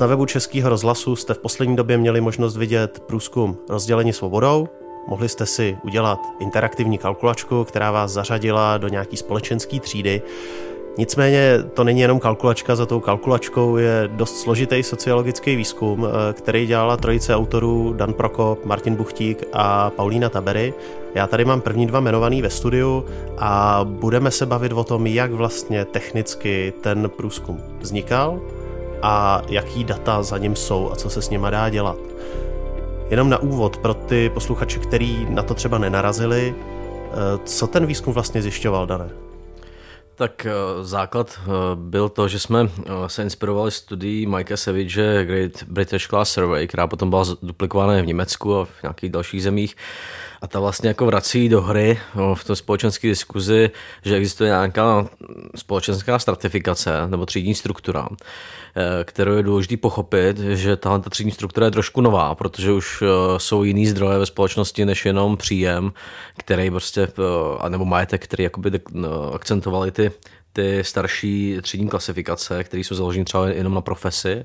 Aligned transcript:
Na 0.00 0.06
webu 0.06 0.26
Českého 0.26 0.68
rozhlasu 0.68 1.16
jste 1.16 1.34
v 1.34 1.38
poslední 1.38 1.76
době 1.76 1.98
měli 1.98 2.20
možnost 2.20 2.56
vidět 2.56 3.00
průzkum 3.06 3.56
rozdělení 3.68 4.12
svobodou. 4.12 4.68
Mohli 5.08 5.28
jste 5.28 5.46
si 5.46 5.78
udělat 5.84 6.18
interaktivní 6.40 6.98
kalkulačku, 6.98 7.64
která 7.64 7.90
vás 7.90 8.10
zařadila 8.12 8.78
do 8.78 8.88
nějaký 8.88 9.16
společenské 9.16 9.80
třídy. 9.80 10.22
Nicméně 10.98 11.58
to 11.74 11.84
není 11.84 12.00
jenom 12.00 12.20
kalkulačka, 12.20 12.76
za 12.76 12.86
tou 12.86 13.00
kalkulačkou 13.00 13.76
je 13.76 14.08
dost 14.12 14.40
složitý 14.40 14.82
sociologický 14.82 15.56
výzkum, 15.56 16.06
eh, 16.06 16.32
který 16.32 16.66
dělala 16.66 16.96
trojice 16.96 17.36
autorů 17.36 17.92
Dan 17.92 18.12
Prokop, 18.12 18.64
Martin 18.64 18.94
Buchtík 18.94 19.44
a 19.52 19.90
Paulína 19.90 20.28
Tabery. 20.28 20.74
Já 21.14 21.26
tady 21.26 21.44
mám 21.44 21.60
první 21.60 21.86
dva 21.86 21.98
jmenovaný 21.98 22.42
ve 22.42 22.50
studiu 22.50 23.04
a 23.38 23.80
budeme 23.84 24.30
se 24.30 24.46
bavit 24.46 24.72
o 24.72 24.84
tom, 24.84 25.06
jak 25.06 25.32
vlastně 25.32 25.84
technicky 25.84 26.72
ten 26.80 27.10
průzkum 27.16 27.60
vznikal 27.80 28.40
a 29.06 29.42
jaký 29.48 29.84
data 29.84 30.22
za 30.22 30.38
ním 30.38 30.56
jsou 30.56 30.92
a 30.92 30.96
co 30.96 31.10
se 31.10 31.22
s 31.22 31.30
nima 31.30 31.50
dá 31.50 31.68
dělat. 31.68 31.96
Jenom 33.10 33.30
na 33.30 33.38
úvod 33.38 33.76
pro 33.76 33.94
ty 33.94 34.30
posluchače, 34.34 34.78
kteří 34.78 35.26
na 35.30 35.42
to 35.42 35.54
třeba 35.54 35.78
nenarazili, 35.78 36.54
eh, 36.54 37.14
co 37.44 37.66
ten 37.66 37.86
výzkum 37.86 38.14
vlastně 38.14 38.42
zjišťoval, 38.42 38.86
Dané? 38.86 39.10
Tak 40.14 40.46
eh, 40.46 40.52
základ 40.82 41.38
eh, 41.40 41.50
byl 41.74 42.08
to, 42.08 42.28
že 42.28 42.38
jsme 42.38 42.68
se 43.06 43.22
inspirovali 43.22 43.70
studií 43.70 44.26
Mikea 44.26 44.56
Savage 44.56 45.24
Great 45.24 45.62
British 45.62 46.06
Class 46.06 46.32
Survey, 46.32 46.66
která 46.66 46.86
potom 46.86 47.10
byla 47.10 47.24
duplikována 47.42 48.02
v 48.02 48.06
Německu 48.06 48.54
a 48.54 48.64
v 48.64 48.82
nějakých 48.82 49.10
dalších 49.10 49.42
zemích. 49.42 49.76
A 50.42 50.46
ta 50.46 50.60
vlastně 50.60 50.88
jako 50.88 51.06
vrací 51.06 51.48
do 51.48 51.62
hry 51.62 51.98
v 52.34 52.44
té 52.44 52.56
společenské 52.56 53.08
diskuzi, 53.08 53.70
že 54.02 54.16
existuje 54.16 54.50
nějaká 54.50 55.08
společenská 55.56 56.18
stratifikace 56.18 57.06
nebo 57.06 57.26
třídní 57.26 57.54
struktura, 57.54 58.08
eh, 58.10 59.04
kterou 59.04 59.32
je 59.32 59.42
důležité 59.42 59.76
pochopit, 59.76 60.38
že 60.38 60.76
tahle 60.76 61.00
ta 61.00 61.10
třídní 61.10 61.32
struktura 61.32 61.66
je 61.66 61.70
trošku 61.70 62.00
nová, 62.00 62.34
protože 62.34 62.72
už 62.72 63.02
eh, 63.02 63.06
jsou 63.36 63.64
jiný 63.64 63.86
zdroje 63.86 64.18
ve 64.18 64.26
společnosti 64.26 64.84
než 64.84 65.06
jenom 65.06 65.36
příjem, 65.36 65.92
který 66.36 66.70
prostě, 66.70 67.02
eh, 67.02 67.22
anebo 67.60 67.84
majetek, 67.84 68.24
který 68.24 68.44
jakoby 68.44 68.80
akcentovali 69.34 69.90
ty 69.90 70.12
ty 70.56 70.84
starší 70.84 71.56
třídní 71.62 71.88
klasifikace, 71.88 72.64
které 72.64 72.80
jsou 72.80 72.94
založeny 72.94 73.24
třeba 73.24 73.48
jenom 73.48 73.74
na 73.74 73.80
profesi 73.80 74.44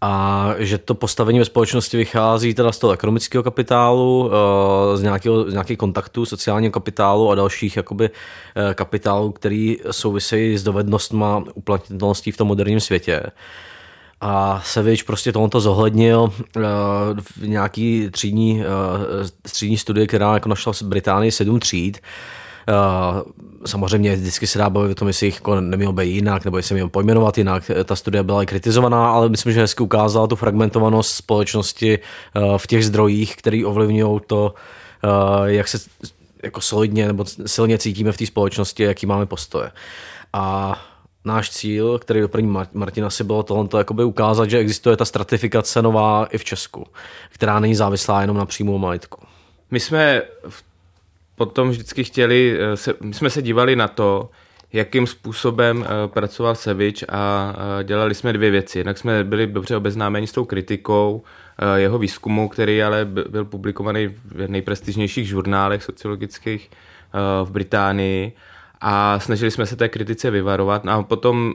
a 0.00 0.54
že 0.58 0.78
to 0.78 0.94
postavení 0.94 1.38
ve 1.38 1.44
společnosti 1.44 1.96
vychází 1.96 2.54
teda 2.54 2.72
z 2.72 2.78
toho 2.78 2.92
ekonomického 2.92 3.42
kapitálu, 3.42 4.30
eh, 4.32 4.96
z, 4.96 5.02
nějakého, 5.02 5.50
z 5.50 5.52
nějakých 5.52 5.78
kontaktů, 5.78 6.26
sociálního 6.26 6.72
kapitálu 6.72 7.30
a 7.30 7.34
dalších 7.34 7.76
jakoby 7.76 8.10
eh, 8.10 8.74
kapitálů, 8.74 9.32
který 9.32 9.76
souvisejí 9.90 10.58
s 10.58 10.62
dovednostma 10.62 11.44
uplatnitelností 11.54 12.30
v 12.30 12.36
tom 12.36 12.48
moderním 12.48 12.80
světě. 12.80 13.22
A 14.20 14.62
Savage 14.64 15.04
prostě 15.06 15.32
tohoto 15.32 15.60
zohlednil 15.60 16.32
eh, 16.56 16.60
v 17.20 17.48
nějaký 17.48 18.08
třídní, 18.10 18.64
třídní 19.42 19.78
studie, 19.78 20.06
která 20.06 20.34
jako 20.34 20.48
našla 20.48 20.72
v 20.72 20.82
Británii 20.82 21.32
sedm 21.32 21.60
tříd, 21.60 22.00
samozřejmě 23.66 24.16
vždycky 24.16 24.46
se 24.46 24.58
dá 24.58 24.70
bavit 24.70 24.90
o 24.90 24.94
tom, 24.94 25.08
jestli 25.08 25.26
jich 25.26 25.34
jako 25.34 25.60
nemělo 25.60 25.92
být 25.92 26.10
jinak, 26.10 26.44
nebo 26.44 26.56
jestli 26.56 26.74
měl 26.74 26.88
pojmenovat 26.88 27.38
jinak. 27.38 27.70
Ta 27.84 27.96
studie 27.96 28.22
byla 28.22 28.42
i 28.42 28.46
kritizovaná, 28.46 29.10
ale 29.10 29.28
myslím, 29.28 29.52
že 29.52 29.60
hezky 29.60 29.82
ukázala 29.82 30.26
tu 30.26 30.36
fragmentovanost 30.36 31.16
společnosti 31.16 31.98
eh, 31.98 32.40
v 32.56 32.66
těch 32.66 32.86
zdrojích, 32.86 33.36
které 33.36 33.62
ovlivňují 33.66 34.20
to, 34.26 34.54
eh, 35.04 35.52
jak 35.52 35.68
se 35.68 35.78
jako 36.42 36.60
solidně 36.60 37.06
nebo 37.06 37.24
silně 37.46 37.78
cítíme 37.78 38.12
v 38.12 38.16
té 38.16 38.26
společnosti, 38.26 38.82
jaký 38.82 39.06
máme 39.06 39.26
postoje. 39.26 39.70
A 40.32 40.74
náš 41.24 41.50
cíl, 41.50 41.98
který 41.98 42.20
do 42.20 42.28
první 42.28 42.56
Martina 42.72 43.10
si 43.10 43.24
bylo 43.24 43.42
tohle 43.42 43.68
jakoby 43.78 44.04
ukázat, 44.04 44.50
že 44.50 44.58
existuje 44.58 44.96
ta 44.96 45.04
stratifikace 45.04 45.82
nová 45.82 46.26
i 46.26 46.38
v 46.38 46.44
Česku, 46.44 46.86
která 47.30 47.60
není 47.60 47.74
závislá 47.74 48.20
jenom 48.20 48.36
na 48.36 48.46
příjmu 48.46 48.78
majetku. 48.78 49.20
My 49.70 49.80
jsme 49.80 50.22
v 50.48 50.67
potom 51.38 51.70
vždycky 51.70 52.04
chtěli, 52.04 52.58
eh, 52.58 52.76
se, 52.76 52.94
my 53.00 53.14
jsme 53.14 53.30
se 53.30 53.42
dívali 53.42 53.76
na 53.76 53.88
to, 53.88 54.30
jakým 54.72 55.06
způsobem 55.06 55.84
eh, 55.84 56.08
pracoval 56.08 56.54
Sevič 56.54 57.04
a 57.08 57.54
dělali 57.82 58.14
jsme 58.14 58.32
dvě 58.32 58.50
věci. 58.50 58.78
Jednak 58.78 58.98
jsme 58.98 59.24
byli 59.24 59.46
dobře 59.46 59.76
obeznámeni 59.76 60.26
s 60.26 60.32
tou 60.32 60.44
kritikou 60.44 61.22
eh, 61.58 61.80
jeho 61.80 61.98
výzkumu, 61.98 62.48
který 62.48 62.82
ale 62.82 63.04
byl 63.04 63.44
publikovaný 63.44 64.06
v 64.06 64.48
nejprestižnějších 64.48 65.28
žurnálech 65.28 65.82
sociologických 65.82 66.70
v 67.44 67.50
Británii 67.50 68.32
a 68.80 69.20
snažili 69.20 69.50
jsme 69.50 69.66
se 69.66 69.76
té 69.76 69.88
kritice 69.88 70.30
vyvarovat. 70.30 70.84
No 70.84 70.92
a 70.92 71.02
potom 71.02 71.54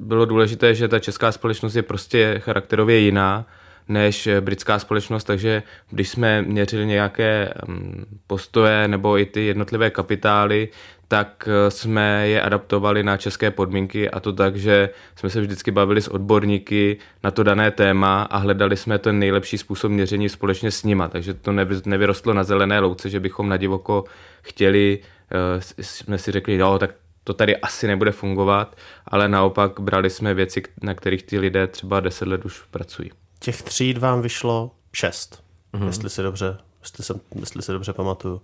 bylo 0.00 0.24
důležité, 0.24 0.74
že 0.74 0.88
ta 0.88 0.98
česká 0.98 1.32
společnost 1.32 1.74
je 1.74 1.82
prostě 1.82 2.36
charakterově 2.38 2.98
jiná 2.98 3.46
než 3.90 4.28
britská 4.40 4.78
společnost, 4.78 5.24
takže 5.24 5.62
když 5.90 6.08
jsme 6.08 6.42
měřili 6.42 6.86
nějaké 6.86 7.54
mm, 7.66 8.04
postoje 8.26 8.88
nebo 8.88 9.18
i 9.18 9.26
ty 9.26 9.46
jednotlivé 9.46 9.90
kapitály, 9.90 10.68
tak 11.08 11.48
eh, 11.48 11.70
jsme 11.70 12.28
je 12.28 12.42
adaptovali 12.42 13.02
na 13.02 13.16
české 13.16 13.50
podmínky 13.50 14.10
a 14.10 14.20
to 14.20 14.32
tak, 14.32 14.56
že 14.56 14.90
jsme 15.16 15.30
se 15.30 15.40
vždycky 15.40 15.70
bavili 15.70 16.02
s 16.02 16.08
odborníky 16.08 16.96
na 17.24 17.30
to 17.30 17.42
dané 17.42 17.70
téma 17.70 18.22
a 18.22 18.36
hledali 18.36 18.76
jsme 18.76 18.98
ten 18.98 19.18
nejlepší 19.18 19.58
způsob 19.58 19.92
měření 19.92 20.28
společně 20.28 20.70
s 20.70 20.84
nima, 20.84 21.08
takže 21.08 21.34
to 21.34 21.52
nevyrostlo 21.84 22.34
na 22.34 22.44
zelené 22.44 22.80
louce, 22.80 23.10
že 23.10 23.20
bychom 23.20 23.48
na 23.48 23.56
divoko 23.56 24.04
chtěli, 24.42 24.98
eh, 25.32 25.82
jsme 25.82 26.18
si 26.18 26.32
řekli, 26.32 26.56
jo, 26.56 26.78
tak 26.78 26.90
to 27.24 27.34
tady 27.34 27.56
asi 27.56 27.86
nebude 27.86 28.12
fungovat, 28.12 28.76
ale 29.06 29.28
naopak 29.28 29.80
brali 29.80 30.10
jsme 30.10 30.34
věci, 30.34 30.62
na 30.82 30.94
kterých 30.94 31.22
ty 31.22 31.38
lidé 31.38 31.66
třeba 31.66 32.00
deset 32.00 32.28
let 32.28 32.44
už 32.44 32.62
pracují 32.70 33.10
těch 33.40 33.62
tříd 33.62 33.98
vám 33.98 34.22
vyšlo 34.22 34.70
šest, 34.92 35.42
mm-hmm. 35.74 35.86
jestli 35.86 36.10
si 36.10 36.22
dobře, 36.22 36.58
jestli, 36.82 37.04
jsem, 37.04 37.20
jestli 37.40 37.62
si 37.62 37.72
dobře 37.72 37.92
pamatuju. 37.92 38.42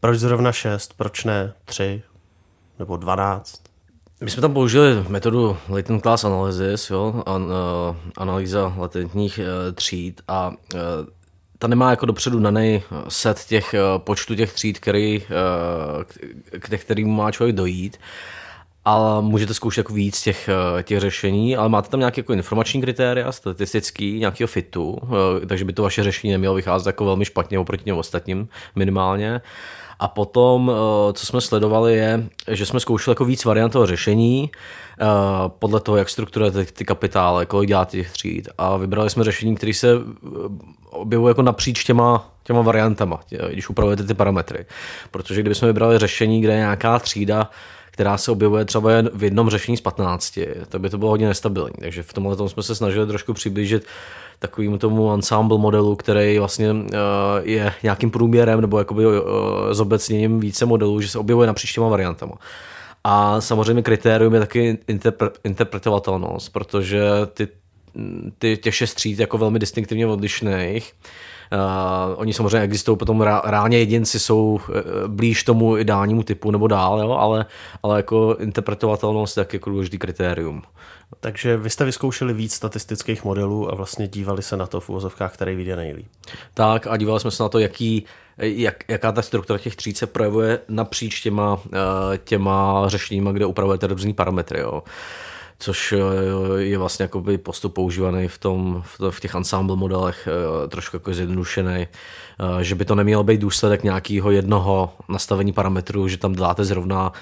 Proč 0.00 0.18
zrovna 0.18 0.52
šest, 0.52 0.94
proč 0.96 1.24
ne 1.24 1.52
tři 1.64 2.02
nebo 2.78 2.96
dvanáct? 2.96 3.62
My 4.20 4.30
jsme 4.30 4.40
tam 4.40 4.52
použili 4.52 5.04
metodu 5.08 5.56
latent 5.68 6.02
class 6.02 6.24
analysis, 6.24 6.90
jo, 6.90 7.22
an, 7.26 7.42
uh, 7.42 7.96
analýza 8.16 8.74
latentních 8.78 9.38
uh, 9.38 9.74
tříd 9.74 10.22
a 10.28 10.48
uh, 10.48 10.80
ta 11.58 11.68
nemá 11.68 11.90
jako 11.90 12.06
dopředu 12.06 12.40
daný 12.40 12.82
set 13.08 13.44
těch 13.44 13.74
uh, 13.74 14.02
počtu 14.02 14.34
těch 14.34 14.52
tříd, 14.52 14.78
který, 14.78 15.22
uh, 15.22 16.04
k, 16.50 16.68
k 16.68 16.80
kterým 16.80 17.16
má 17.16 17.30
člověk 17.30 17.56
dojít. 17.56 17.96
Uh, 17.96 18.39
ale 18.84 19.22
můžete 19.22 19.54
zkoušet 19.54 19.80
jako 19.80 19.92
víc 19.92 20.22
těch, 20.22 20.48
eh, 20.48 20.82
těch 20.82 21.00
řešení, 21.00 21.56
ale 21.56 21.68
máte 21.68 21.88
tam 21.88 22.00
nějaké 22.00 22.20
jako 22.20 22.32
informační 22.32 22.80
kritéria, 22.80 23.32
statistický, 23.32 24.18
nějakého 24.18 24.48
fitu, 24.48 24.98
eh, 25.42 25.46
takže 25.46 25.64
by 25.64 25.72
to 25.72 25.82
vaše 25.82 26.02
řešení 26.02 26.32
nemělo 26.32 26.54
vycházet 26.54 26.86
jako 26.86 27.04
velmi 27.04 27.24
špatně 27.24 27.58
oproti 27.58 27.84
těm 27.84 27.98
ostatním 27.98 28.48
minimálně. 28.76 29.40
A 29.98 30.08
potom, 30.08 30.72
eh, 30.74 31.12
co 31.12 31.26
jsme 31.26 31.40
sledovali, 31.40 31.94
je, 31.94 32.28
že 32.48 32.66
jsme 32.66 32.80
zkoušeli 32.80 33.12
jako 33.12 33.24
víc 33.24 33.44
variant 33.44 33.72
toho 33.72 33.86
řešení, 33.86 34.50
podle 35.46 35.80
toho, 35.80 35.96
jak 35.96 36.08
strukturujete 36.08 36.64
ty 36.64 36.84
kapitály, 36.84 37.46
kolik 37.46 37.68
děláte 37.68 37.96
těch 37.96 38.12
tříd. 38.12 38.48
A 38.58 38.76
vybrali 38.76 39.10
jsme 39.10 39.24
řešení, 39.24 39.54
které 39.54 39.74
se 39.74 39.88
objevuje 40.90 41.30
jako 41.30 41.42
napříč 41.42 41.84
těma, 41.84 42.30
těma 42.42 42.62
variantama, 42.62 43.20
když 43.52 43.68
upravujete 43.68 44.04
ty 44.04 44.14
parametry. 44.14 44.66
Protože 45.10 45.40
kdybychom 45.40 45.66
vybrali 45.66 45.98
řešení, 45.98 46.40
kde 46.40 46.52
je 46.52 46.58
nějaká 46.58 46.98
třída, 46.98 47.50
která 48.00 48.18
se 48.18 48.30
objevuje 48.30 48.64
třeba 48.64 48.92
jen 48.92 49.10
v 49.14 49.24
jednom 49.24 49.50
řešení 49.50 49.76
z 49.76 49.80
15, 49.80 50.38
tak 50.68 50.80
by 50.80 50.90
to 50.90 50.98
bylo 50.98 51.10
hodně 51.10 51.28
nestabilní. 51.28 51.74
Takže 51.80 52.02
v 52.02 52.12
tomhle 52.12 52.36
tom 52.36 52.48
jsme 52.48 52.62
se 52.62 52.74
snažili 52.74 53.06
trošku 53.06 53.32
přiblížit 53.32 53.86
takovým 54.38 54.78
tomu 54.78 55.12
ensemble 55.12 55.58
modelu, 55.58 55.96
který 55.96 56.38
vlastně 56.38 56.72
uh, 56.72 56.88
je 57.42 57.72
nějakým 57.82 58.10
průměrem 58.10 58.60
nebo 58.60 58.78
jakoby 58.78 59.06
uh, 59.06 59.12
zobecněním 59.70 60.40
více 60.40 60.66
modelů, 60.66 61.00
že 61.00 61.08
se 61.08 61.18
objevuje 61.18 61.46
napříč 61.46 61.72
těma 61.72 61.88
variantama. 61.88 62.34
A 63.04 63.40
samozřejmě 63.40 63.82
kritérium 63.82 64.34
je 64.34 64.40
taky 64.40 64.78
interpre- 64.88 65.32
interpretovatelnost, 65.44 66.52
protože 66.52 67.02
ty, 67.34 67.48
ty 68.38 68.56
těch 68.56 68.74
šest 68.74 68.94
tříd 68.94 69.18
jako 69.18 69.38
velmi 69.38 69.58
distinktivně 69.58 70.06
odlišných 70.06 70.92
Uh, 70.92 71.29
oni 72.16 72.34
samozřejmě 72.34 72.60
existují, 72.60 72.98
potom 72.98 73.20
reálně 73.20 73.78
jedinci 73.78 74.18
jsou 74.18 74.60
uh, 74.68 74.76
blíž 75.06 75.44
tomu 75.44 75.76
ideálnímu 75.76 76.22
typu 76.22 76.50
nebo 76.50 76.66
dál, 76.66 77.00
jo, 77.00 77.10
ale, 77.10 77.46
ale 77.82 77.96
jako 77.96 78.36
interpretovatelnost 78.40 79.36
je 79.36 79.46
jako 79.52 79.70
důležitý 79.70 79.98
kritérium. 79.98 80.62
Takže 81.20 81.56
vy 81.56 81.70
jste 81.70 81.84
vyzkoušeli 81.84 82.32
víc 82.32 82.54
statistických 82.54 83.24
modelů 83.24 83.72
a 83.72 83.74
vlastně 83.74 84.08
dívali 84.08 84.42
se 84.42 84.56
na 84.56 84.66
to 84.66 84.80
v 84.80 84.90
úvozovkách, 84.90 85.34
který 85.34 85.56
vyjde 85.56 85.76
nejlíp. 85.76 86.06
Tak 86.54 86.86
a 86.86 86.96
dívali 86.96 87.20
jsme 87.20 87.30
se 87.30 87.42
na 87.42 87.48
to, 87.48 87.58
jaký, 87.58 88.04
jak, 88.38 88.84
jaká 88.88 89.12
ta 89.12 89.22
struktura 89.22 89.58
těch 89.58 89.76
tříd 89.76 89.96
se 89.96 90.06
projevuje 90.06 90.58
napříč 90.68 91.20
těma, 91.20 91.60
těma 92.24 92.88
řešeníma, 92.88 93.32
kde 93.32 93.46
upravujete 93.46 93.86
různý 93.86 94.12
parametry. 94.12 94.60
Jo. 94.60 94.82
Což 95.60 95.94
je 96.56 96.78
vlastně 96.78 97.02
jakoby 97.02 97.38
postup 97.38 97.74
používaný 97.74 98.28
v, 98.28 98.38
tom, 98.38 98.82
v 99.10 99.20
těch 99.20 99.34
ensemble 99.34 99.76
modelech, 99.76 100.28
trošku 100.68 100.96
jako 100.96 101.14
zjednodušený, 101.14 101.88
že 102.60 102.74
by 102.74 102.84
to 102.84 102.94
nemělo 102.94 103.24
být 103.24 103.40
důsledek 103.40 103.82
nějakého 103.82 104.30
jednoho 104.30 104.92
nastavení 105.08 105.52
parametrů, 105.52 106.08
že 106.08 106.16
tam 106.16 106.34
dáte 106.34 106.64
zrovna 106.64 107.12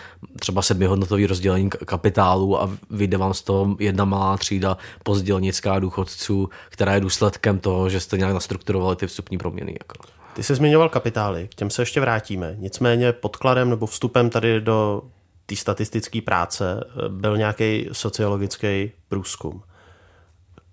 třeba 0.40 0.62
sedmihodnotový 0.62 1.26
rozdělení 1.26 1.70
kapitálu 1.70 2.62
a 2.62 2.70
vyjde 2.90 3.17
vám 3.17 3.35
z 3.35 3.43
toho 3.43 3.76
jedna 3.79 4.05
malá 4.05 4.37
třída 4.37 4.76
pozdělnická 5.02 5.79
důchodců, 5.79 6.49
která 6.69 6.94
je 6.94 7.00
důsledkem 7.00 7.58
toho, 7.58 7.88
že 7.88 8.00
jste 8.00 8.19
nějak 8.19 8.35
nastrukturovali 8.35 8.96
ty 8.96 9.06
vstupní 9.06 9.38
proměny. 9.38 9.76
Jako. 9.81 9.94
Ty 10.35 10.43
jsi 10.43 10.55
zmiňoval 10.55 10.88
kapitály, 10.88 11.49
k 11.49 11.55
těm 11.55 11.70
se 11.70 11.82
ještě 11.82 12.00
vrátíme. 12.00 12.55
Nicméně 12.58 13.12
podkladem 13.12 13.70
nebo 13.70 13.87
vstupem 13.87 14.31
tady 14.31 14.61
do 14.61 15.02
té 15.49 15.56
statistické 15.56 16.23
práce 16.23 16.85
eh, 16.85 17.09
byl 17.09 17.37
nějaký 17.37 17.89
sociologický 17.93 18.91
průzkum. 19.09 19.62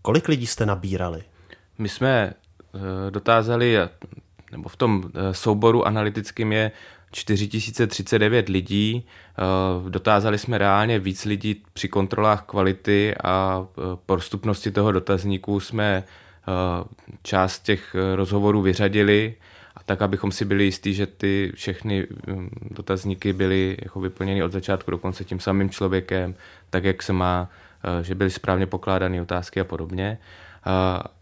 Kolik 0.02 0.28
lidí 0.28 0.48
jste 0.48 0.66
nabírali? 0.66 1.24
My 1.78 1.90
jsme 1.90 2.34
eh, 2.34 3.12
dotázali, 3.12 3.78
nebo 4.52 4.70
v 4.70 4.76
tom 4.76 5.04
eh, 5.06 5.34
souboru 5.34 5.88
analytickým 5.88 6.54
je 6.54 6.72
4039 7.12 8.50
lidí. 8.50 9.08
Dotázali 9.90 10.38
jsme 10.38 10.58
reálně 10.58 11.00
víc 11.00 11.26
lidí 11.26 11.64
při 11.74 11.88
kontrolách 11.88 12.44
kvality 12.46 13.16
a 13.24 13.68
prostupnosti 14.06 14.72
toho 14.72 14.92
dotazníku 14.92 15.60
jsme 15.60 16.04
část 17.24 17.60
těch 17.60 17.96
rozhovorů 18.16 18.62
vyřadili 18.62 19.36
tak 19.86 20.02
abychom 20.02 20.32
si 20.32 20.46
byli 20.46 20.64
jistí, 20.64 20.94
že 20.94 21.08
ty 21.08 21.52
všechny 21.56 22.08
um, 22.08 22.50
dotazníky 22.72 23.34
byly 23.34 23.78
jako 23.84 24.00
vyplněny 24.00 24.44
od 24.44 24.52
začátku 24.52 24.92
do 24.92 24.98
konce 24.98 25.24
tím 25.24 25.40
samým 25.40 25.70
člověkem, 25.70 26.36
tak 26.70 26.84
jak 26.84 27.04
se 27.04 27.14
má, 27.14 27.50
uh, 27.98 28.04
že 28.04 28.16
byly 28.16 28.32
správně 28.32 28.66
pokládány 28.66 29.22
otázky 29.22 29.60
a 29.60 29.64
podobně. 29.64 30.18
Uh, 30.68 30.74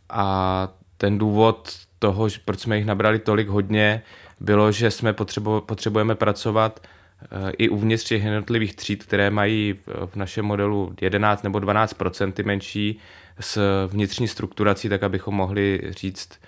a 0.09 0.69
ten 0.97 1.17
důvod 1.17 1.73
toho, 1.99 2.27
proč 2.45 2.59
jsme 2.59 2.77
jich 2.77 2.85
nabrali 2.85 3.19
tolik 3.19 3.47
hodně, 3.47 4.01
bylo, 4.39 4.71
že 4.71 4.91
jsme 4.91 5.13
potřebo, 5.13 5.61
potřebujeme 5.61 6.15
pracovat 6.15 6.79
uh, 7.21 7.49
i 7.57 7.69
uvnitř 7.69 8.03
těch 8.03 8.23
jednotlivých 8.23 8.75
tříd, 8.75 9.03
které 9.03 9.29
mají 9.29 9.75
v 10.05 10.15
našem 10.15 10.45
modelu 10.45 10.93
11 11.01 11.43
nebo 11.43 11.59
12 11.59 11.95
ty 12.33 12.43
menší 12.43 12.99
s 13.39 13.87
vnitřní 13.87 14.27
strukturací, 14.27 14.89
tak 14.89 15.03
abychom 15.03 15.35
mohli 15.35 15.81
říct, 15.89 16.39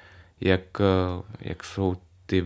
jak, 0.41 0.61
jak 1.41 1.63
jsou 1.63 1.95
ty 2.25 2.43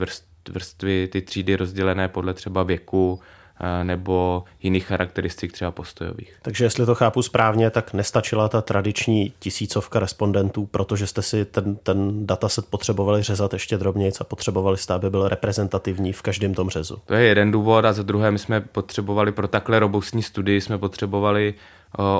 vrstvy, 0.50 1.10
ty 1.12 1.22
třídy 1.22 1.56
rozdělené 1.56 2.08
podle 2.08 2.34
třeba 2.34 2.64
věku 2.64 3.20
eh, 3.60 3.84
nebo 3.84 4.44
jiných 4.62 4.86
charakteristik 4.86 5.52
třeba 5.54 5.72
postojových. 5.72 6.38
Takže 6.42 6.66
jestli 6.66 6.86
to 6.86 6.96
chápu 6.96 7.22
správně, 7.22 7.70
tak 7.70 7.94
nestačila 7.94 8.50
ta 8.50 8.62
tradiční 8.62 9.34
tisícovka 9.40 10.00
respondentů, 10.00 10.66
protože 10.66 11.08
jste 11.08 11.22
si 11.22 11.46
ten, 11.46 11.76
ten 11.76 12.28
dataset 12.28 12.66
potřebovali 12.66 13.24
řezat 13.24 13.54
ještě 13.54 13.78
drobněji 13.78 14.12
a 14.22 14.24
potřebovali 14.24 14.78
jste, 14.78 14.94
aby 14.94 15.10
byl 15.10 15.28
reprezentativní 15.28 16.14
v 16.14 16.22
každém 16.22 16.54
tom 16.54 16.70
řezu. 16.70 16.98
To 17.06 17.14
je 17.14 17.28
jeden 17.28 17.52
důvod 17.52 17.86
a 17.86 17.94
za 17.94 18.04
druhé 18.04 18.32
my 18.32 18.40
jsme 18.40 18.62
potřebovali 18.62 19.32
pro 19.32 19.48
takhle 19.48 19.80
robustní 19.80 20.24
studii, 20.24 20.62
jsme 20.62 20.78
potřebovali 20.78 21.54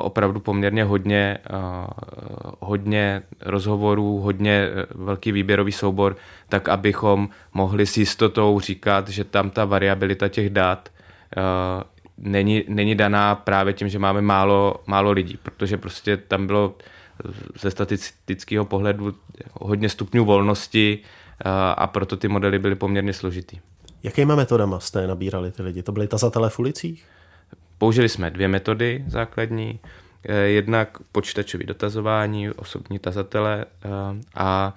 opravdu 0.02 0.40
poměrně 0.40 0.84
hodně, 0.84 1.38
hodně 2.60 3.22
rozhovorů, 3.40 4.18
hodně 4.18 4.52
e, 4.52 4.86
velký 4.94 5.32
výběrový 5.32 5.72
soubor, 5.72 6.16
tak 6.48 6.68
abychom 6.68 7.28
mohli 7.54 7.86
s 7.86 7.96
jistotou 7.96 8.60
říkat, 8.60 9.08
že 9.08 9.24
tam 9.24 9.50
ta 9.50 9.64
variabilita 9.64 10.28
těch 10.28 10.50
dat 10.50 10.88
není, 12.18 12.64
není 12.68 12.94
daná 12.94 13.34
právě 13.34 13.72
tím, 13.72 13.88
že 13.88 13.98
máme 13.98 14.22
málo, 14.22 14.76
málo 14.86 15.10
lidí, 15.10 15.38
protože 15.42 15.76
prostě 15.76 16.16
tam 16.16 16.46
bylo 16.46 16.74
ze 17.60 17.70
statistického 17.70 18.64
pohledu 18.64 19.14
hodně 19.52 19.88
stupňů 19.88 20.24
volnosti 20.24 20.98
a 21.76 21.86
proto 21.86 22.16
ty 22.16 22.28
modely 22.28 22.58
byly 22.58 22.74
poměrně 22.74 23.12
složitý. 23.12 23.58
Jakýma 24.02 24.34
metodama 24.34 24.80
jste 24.80 25.06
nabírali 25.06 25.52
ty 25.52 25.62
lidi? 25.62 25.82
To 25.82 25.92
byly 25.92 26.08
tazatele 26.08 26.50
v 26.50 26.58
ulicích? 26.58 27.04
Použili 27.80 28.08
jsme 28.08 28.30
dvě 28.30 28.48
metody 28.48 29.04
základní, 29.06 29.80
eh, 30.28 30.34
jednak 30.34 30.98
počítačové 31.12 31.64
dotazování, 31.64 32.50
osobní 32.50 32.98
tazatele 32.98 33.64
eh, 33.64 33.88
a 34.34 34.74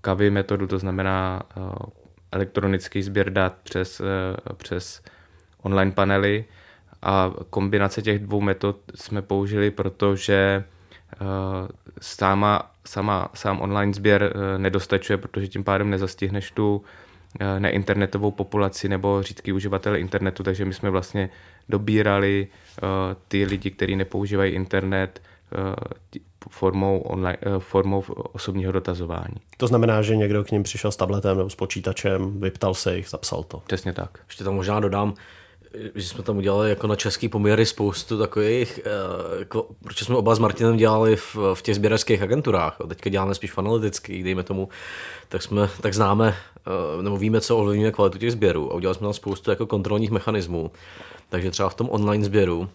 kavy 0.00 0.30
metodu, 0.30 0.66
to 0.66 0.78
znamená 0.78 1.42
eh, 1.42 1.60
elektronický 2.32 3.02
sběr 3.02 3.30
dat 3.30 3.54
přes, 3.62 4.02
přes 4.56 5.02
online 5.62 5.92
panely. 5.92 6.44
A 7.02 7.32
kombinace 7.50 8.02
těch 8.02 8.18
dvou 8.18 8.40
metod 8.40 8.76
jsme 8.94 9.22
použili, 9.22 9.70
protože 9.70 10.64
sama, 12.00 12.70
sama, 12.86 13.28
sám 13.34 13.60
online 13.60 13.94
sběr 13.94 14.34
nedostačuje, 14.56 15.16
protože 15.16 15.48
tím 15.48 15.64
pádem 15.64 15.90
nezastihneš 15.90 16.50
tu 16.50 16.84
neinternetovou 17.58 18.30
populaci 18.30 18.88
nebo 18.88 19.22
řídký 19.22 19.52
uživatel 19.52 19.96
internetu, 19.96 20.42
takže 20.42 20.64
my 20.64 20.74
jsme 20.74 20.90
vlastně 20.90 21.30
dobírali 21.68 22.48
uh, 22.82 22.88
ty 23.28 23.44
lidi, 23.44 23.70
kteří 23.70 23.96
nepoužívají 23.96 24.52
internet 24.52 25.22
uh, 25.58 25.74
formou, 26.50 26.98
online, 26.98 27.38
formou 27.58 28.04
osobního 28.32 28.72
dotazování. 28.72 29.36
To 29.56 29.66
znamená, 29.66 30.02
že 30.02 30.16
někdo 30.16 30.44
k 30.44 30.50
ním 30.50 30.62
přišel 30.62 30.92
s 30.92 30.96
tabletem 30.96 31.36
nebo 31.36 31.50
s 31.50 31.54
počítačem, 31.54 32.40
vyptal 32.40 32.74
se 32.74 32.96
jich, 32.96 33.08
zapsal 33.08 33.42
to. 33.42 33.62
Přesně 33.66 33.92
tak. 33.92 34.18
Ještě 34.26 34.44
tam 34.44 34.54
možná 34.54 34.80
dodám, 34.80 35.14
že 35.94 36.08
jsme 36.08 36.22
tam 36.22 36.36
udělali 36.36 36.70
jako 36.70 36.86
na 36.86 36.96
český 36.96 37.28
poměry 37.28 37.66
spoustu 37.66 38.18
takových, 38.18 38.80
jako, 39.38 39.66
proč 39.84 40.04
jsme 40.04 40.16
oba 40.16 40.34
s 40.34 40.38
Martinem 40.38 40.76
dělali 40.76 41.16
v, 41.16 41.36
v 41.54 41.62
těch 41.62 41.74
sběračských 41.74 42.22
agenturách, 42.22 42.76
a 42.80 42.86
teďka 42.86 43.10
děláme 43.10 43.34
spíš 43.34 43.52
v 43.52 43.58
analytických, 43.58 44.24
dejme 44.24 44.42
tomu, 44.42 44.68
tak 45.28 45.42
jsme, 45.42 45.70
tak 45.80 45.94
známe, 45.94 46.34
nebo 47.02 47.16
víme, 47.16 47.40
co 47.40 47.58
ovlivňuje 47.58 47.92
kvalitu 47.92 48.18
těch 48.18 48.32
sběrů 48.32 48.72
a 48.72 48.74
udělali 48.74 48.94
jsme 48.94 49.04
tam 49.04 49.12
spoustu 49.12 49.50
jako 49.50 49.66
kontrolních 49.66 50.10
mechanismů. 50.10 50.70
Takže 51.28 51.50
třeba 51.50 51.68
v 51.68 51.74
tom 51.74 51.88
online 51.90 52.24
sběru 52.24 52.68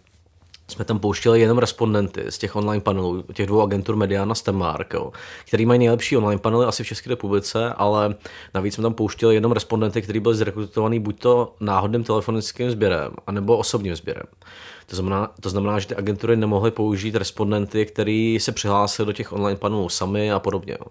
jsme 0.72 0.86
tam 0.86 1.00
pouštěli 1.00 1.40
jenom 1.40 1.58
respondenty 1.58 2.26
z 2.30 2.38
těch 2.38 2.56
online 2.56 2.82
panelů, 2.82 3.24
těch 3.34 3.48
dvou 3.48 3.62
agentur 3.62 3.96
Mediana 3.96 4.36
Stemmark, 4.36 4.94
jo, 4.94 5.12
který 5.48 5.66
mají 5.66 5.80
nejlepší 5.80 6.18
online 6.18 6.40
panely 6.40 6.66
asi 6.66 6.84
v 6.84 6.88
České 6.88 7.10
republice, 7.10 7.74
ale 7.74 8.16
navíc 8.54 8.74
jsme 8.74 8.82
tam 8.82 8.94
pouštěli 8.94 9.36
jenom 9.36 9.52
respondenty, 9.52 10.02
který 10.02 10.20
byli 10.20 10.36
zrekrutovaný 10.36 11.00
buď 11.00 11.20
to 11.20 11.56
náhodným 11.60 12.04
telefonickým 12.04 12.72
sběrem, 12.72 13.12
anebo 13.28 13.58
osobním 13.58 13.96
sběrem. 13.96 14.26
To 14.86 14.96
znamená, 14.96 15.32
to 15.42 15.50
znamená, 15.50 15.80
že 15.80 15.88
ty 15.88 15.96
agentury 15.96 16.36
nemohly 16.36 16.72
použít 16.72 17.16
respondenty, 17.16 17.86
který 17.86 18.38
se 18.40 18.52
přihlásili 18.52 19.06
do 19.06 19.14
těch 19.14 19.34
online 19.34 19.60
panelů 19.60 19.90
sami 19.90 20.32
a 20.32 20.40
podobně. 20.40 20.78
Jo 20.80 20.86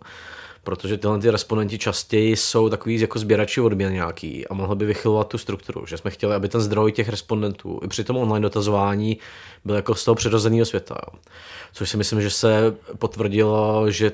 protože 0.65 0.99
tyhle 0.99 1.19
ty 1.19 1.31
respondenti 1.31 1.79
častěji 1.79 2.37
jsou 2.37 2.69
takový 2.69 3.01
jako 3.01 3.19
sběrači 3.19 3.61
odměn 3.61 3.93
nějaký 3.93 4.49
a 4.49 4.55
mohli 4.55 4.77
by 4.77 4.87
vychylovat 4.87 5.29
tu 5.29 5.39
strukturu, 5.39 5.87
že 5.87 5.99
jsme 5.99 6.11
chtěli, 6.11 6.35
aby 6.35 6.49
ten 6.49 6.61
zdroj 6.61 6.93
těch 6.93 7.09
respondentů 7.09 7.81
i 7.85 7.89
při 7.89 8.05
tom 8.05 8.17
online 8.17 8.43
dotazování 8.43 9.19
byl 9.65 9.75
jako 9.75 9.95
z 9.95 10.05
toho 10.05 10.15
přirozeného 10.15 10.67
světa. 10.67 10.97
Jo. 11.07 11.19
Což 11.73 11.91
si 11.91 11.97
myslím, 11.97 12.23
že 12.23 12.31
se 12.31 12.77
potvrdilo, 12.99 13.91
že 13.91 14.13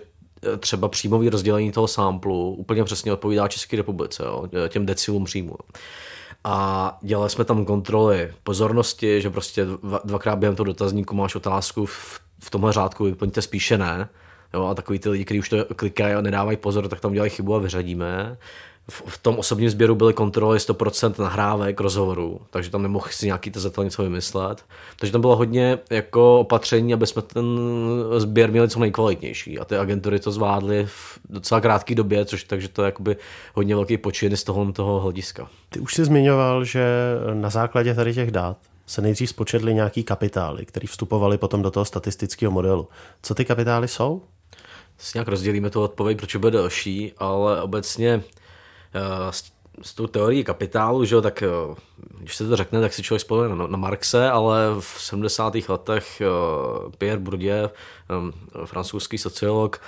třeba 0.58 0.88
příjmový 0.88 1.28
rozdělení 1.28 1.72
toho 1.72 1.88
samplu 1.88 2.54
úplně 2.54 2.84
přesně 2.84 3.12
odpovídá 3.12 3.48
České 3.48 3.76
republice, 3.76 4.22
jo, 4.26 4.48
těm 4.68 4.86
decilům 4.86 5.24
příjmu. 5.24 5.56
A 6.44 6.98
dělali 7.02 7.30
jsme 7.30 7.44
tam 7.44 7.64
kontroly 7.64 8.32
pozornosti, 8.42 9.22
že 9.22 9.30
prostě 9.30 9.66
dvakrát 10.04 10.36
během 10.36 10.56
toho 10.56 10.64
dotazníku 10.64 11.14
máš 11.14 11.34
otázku 11.34 11.86
v, 11.86 12.20
v 12.38 12.50
tomhle 12.50 12.72
řádku, 12.72 13.04
vyplňte 13.04 13.42
spíše 13.42 13.78
ne 13.78 14.08
Jo, 14.54 14.64
a 14.66 14.74
takový 14.74 14.98
ty 14.98 15.08
lidi, 15.08 15.24
kteří 15.24 15.40
už 15.40 15.48
to 15.48 15.64
klikají 15.76 16.14
a 16.14 16.20
nedávají 16.20 16.56
pozor, 16.56 16.88
tak 16.88 17.00
tam 17.00 17.12
dělají 17.12 17.30
chybu 17.30 17.54
a 17.54 17.58
vyřadíme. 17.58 18.36
V, 18.90 19.02
v 19.06 19.18
tom 19.18 19.38
osobním 19.38 19.70
sběru 19.70 19.94
byly 19.94 20.14
kontroly 20.14 20.58
100% 20.58 21.22
nahrávek 21.22 21.80
rozhovoru, 21.80 22.40
takže 22.50 22.70
tam 22.70 22.82
nemohl 22.82 23.06
si 23.10 23.26
nějaký 23.26 23.50
tazatel 23.50 23.84
něco 23.84 24.02
vymyslet. 24.02 24.64
Takže 24.96 25.12
tam 25.12 25.20
bylo 25.20 25.36
hodně 25.36 25.78
jako 25.90 26.40
opatření, 26.40 26.94
aby 26.94 27.06
jsme 27.06 27.22
ten 27.22 27.46
sběr 28.16 28.50
měli 28.50 28.68
co 28.68 28.80
nejkvalitnější. 28.80 29.58
A 29.58 29.64
ty 29.64 29.76
agentury 29.76 30.20
to 30.20 30.32
zvládly 30.32 30.86
v 30.86 31.18
docela 31.28 31.60
krátké 31.60 31.94
době, 31.94 32.24
což 32.24 32.44
takže 32.44 32.68
to 32.68 32.82
je 32.82 32.86
jakoby 32.86 33.16
hodně 33.54 33.74
velký 33.74 33.96
počin 33.96 34.36
z 34.36 34.44
toho, 34.44 34.72
toho 34.72 35.00
hlediska. 35.00 35.48
Ty 35.70 35.80
už 35.80 35.94
jsi 35.94 36.04
zmiňoval, 36.04 36.64
že 36.64 36.86
na 37.34 37.50
základě 37.50 37.94
tady 37.94 38.14
těch 38.14 38.30
dat 38.30 38.56
se 38.86 39.02
nejdřív 39.02 39.30
spočetly 39.30 39.74
nějaký 39.74 40.02
kapitály, 40.02 40.64
které 40.64 40.86
vstupovaly 40.86 41.38
potom 41.38 41.62
do 41.62 41.70
toho 41.70 41.84
statistického 41.84 42.52
modelu. 42.52 42.88
Co 43.22 43.34
ty 43.34 43.44
kapitály 43.44 43.88
jsou? 43.88 44.22
Si 44.98 45.18
nějak 45.18 45.28
rozdělíme 45.28 45.70
tu 45.70 45.82
odpověď, 45.82 46.18
proč 46.18 46.36
bude 46.36 46.50
delší, 46.50 47.12
ale 47.18 47.62
obecně 47.62 48.22
eh, 48.94 49.32
s, 49.32 49.52
s 49.82 49.94
tou 49.94 50.06
teorií 50.06 50.44
kapitálu, 50.44 51.04
že, 51.04 51.20
tak 51.20 51.42
eh, 51.42 51.48
když 52.18 52.36
se 52.36 52.48
to 52.48 52.56
řekne, 52.56 52.80
tak 52.80 52.92
si 52.94 53.02
člověk 53.02 53.18
vzpomene 53.18 53.56
na, 53.56 53.66
na 53.66 53.76
Marxe, 53.76 54.30
ale 54.30 54.58
v 54.80 54.96
70. 54.98 55.54
letech 55.68 56.20
eh, 56.20 56.26
Pierre 56.98 57.20
Bourdieu, 57.20 57.68
francouzský 58.64 59.18
sociolog, 59.18 59.80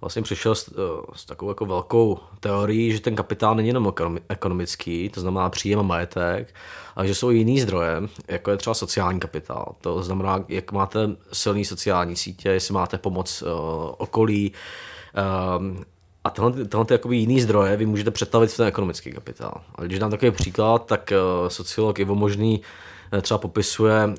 vlastně 0.00 0.22
přišel 0.22 0.54
s, 0.54 0.72
s 1.14 1.24
takovou 1.24 1.50
jako 1.50 1.66
velkou 1.66 2.18
teorií, 2.40 2.92
že 2.92 3.00
ten 3.00 3.16
kapitál 3.16 3.54
není 3.54 3.68
jenom 3.68 3.92
ekonomický, 4.28 5.08
to 5.08 5.20
znamená 5.20 5.50
příjem 5.50 5.80
a 5.80 5.82
majetek, 5.82 6.54
ale 6.96 7.06
že 7.06 7.14
jsou 7.14 7.30
jiný 7.30 7.60
zdroje, 7.60 8.02
jako 8.28 8.50
je 8.50 8.56
třeba 8.56 8.74
sociální 8.74 9.20
kapitál. 9.20 9.74
To 9.80 10.02
znamená, 10.02 10.44
jak 10.48 10.72
máte 10.72 10.98
silný 11.32 11.64
sociální 11.64 12.16
sítě, 12.16 12.48
jestli 12.48 12.74
máte 12.74 12.98
pomoc 12.98 13.42
uh, 13.42 13.48
okolí, 13.98 14.52
um, 15.58 15.84
a 16.24 16.30
tyhle, 16.30 16.52
tyhle 16.52 16.86
jakoby 16.90 17.16
jiný 17.16 17.40
zdroje 17.40 17.76
vy 17.76 17.86
můžete 17.86 18.10
přetavit 18.10 18.50
v 18.50 18.56
ten 18.56 18.66
ekonomický 18.66 19.12
kapitál. 19.12 19.60
A 19.74 19.82
když 19.82 19.98
dám 19.98 20.10
takový 20.10 20.30
příklad, 20.30 20.86
tak 20.86 21.12
uh, 21.12 21.48
sociolog 21.48 21.98
Ivo 21.98 22.14
Možný 22.14 22.58
uh, 22.58 22.66
třeba 23.22 23.38
popisuje 23.38 24.06
uh, 24.06 24.12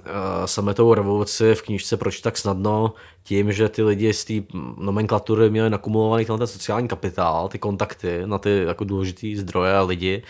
sametovou 0.45 0.93
revoluci 0.93 1.55
v 1.55 1.61
knížce 1.61 1.97
Proč 1.97 2.21
tak 2.21 2.37
snadno 2.37 2.93
tím, 3.23 3.51
že 3.51 3.69
ty 3.69 3.83
lidi 3.83 4.13
z 4.13 4.25
té 4.25 4.33
nomenklatury 4.77 5.49
měli 5.49 5.69
nakumulovaný 5.69 6.25
ten 6.25 6.47
sociální 6.47 6.87
kapitál, 6.87 7.47
ty 7.47 7.59
kontakty 7.59 8.21
na 8.25 8.37
ty 8.37 8.63
jako 8.67 8.83
důležitý 8.83 9.35
zdroje 9.35 9.75
a 9.75 9.81
lidi, 9.81 10.23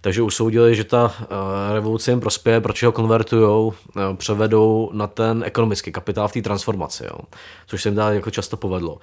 takže 0.00 0.22
usoudili, 0.22 0.74
že 0.74 0.84
ta 0.84 1.14
revoluce 1.72 2.10
jim 2.10 2.20
prospěje, 2.20 2.60
proč 2.60 2.82
ho 2.82 2.92
konvertují, 2.92 3.72
převedou 4.16 4.90
na 4.92 5.06
ten 5.06 5.42
ekonomický 5.46 5.92
kapitál 5.92 6.28
v 6.28 6.32
té 6.32 6.42
transformaci, 6.42 7.04
jo. 7.04 7.18
což 7.66 7.82
se 7.82 7.88
jim 7.88 7.96
dá 7.96 8.10
jako 8.10 8.30
často 8.30 8.56
povedlo. 8.56 8.98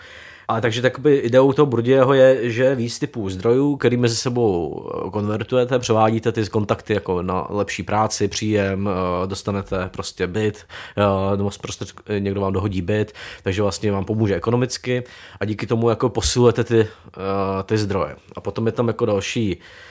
Ale 0.47 0.61
takže 0.61 0.81
takoby 0.81 1.15
ideou 1.15 1.53
toho 1.53 1.65
Brudieho 1.65 2.13
je, 2.13 2.51
že 2.51 2.75
víc 2.75 2.99
typů 2.99 3.29
zdrojů, 3.29 3.75
který 3.75 3.97
mezi 3.97 4.15
sebou 4.15 4.85
eh, 5.07 5.09
konvertujete, 5.11 5.79
převádíte 5.79 6.31
ty 6.31 6.45
kontakty 6.45 6.93
jako 6.93 7.21
na 7.21 7.47
lepší 7.49 7.83
práci, 7.83 8.27
příjem, 8.27 8.89
eh, 8.89 9.27
dostanete 9.27 9.89
prostě 9.93 10.27
byt, 10.27 10.65
eh, 10.97 11.37
nebo 11.37 11.49
prostě 11.61 11.85
někdo 12.19 12.41
vám 12.41 12.53
dohodí 12.53 12.81
byt, 12.81 13.13
takže 13.43 13.61
vlastně 13.61 13.91
vám 13.91 14.05
pomůže 14.05 14.35
ekonomicky 14.35 15.03
a 15.39 15.45
díky 15.45 15.67
tomu 15.67 15.89
jako 15.89 16.09
posilujete 16.09 16.63
ty, 16.63 16.87
ty 17.65 17.77
zdroje. 17.77 18.15
A 18.35 18.41
potom 18.41 18.65
je 18.65 18.71
tam 18.71 18.87
jako 18.87 19.05
další 19.05 19.57
Eh, 19.57 19.86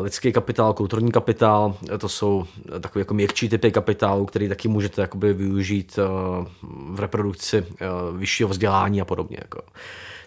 lidský 0.00 0.32
kapitál, 0.32 0.74
kulturní 0.74 1.12
kapitál, 1.12 1.76
to 1.98 2.08
jsou 2.08 2.44
takové 2.80 3.00
jako 3.00 3.14
měkčí 3.14 3.48
typy 3.48 3.70
kapitálu, 3.70 4.26
který 4.26 4.48
taky 4.48 4.68
můžete 4.68 5.00
jakoby 5.02 5.34
využít 5.34 5.98
eh, 5.98 6.02
v 6.90 7.00
reprodukci 7.00 7.58
eh, 7.58 7.86
vyššího 8.16 8.48
vzdělání 8.48 9.00
a 9.00 9.04
podobně. 9.04 9.36
Jako. 9.40 9.60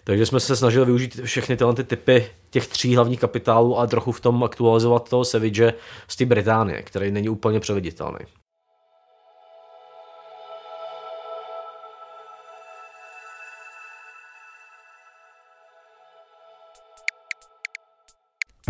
Takže 0.04 0.26
jsme 0.26 0.40
se 0.40 0.56
snažili 0.56 0.84
využít 0.84 1.20
všechny 1.24 1.56
tyhle 1.56 1.74
typy 1.74 2.26
těch 2.50 2.66
tří 2.66 2.96
hlavních 2.96 3.20
kapitálů 3.20 3.78
a 3.78 3.86
trochu 3.86 4.12
v 4.12 4.20
tom 4.20 4.44
aktualizovat 4.44 5.08
toho 5.08 5.24
Savage 5.24 5.74
z 6.08 6.16
té 6.16 6.24
Británie, 6.24 6.82
který 6.82 7.10
není 7.10 7.28
úplně 7.28 7.60
převeditelný. 7.60 8.18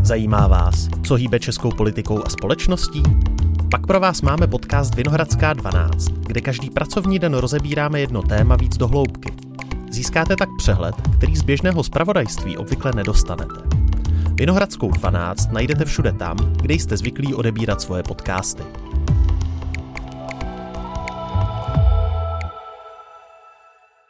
Zajímá 0.06 0.46
vás, 0.46 0.88
co 1.02 1.14
hýbe 1.14 1.38
českou 1.40 1.70
politikou 1.70 2.22
a 2.24 2.28
společností? 2.28 3.02
Pak 3.70 3.86
pro 3.86 4.00
vás 4.00 4.22
máme 4.22 4.46
podcast 4.46 4.94
Vinohradská 4.94 5.52
12, 5.52 6.08
kde 6.08 6.40
každý 6.40 6.70
pracovní 6.70 7.18
den 7.18 7.34
rozebíráme 7.34 8.00
jedno 8.00 8.22
téma 8.22 8.56
víc 8.56 8.76
do 8.76 8.88
hloubky. 8.88 9.32
Získáte 9.90 10.36
tak 10.36 10.48
přehled, 10.58 10.94
který 11.16 11.36
z 11.36 11.42
běžného 11.42 11.84
zpravodajství 11.84 12.56
obvykle 12.56 12.92
nedostanete. 12.96 13.54
Vinohradskou 14.34 14.90
12 14.90 15.52
najdete 15.52 15.84
všude 15.84 16.12
tam, 16.12 16.36
kde 16.36 16.74
jste 16.74 16.96
zvyklí 16.96 17.34
odebírat 17.34 17.80
svoje 17.80 18.02
podcasty. 18.02 18.62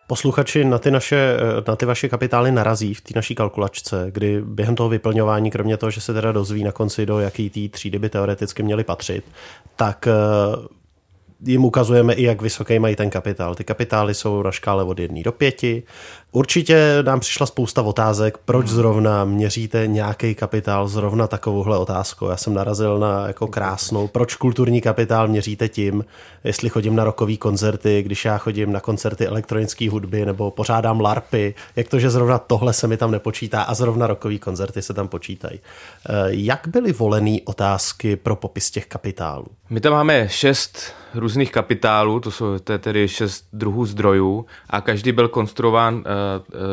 Posluchači 0.07 0.65
na 0.65 0.79
ty, 0.79 0.91
naše, 0.91 1.37
na 1.69 1.77
ty 1.77 1.87
vaše 1.87 2.09
kapitály 2.09 2.53
narazí 2.53 2.95
v 2.95 3.01
té 3.01 3.13
naší 3.17 3.35
kalkulačce, 3.35 4.07
kdy 4.11 4.43
během 4.45 4.75
toho 4.75 4.89
vyplňování, 4.89 5.51
kromě 5.51 5.77
toho, 5.77 5.91
že 5.91 6.01
se 6.01 6.15
teda 6.15 6.33
dozví 6.33 6.65
na 6.65 6.73
konci, 6.73 7.07
do 7.07 7.21
jaký 7.21 7.51
té 7.51 7.69
třídy 7.69 7.99
by 7.99 8.09
teoreticky 8.09 8.63
měly 8.63 8.85
patřit, 8.85 9.25
tak 9.77 10.09
jim 11.45 11.65
ukazujeme 11.65 12.15
i, 12.15 12.23
jak 12.23 12.43
vysoký 12.43 12.79
mají 12.79 12.97
ten 12.97 13.11
kapitál. 13.11 13.55
Ty 13.55 13.65
kapitály 13.65 14.15
jsou 14.15 14.43
na 14.43 14.51
škále 14.51 14.85
od 14.85 14.99
1 14.99 15.21
do 15.25 15.33
5. 15.33 15.63
Určitě 16.33 16.99
nám 17.03 17.21
přišla 17.21 17.47
spousta 17.47 17.83
otázek, 17.83 18.39
proč 18.39 18.69
zrovna 18.69 19.25
měříte 19.25 19.87
nějaký 19.87 20.35
kapitál 20.35 20.89
zrovna 20.89 21.27
takovouhle 21.27 21.79
otázkou. 21.79 22.29
Já 22.29 22.37
jsem 22.37 22.55
narazil 22.55 22.99
na 22.99 23.27
jako 23.27 23.47
krásnou, 23.47 24.09
proč 24.09 24.35
kulturní 24.35 24.81
kapitál 24.81 25.29
měříte 25.29 25.69
tím, 25.69 26.05
jestli 26.45 26.69
chodím 26.69 26.97
na 26.97 27.05
rokový 27.05 27.37
koncerty, 27.37 28.03
když 28.03 28.25
já 28.25 28.39
chodím 28.39 28.73
na 28.73 28.81
koncerty 28.81 29.27
elektronické 29.27 29.91
hudby 29.91 30.27
nebo 30.27 30.51
pořádám 30.51 31.01
larpy, 31.01 31.55
jak 31.77 31.89
to, 31.89 31.99
že 31.99 32.11
zrovna 32.11 32.39
tohle 32.39 32.73
se 32.73 32.87
mi 32.87 32.97
tam 32.97 33.11
nepočítá 33.11 33.63
a 33.63 33.75
zrovna 33.75 34.07
rokový 34.07 34.39
koncerty 34.39 34.83
se 34.83 34.95
tam 34.95 35.09
počítají. 35.09 35.61
Eh, 35.61 36.13
jak 36.29 36.69
byly 36.69 36.93
volené 36.93 37.37
otázky 37.45 38.17
pro 38.17 38.37
popis 38.37 38.71
těch 38.71 38.87
kapitálů? 38.87 39.47
My 39.71 39.81
tam 39.81 39.93
máme 39.93 40.29
šest 40.29 40.93
různých 41.15 41.53
kapitálů, 41.53 42.21
to 42.21 42.31
jsou 42.31 42.59
to 42.59 42.73
je 42.73 42.79
tedy 42.79 43.09
šest 43.09 43.49
druhů 43.53 43.87
zdrojů 43.87 44.47
a 44.71 44.81
každý 44.81 45.13
byl 45.13 45.29
konstruován 45.29 45.95
uh, 45.95 46.03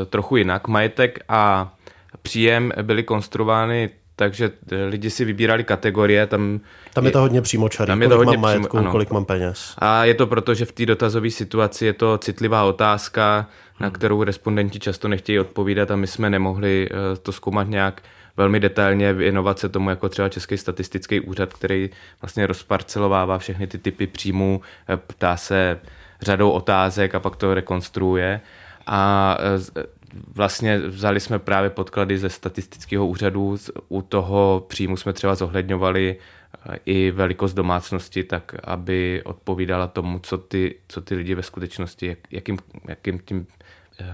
trochu 0.10 0.38
jinak. 0.38 0.68
Majetek 0.68 1.20
a 1.30 1.74
příjem 2.22 2.72
byly 2.82 3.04
konstruovány 3.04 3.90
takže 4.16 4.52
lidi 4.88 5.10
si 5.10 5.26
vybírali 5.26 5.64
kategorie. 5.64 6.28
Tam, 6.28 6.60
tam 6.94 7.06
je 7.06 7.12
to 7.12 7.20
hodně 7.20 7.42
přímočarý, 7.42 7.88
tam 7.88 8.02
je 8.02 8.08
kolik 8.08 8.16
to 8.16 8.18
hodně 8.18 8.38
mám 8.38 8.42
majetku, 8.42 8.78
přímo, 8.78 8.92
kolik 8.92 9.12
mám 9.12 9.26
peněz. 9.26 9.76
A 9.78 10.06
je 10.06 10.14
to 10.14 10.28
proto, 10.28 10.54
že 10.54 10.66
v 10.66 10.72
té 10.72 10.86
dotazové 10.86 11.30
situaci 11.30 11.86
je 11.86 11.94
to 11.94 12.18
citlivá 12.18 12.64
otázka, 12.64 13.50
na 13.80 13.88
hmm. 13.88 13.94
kterou 13.94 14.24
respondenti 14.24 14.80
často 14.80 15.08
nechtějí 15.08 15.40
odpovídat 15.40 15.92
a 15.92 15.96
my 15.96 16.08
jsme 16.08 16.30
nemohli 16.30 16.90
to 17.22 17.32
zkoumat 17.32 17.68
nějak 17.68 18.02
velmi 18.38 18.60
detailně 18.60 19.14
věnovat 19.14 19.60
se 19.60 19.70
tomu 19.70 19.90
jako 19.90 20.10
třeba 20.10 20.30
Český 20.30 20.58
statistický 20.58 21.20
úřad, 21.20 21.54
který 21.54 21.90
vlastně 22.22 22.48
rozparcelovává 22.48 23.38
všechny 23.38 23.68
ty 23.68 23.78
typy 23.78 24.08
příjmů, 24.08 24.62
eh, 24.90 24.98
ptá 24.98 25.38
se 25.38 25.80
řadou 26.22 26.50
otázek 26.50 27.16
a 27.16 27.20
pak 27.20 27.36
to 27.36 27.54
rekonstruuje. 27.54 28.42
A 28.88 29.38
eh, 29.40 29.84
vlastně 30.28 30.80
vzali 30.80 31.20
jsme 31.20 31.40
právě 31.40 31.70
podklady 31.70 32.18
ze 32.18 32.30
statistického 32.30 33.08
úřadu, 33.08 33.58
u 33.90 34.02
toho 34.02 34.66
příjmu 34.68 34.98
jsme 34.98 35.14
třeba 35.14 35.36
zohledňovali 35.36 36.16
eh, 36.16 36.78
i 36.86 37.12
velikost 37.12 37.54
domácnosti, 37.54 38.24
tak 38.24 38.56
aby 38.64 39.22
odpovídala 39.26 39.88
tomu, 39.88 40.20
co 40.20 40.38
ty, 40.38 40.76
co 40.88 41.02
ty 41.02 41.16
lidi 41.16 41.36
ve 41.36 41.44
skutečnosti, 41.44 42.18
jakým, 42.32 42.58
jakým 42.88 43.20
tím 43.20 43.48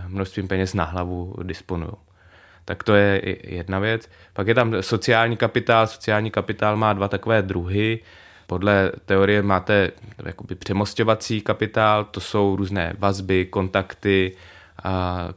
množstvím 0.08 0.48
peněz 0.48 0.74
na 0.74 0.84
hlavu 0.84 1.36
disponují 1.44 1.92
tak 2.70 2.84
to 2.84 2.96
je 2.96 3.38
jedna 3.44 3.80
věc. 3.80 4.10
Pak 4.34 4.48
je 4.48 4.56
tam 4.56 4.74
sociální 4.82 5.38
kapitál. 5.38 5.88
Sociální 5.88 6.32
kapitál 6.32 6.78
má 6.78 6.94
dva 6.94 7.08
takové 7.08 7.42
druhy. 7.42 8.00
Podle 8.48 8.92
teorie 9.06 9.42
máte 9.42 9.92
jakoby 10.26 10.56
přemostěvací 10.56 11.42
kapitál, 11.42 12.06
to 12.06 12.20
jsou 12.20 12.56
různé 12.56 12.94
vazby, 13.00 13.46
kontakty 13.46 14.32
a 14.84 15.28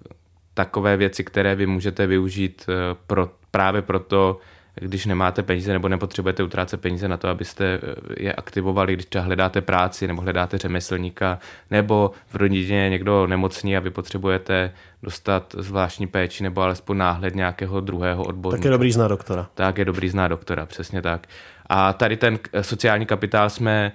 takové 0.54 0.96
věci, 0.96 1.24
které 1.24 1.54
vy 1.54 1.66
můžete 1.66 2.06
využít 2.06 2.66
eh, 2.68 2.96
pro, 3.06 3.30
právě 3.50 3.82
proto, 3.82 4.38
když 4.74 5.06
nemáte 5.06 5.42
peníze 5.42 5.72
nebo 5.72 5.88
nepotřebujete 5.88 6.42
utrácet 6.42 6.80
peníze 6.80 7.08
na 7.08 7.16
to, 7.16 7.28
abyste 7.28 7.64
eh, 7.64 7.78
je 8.18 8.32
aktivovali, 8.32 8.92
když 8.92 9.06
třeba 9.06 9.24
hledáte 9.24 9.60
práci 9.60 10.06
nebo 10.06 10.22
hledáte 10.22 10.58
řemeslníka, 10.58 11.38
nebo 11.70 12.10
v 12.28 12.34
rodině 12.34 12.82
je 12.82 12.90
někdo 12.90 13.26
nemocný 13.26 13.76
a 13.76 13.80
vy 13.80 13.90
potřebujete 13.90 14.72
dostat 15.02 15.54
zvláštní 15.58 16.06
péči 16.06 16.42
nebo 16.42 16.62
alespoň 16.62 16.96
náhled 16.96 17.34
nějakého 17.34 17.80
druhého 17.80 18.24
odborníka. 18.24 18.58
Tak 18.58 18.64
je 18.64 18.70
dobrý 18.70 18.92
zná 18.92 19.08
doktora. 19.08 19.46
Tak 19.54 19.78
je 19.78 19.84
dobrý 19.84 20.08
zná 20.08 20.28
doktora, 20.28 20.66
přesně 20.66 21.02
tak. 21.02 21.26
A 21.66 21.92
tady 21.92 22.16
ten 22.16 22.38
sociální 22.60 23.06
kapitál 23.06 23.50
jsme 23.50 23.92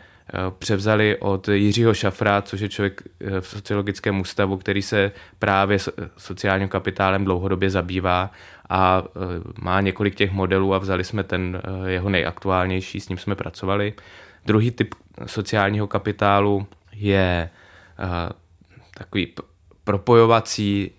převzali 0.60 1.18
od 1.20 1.48
Jiřího 1.48 1.94
Šafra, 1.94 2.42
což 2.42 2.60
je 2.60 2.70
člověk 2.70 3.02
eh, 3.22 3.42
v 3.42 3.48
sociologickém 3.48 4.20
ústavu, 4.20 4.58
který 4.58 4.82
se 4.82 5.12
právě 5.40 5.78
sociálním 6.18 6.68
kapitálem 6.68 7.26
dlouhodobě 7.26 7.70
zabývá 7.70 8.32
a 8.70 9.04
e, 9.04 9.10
má 9.62 9.82
několik 9.82 10.16
těch 10.16 10.32
modelů 10.32 10.74
a 10.74 10.78
vzali 10.78 11.04
jsme 11.04 11.24
ten 11.24 11.62
jeho 11.86 12.10
nejaktuálnější, 12.10 13.00
s 13.00 13.10
ním 13.10 13.18
jsme 13.18 13.36
pracovali. 13.36 13.94
Druhý 14.46 14.72
typ 14.72 14.96
sociálního 15.26 15.88
kapitálu 15.88 16.68
je 16.94 17.50
takový 18.94 19.34
propojovací, 19.84 20.92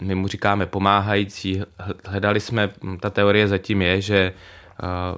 my 0.00 0.14
mu 0.14 0.28
říkáme 0.28 0.66
pomáhající. 0.66 1.62
Hledali 2.04 2.40
jsme, 2.40 2.70
ta 3.00 3.10
teorie 3.10 3.48
zatím 3.48 3.82
je, 3.82 4.00
že 4.00 4.32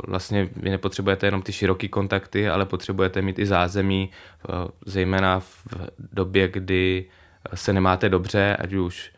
vlastně 0.06 0.48
vy 0.56 0.70
nepotřebujete 0.70 1.26
jenom 1.26 1.42
ty 1.42 1.52
široké 1.52 1.88
kontakty, 1.88 2.48
ale 2.48 2.66
potřebujete 2.66 3.22
mít 3.22 3.38
i 3.38 3.46
zázemí, 3.46 4.10
zejména 4.86 5.40
v 5.40 5.66
době, 6.12 6.48
kdy 6.48 7.04
se 7.54 7.72
nemáte 7.72 8.08
dobře, 8.08 8.56
ať 8.56 8.72
už 8.72 9.12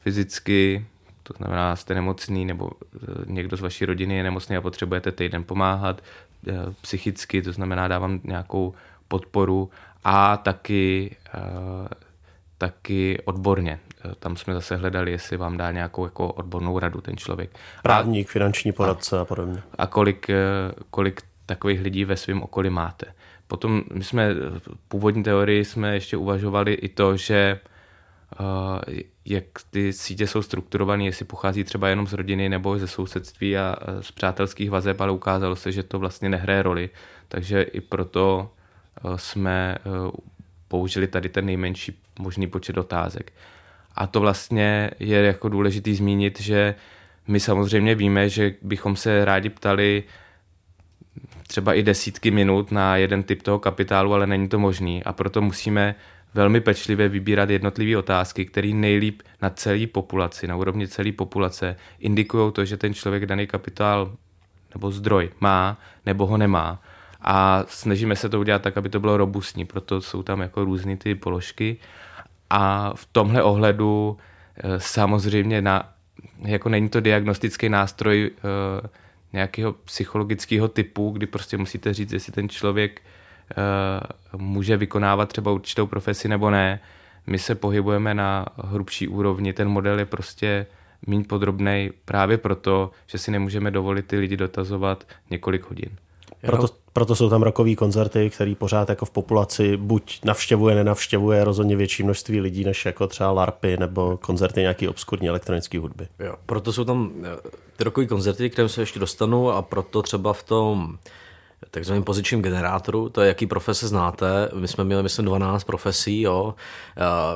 fyzicky, 0.00 0.86
to 1.22 1.34
znamená, 1.36 1.76
jste 1.76 1.94
nemocný 1.94 2.44
nebo 2.44 2.70
eh, 2.70 2.98
někdo 3.26 3.56
z 3.56 3.60
vaší 3.60 3.84
rodiny 3.84 4.16
je 4.16 4.22
nemocný 4.22 4.56
a 4.56 4.60
potřebujete 4.60 5.12
týden 5.12 5.44
pomáhat 5.44 6.02
eh, 6.48 6.52
psychicky, 6.80 7.42
to 7.42 7.52
znamená, 7.52 7.88
dávám 7.88 8.20
nějakou 8.24 8.74
podporu 9.08 9.70
a 10.04 10.36
taky, 10.36 11.16
taky 12.58 13.18
odborně. 13.24 13.78
Tam 14.18 14.36
jsme 14.36 14.54
zase 14.54 14.76
hledali, 14.76 15.10
jestli 15.10 15.36
vám 15.36 15.56
dá 15.56 15.70
nějakou 15.70 16.04
jako 16.04 16.32
odbornou 16.32 16.78
radu 16.78 17.00
ten 17.00 17.16
člověk. 17.16 17.50
Právník, 17.82 18.28
a, 18.28 18.32
finanční 18.32 18.72
poradce 18.72 19.18
a, 19.18 19.20
a 19.20 19.24
podobně. 19.24 19.62
A 19.78 19.86
kolik, 19.86 20.26
kolik 20.90 21.22
takových 21.46 21.80
lidí 21.80 22.04
ve 22.04 22.16
svém 22.16 22.42
okolí 22.42 22.70
máte. 22.70 23.06
Potom 23.46 23.82
my 23.92 24.04
jsme 24.04 24.34
v 24.34 24.88
původní 24.88 25.22
teorii 25.22 25.64
jsme 25.64 25.94
ještě 25.94 26.16
uvažovali 26.16 26.74
i 26.74 26.88
to, 26.88 27.16
že 27.16 27.60
jak 29.24 29.44
ty 29.70 29.92
sítě 29.92 30.26
jsou 30.26 30.42
strukturované, 30.42 31.04
jestli 31.04 31.24
pochází 31.24 31.64
třeba 31.64 31.88
jenom 31.88 32.06
z 32.06 32.12
rodiny 32.12 32.48
nebo 32.48 32.78
ze 32.78 32.88
sousedství 32.88 33.56
a 33.56 33.76
z 34.00 34.10
přátelských 34.10 34.70
vazeb, 34.70 35.00
ale 35.00 35.12
ukázalo 35.12 35.56
se, 35.56 35.72
že 35.72 35.82
to 35.82 35.98
vlastně 35.98 36.28
nehraje 36.28 36.62
roli. 36.62 36.90
Takže 37.28 37.62
i 37.62 37.80
proto 37.80 38.50
jsme 39.16 39.76
použili 40.68 41.06
tady 41.06 41.28
ten 41.28 41.46
nejmenší 41.46 42.00
možný 42.18 42.46
počet 42.46 42.78
otázek. 42.78 43.32
A 43.94 44.06
to 44.06 44.20
vlastně 44.20 44.90
je 44.98 45.18
jako 45.18 45.48
důležitý 45.48 45.94
zmínit, 45.94 46.40
že 46.40 46.74
my 47.28 47.40
samozřejmě 47.40 47.94
víme, 47.94 48.28
že 48.28 48.54
bychom 48.62 48.96
se 48.96 49.24
rádi 49.24 49.48
ptali 49.48 50.02
třeba 51.46 51.74
i 51.74 51.82
desítky 51.82 52.30
minut 52.30 52.72
na 52.72 52.96
jeden 52.96 53.22
typ 53.22 53.42
toho 53.42 53.58
kapitálu, 53.58 54.14
ale 54.14 54.26
není 54.26 54.48
to 54.48 54.58
možný 54.58 55.04
a 55.04 55.12
proto 55.12 55.42
musíme 55.42 55.94
velmi 56.34 56.60
pečlivě 56.60 57.08
vybírat 57.08 57.50
jednotlivé 57.50 57.98
otázky, 57.98 58.44
které 58.44 58.68
nejlíp 58.68 59.22
na 59.42 59.50
celé 59.50 59.86
populaci, 59.86 60.46
na 60.46 60.56
úrovni 60.56 60.88
celé 60.88 61.12
populace 61.12 61.76
indikují 61.98 62.52
to, 62.52 62.64
že 62.64 62.76
ten 62.76 62.94
člověk 62.94 63.26
daný 63.26 63.46
kapitál 63.46 64.12
nebo 64.74 64.90
zdroj 64.90 65.30
má 65.40 65.78
nebo 66.06 66.26
ho 66.26 66.36
nemá. 66.36 66.82
A 67.20 67.64
snažíme 67.68 68.16
se 68.16 68.28
to 68.28 68.40
udělat 68.40 68.62
tak, 68.62 68.76
aby 68.76 68.88
to 68.88 69.00
bylo 69.00 69.16
robustní, 69.16 69.64
proto 69.64 70.00
jsou 70.00 70.22
tam 70.22 70.40
jako 70.40 70.64
různé 70.64 70.96
ty 70.96 71.14
položky. 71.14 71.76
A 72.54 72.92
v 72.94 73.08
tomhle 73.12 73.42
ohledu 73.42 74.16
eh, 74.56 74.80
samozřejmě 74.80 75.62
na, 75.62 75.92
jako 76.38 76.68
není 76.68 76.88
to 76.88 77.00
diagnostický 77.00 77.68
nástroj 77.68 78.30
eh, 78.30 78.88
nějakého 79.32 79.72
psychologického 79.72 80.68
typu, 80.68 81.10
kdy 81.10 81.26
prostě 81.26 81.56
musíte 81.56 81.94
říct, 81.94 82.12
jestli 82.12 82.32
ten 82.32 82.48
člověk 82.48 83.02
uh, 84.32 84.40
může 84.40 84.76
vykonávat 84.76 85.28
třeba 85.28 85.50
určitou 85.50 85.86
profesi 85.86 86.28
nebo 86.28 86.50
ne. 86.50 86.80
My 87.26 87.38
se 87.38 87.54
pohybujeme 87.54 88.14
na 88.14 88.46
hrubší 88.64 89.08
úrovni, 89.08 89.52
ten 89.52 89.68
model 89.68 89.98
je 89.98 90.06
prostě 90.06 90.66
méně 91.06 91.24
podrobný 91.24 91.90
právě 92.04 92.38
proto, 92.38 92.90
že 93.06 93.18
si 93.18 93.30
nemůžeme 93.30 93.70
dovolit 93.70 94.06
ty 94.06 94.18
lidi 94.18 94.36
dotazovat 94.36 95.06
několik 95.30 95.70
hodin. 95.70 95.96
Proto, 96.46 96.68
proto 96.92 97.16
jsou 97.16 97.30
tam 97.30 97.42
rokový 97.42 97.76
koncerty, 97.76 98.30
který 98.30 98.54
pořád 98.54 98.88
jako 98.88 99.04
v 99.04 99.10
populaci 99.10 99.76
buď 99.76 100.20
navštěvuje, 100.24 100.74
nenavštěvuje 100.74 101.44
rozhodně 101.44 101.76
větší 101.76 102.02
množství 102.02 102.40
lidí, 102.40 102.64
než 102.64 102.86
jako 102.86 103.06
třeba 103.06 103.30
LARPy 103.30 103.76
nebo 103.76 104.16
koncerty 104.16 104.60
nějaký 104.60 104.88
obskurní 104.88 105.28
elektronické 105.28 105.78
hudby. 105.78 106.08
Jo, 106.18 106.34
proto 106.46 106.72
jsou 106.72 106.84
tam 106.84 107.10
eh, 107.24 107.50
ty 107.76 107.84
rokový 107.84 108.06
koncerty, 108.06 108.50
kterým 108.50 108.68
se 108.68 108.82
ještě 108.82 108.98
dostanu 108.98 109.50
a 109.50 109.62
proto 109.62 110.02
třeba 110.02 110.32
v 110.32 110.42
tom 110.42 110.98
takzvaným 111.70 112.04
pozičním 112.04 112.42
generátoru, 112.42 113.08
to 113.08 113.20
je 113.20 113.28
jaký 113.28 113.46
profese 113.46 113.88
znáte. 113.88 114.48
My 114.54 114.68
jsme 114.68 114.84
měli, 114.84 115.02
myslím, 115.02 115.24
12 115.24 115.64
profesí, 115.64 116.20
jo. 116.20 116.54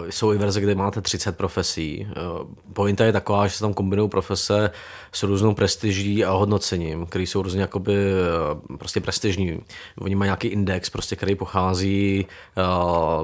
Uh, 0.00 0.08
jsou 0.10 0.32
i 0.32 0.38
verze, 0.38 0.60
kde 0.60 0.74
máte 0.74 1.00
30 1.00 1.36
profesí. 1.36 2.08
Uh, 2.40 2.46
pointa 2.72 3.04
je 3.04 3.12
taková, 3.12 3.46
že 3.46 3.54
se 3.54 3.60
tam 3.60 3.74
kombinují 3.74 4.08
profese 4.08 4.70
s 5.12 5.22
různou 5.22 5.54
prestiží 5.54 6.24
a 6.24 6.30
hodnocením, 6.30 7.06
které 7.06 7.24
jsou 7.24 7.42
různě 7.42 7.60
jakoby 7.60 7.96
uh, 8.70 8.76
prostě 8.76 9.00
prestižní. 9.00 9.60
Oni 10.00 10.14
mají 10.14 10.26
nějaký 10.26 10.48
index, 10.48 10.90
prostě, 10.90 11.16
který 11.16 11.34
pochází 11.34 12.26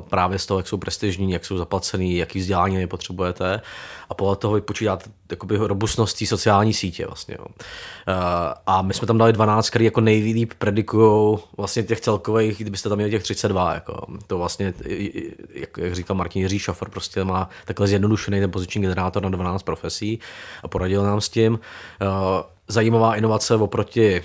právě 0.08 0.38
z 0.38 0.46
toho, 0.46 0.58
jak 0.58 0.68
jsou 0.68 0.76
prestižní, 0.76 1.32
jak 1.32 1.44
jsou 1.44 1.56
zaplacený, 1.56 2.16
jaký 2.16 2.38
vzdělání 2.38 2.86
potřebujete 2.86 3.60
a 4.12 4.14
podle 4.14 4.36
toho 4.36 4.54
vypočítáte 4.54 5.10
jakoby 5.30 5.56
robustnost 5.56 6.18
té 6.18 6.26
sociální 6.26 6.72
sítě 6.72 7.06
vlastně. 7.06 7.36
Jo. 7.38 7.46
A 8.66 8.82
my 8.82 8.94
jsme 8.94 9.06
tam 9.06 9.18
dali 9.18 9.32
12, 9.32 9.70
který 9.70 9.84
jako 9.84 10.00
nejlíp 10.00 10.52
predikují 10.58 11.38
vlastně 11.56 11.82
těch 11.82 12.00
celkových, 12.00 12.58
kdybyste 12.58 12.88
tam 12.88 12.96
měli 12.96 13.10
těch 13.10 13.22
32. 13.22 13.74
Jako. 13.74 14.06
To 14.26 14.38
vlastně, 14.38 14.74
jak, 15.54 15.78
jak 15.78 15.94
říkal 15.94 16.16
Martin 16.16 16.42
Jiří 16.42 16.58
Šafor, 16.58 16.90
prostě 16.90 17.24
má 17.24 17.48
takhle 17.64 17.86
zjednodušený 17.86 18.40
ten 18.40 18.50
poziční 18.50 18.82
generátor 18.82 19.22
na 19.22 19.28
12 19.28 19.62
profesí 19.62 20.20
a 20.62 20.68
poradil 20.68 21.02
nám 21.02 21.20
s 21.20 21.28
tím. 21.28 21.58
Zajímavá 22.68 23.16
inovace 23.16 23.54
oproti 23.54 24.22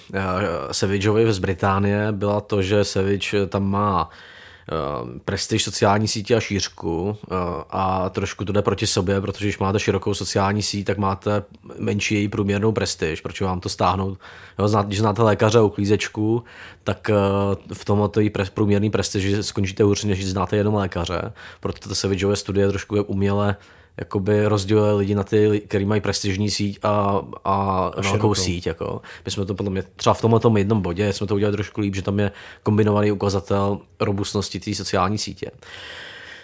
Savageovi 0.71 1.33
z 1.33 1.39
Británie 1.39 2.11
byla 2.11 2.41
to, 2.41 2.61
že 2.61 2.83
Savage 2.83 3.47
tam 3.47 3.63
má 3.63 4.09
Eh, 4.09 4.27
prestiž 5.25 5.63
sociální 5.63 6.07
sítě 6.07 6.35
a 6.35 6.39
šířku 6.39 7.17
eh, 7.23 7.35
a 7.69 8.09
trošku 8.09 8.45
to 8.45 8.51
jde 8.53 8.61
proti 8.61 8.87
sobě, 8.87 9.21
protože 9.21 9.45
když 9.45 9.59
máte 9.59 9.79
širokou 9.79 10.13
sociální 10.13 10.63
síť, 10.63 10.85
tak 10.87 10.97
máte 10.97 11.43
menší 11.77 12.15
její 12.15 12.27
průměrnou 12.27 12.71
prestiž, 12.71 13.21
protože 13.21 13.45
vám 13.45 13.59
to 13.59 13.69
stáhnout. 13.69 14.19
Jo, 14.59 14.83
když 14.83 14.99
znáte 14.99 15.21
lékaře 15.21 15.61
uklízečku, 15.61 16.43
tak 16.83 17.09
eh, 17.09 17.13
v 17.73 17.85
tom 17.85 18.09
to 18.11 18.21
průměrný 18.53 18.89
prestiž 18.89 19.45
skončíte 19.45 19.83
hůř, 19.83 20.03
než 20.03 20.25
znáte 20.25 20.57
jenom 20.57 20.73
lékaře. 20.73 21.33
Proto 21.59 21.89
to 21.89 21.95
se 21.95 22.07
vidžové 22.07 22.35
studie 22.35 22.67
trošku 22.67 23.03
uměle 23.03 23.55
jakoby 23.97 24.45
rozděluje 24.45 24.93
lidi 24.93 25.15
na 25.15 25.23
ty, 25.23 25.61
kteří 25.67 25.85
mají 25.85 26.01
prestižní 26.01 26.51
síť 26.51 26.79
a, 26.83 27.21
a, 27.45 27.91
a 27.97 28.01
velkou 28.01 28.35
síť. 28.35 28.67
Jako. 28.67 29.01
My 29.25 29.31
jsme 29.31 29.45
to 29.45 29.55
podle 29.55 29.71
mě 29.71 29.83
třeba 29.95 30.13
v 30.13 30.21
tomhle 30.21 30.39
tom 30.39 30.57
jednom 30.57 30.81
bodě 30.81 31.13
jsme 31.13 31.27
to 31.27 31.35
udělali 31.35 31.57
trošku 31.57 31.81
líp, 31.81 31.95
že 31.95 32.01
tam 32.01 32.19
je 32.19 32.31
kombinovaný 32.63 33.11
ukazatel 33.11 33.79
robustnosti 33.99 34.59
té 34.59 34.75
sociální 34.75 35.17
sítě. 35.17 35.51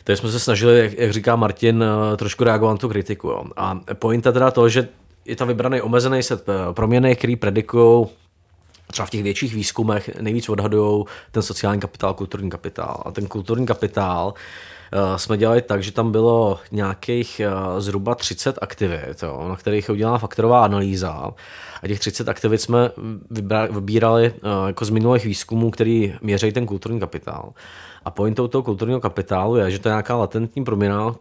Takže 0.03 0.21
jsme 0.21 0.31
se 0.31 0.39
snažili, 0.39 0.79
jak, 0.79 0.93
jak 0.93 1.11
říká 1.11 1.35
Martin, 1.35 1.83
eh, 1.83 2.17
trošku 2.17 2.43
reagovat 2.43 2.71
na 2.71 2.77
tu 2.77 2.89
kritiku. 2.89 3.27
Jo. 3.27 3.43
A 3.55 3.79
pointa 3.93 4.31
teda 4.31 4.51
to, 4.51 4.69
že 4.69 4.87
je 5.25 5.35
tam 5.35 5.47
vybraný 5.47 5.81
omezený 5.81 6.23
set 6.23 6.49
eh, 6.49 6.73
proměny, 6.73 7.15
který 7.15 7.35
predikují 7.35 8.07
třeba 8.91 9.05
v 9.05 9.09
těch 9.09 9.23
větších 9.23 9.55
výzkumech 9.55 10.09
nejvíc 10.21 10.49
odhadují 10.49 11.05
ten 11.31 11.43
sociální 11.43 11.81
kapitál, 11.81 12.13
kulturní 12.13 12.49
kapitál. 12.49 13.03
A 13.05 13.11
ten 13.11 13.27
kulturní 13.27 13.65
kapitál 13.65 14.33
Eh, 14.33 14.37
jsme 15.15 15.37
dělali 15.37 15.61
tak, 15.61 15.83
že 15.83 15.91
tam 15.91 16.11
bylo 16.11 16.59
nějakých 16.71 17.39
eh, 17.39 17.81
zhruba 17.81 18.15
30 18.15 18.59
aktivit, 18.61 19.23
jo, 19.23 19.45
na 19.49 19.55
kterých 19.55 19.89
je 19.89 19.93
udělána 19.93 20.17
faktorová 20.17 20.63
analýza. 20.63 21.31
A 21.83 21.87
těch 21.87 21.99
30 21.99 22.29
aktivit 22.29 22.61
jsme 22.61 22.91
vybírali 23.71 24.33
eh, 24.35 24.39
jako 24.67 24.85
z 24.85 24.89
minulých 24.89 25.25
výzkumů, 25.25 25.71
který 25.71 26.13
měří 26.21 26.51
ten 26.51 26.65
kulturní 26.65 26.99
kapitál. 26.99 27.53
A 28.05 28.11
pointou 28.11 28.47
toho 28.47 28.63
kulturního 28.63 28.99
kapitálu 28.99 29.55
je, 29.55 29.71
že 29.71 29.79
to 29.79 29.89
je 29.89 29.91
nějaká 29.91 30.15
latentní 30.15 30.63
proměna, 30.63 31.15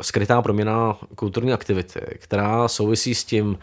skrytá 0.00 0.42
proměna 0.42 0.96
kulturní 1.14 1.52
aktivity, 1.52 2.00
která 2.18 2.68
souvisí 2.68 3.14
s 3.14 3.24
tím, 3.24 3.58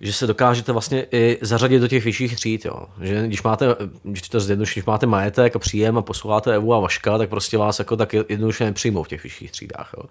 že 0.00 0.12
se 0.12 0.26
dokážete 0.26 0.72
vlastně 0.72 1.06
i 1.12 1.38
zařadit 1.40 1.78
do 1.78 1.88
těch 1.88 2.04
vyšších 2.04 2.36
tříd. 2.36 2.64
Jo. 2.64 2.86
Že 3.00 3.26
když 3.26 3.42
máte, 3.42 3.76
když 4.02 4.28
to 4.28 4.38
když 4.38 4.84
máte 4.84 5.06
majetek 5.06 5.56
a 5.56 5.58
příjem 5.58 5.98
a 5.98 6.02
posloucháte 6.02 6.54
Evu 6.54 6.74
a 6.74 6.80
Vaška, 6.80 7.18
tak 7.18 7.28
prostě 7.30 7.58
vás 7.58 7.78
jako 7.78 7.96
tak 7.96 8.12
jednoduše 8.12 8.64
nepřijmou 8.64 9.02
v 9.02 9.08
těch 9.08 9.22
vyšších 9.22 9.50
třídách. 9.50 9.94
Jo. 9.96 10.02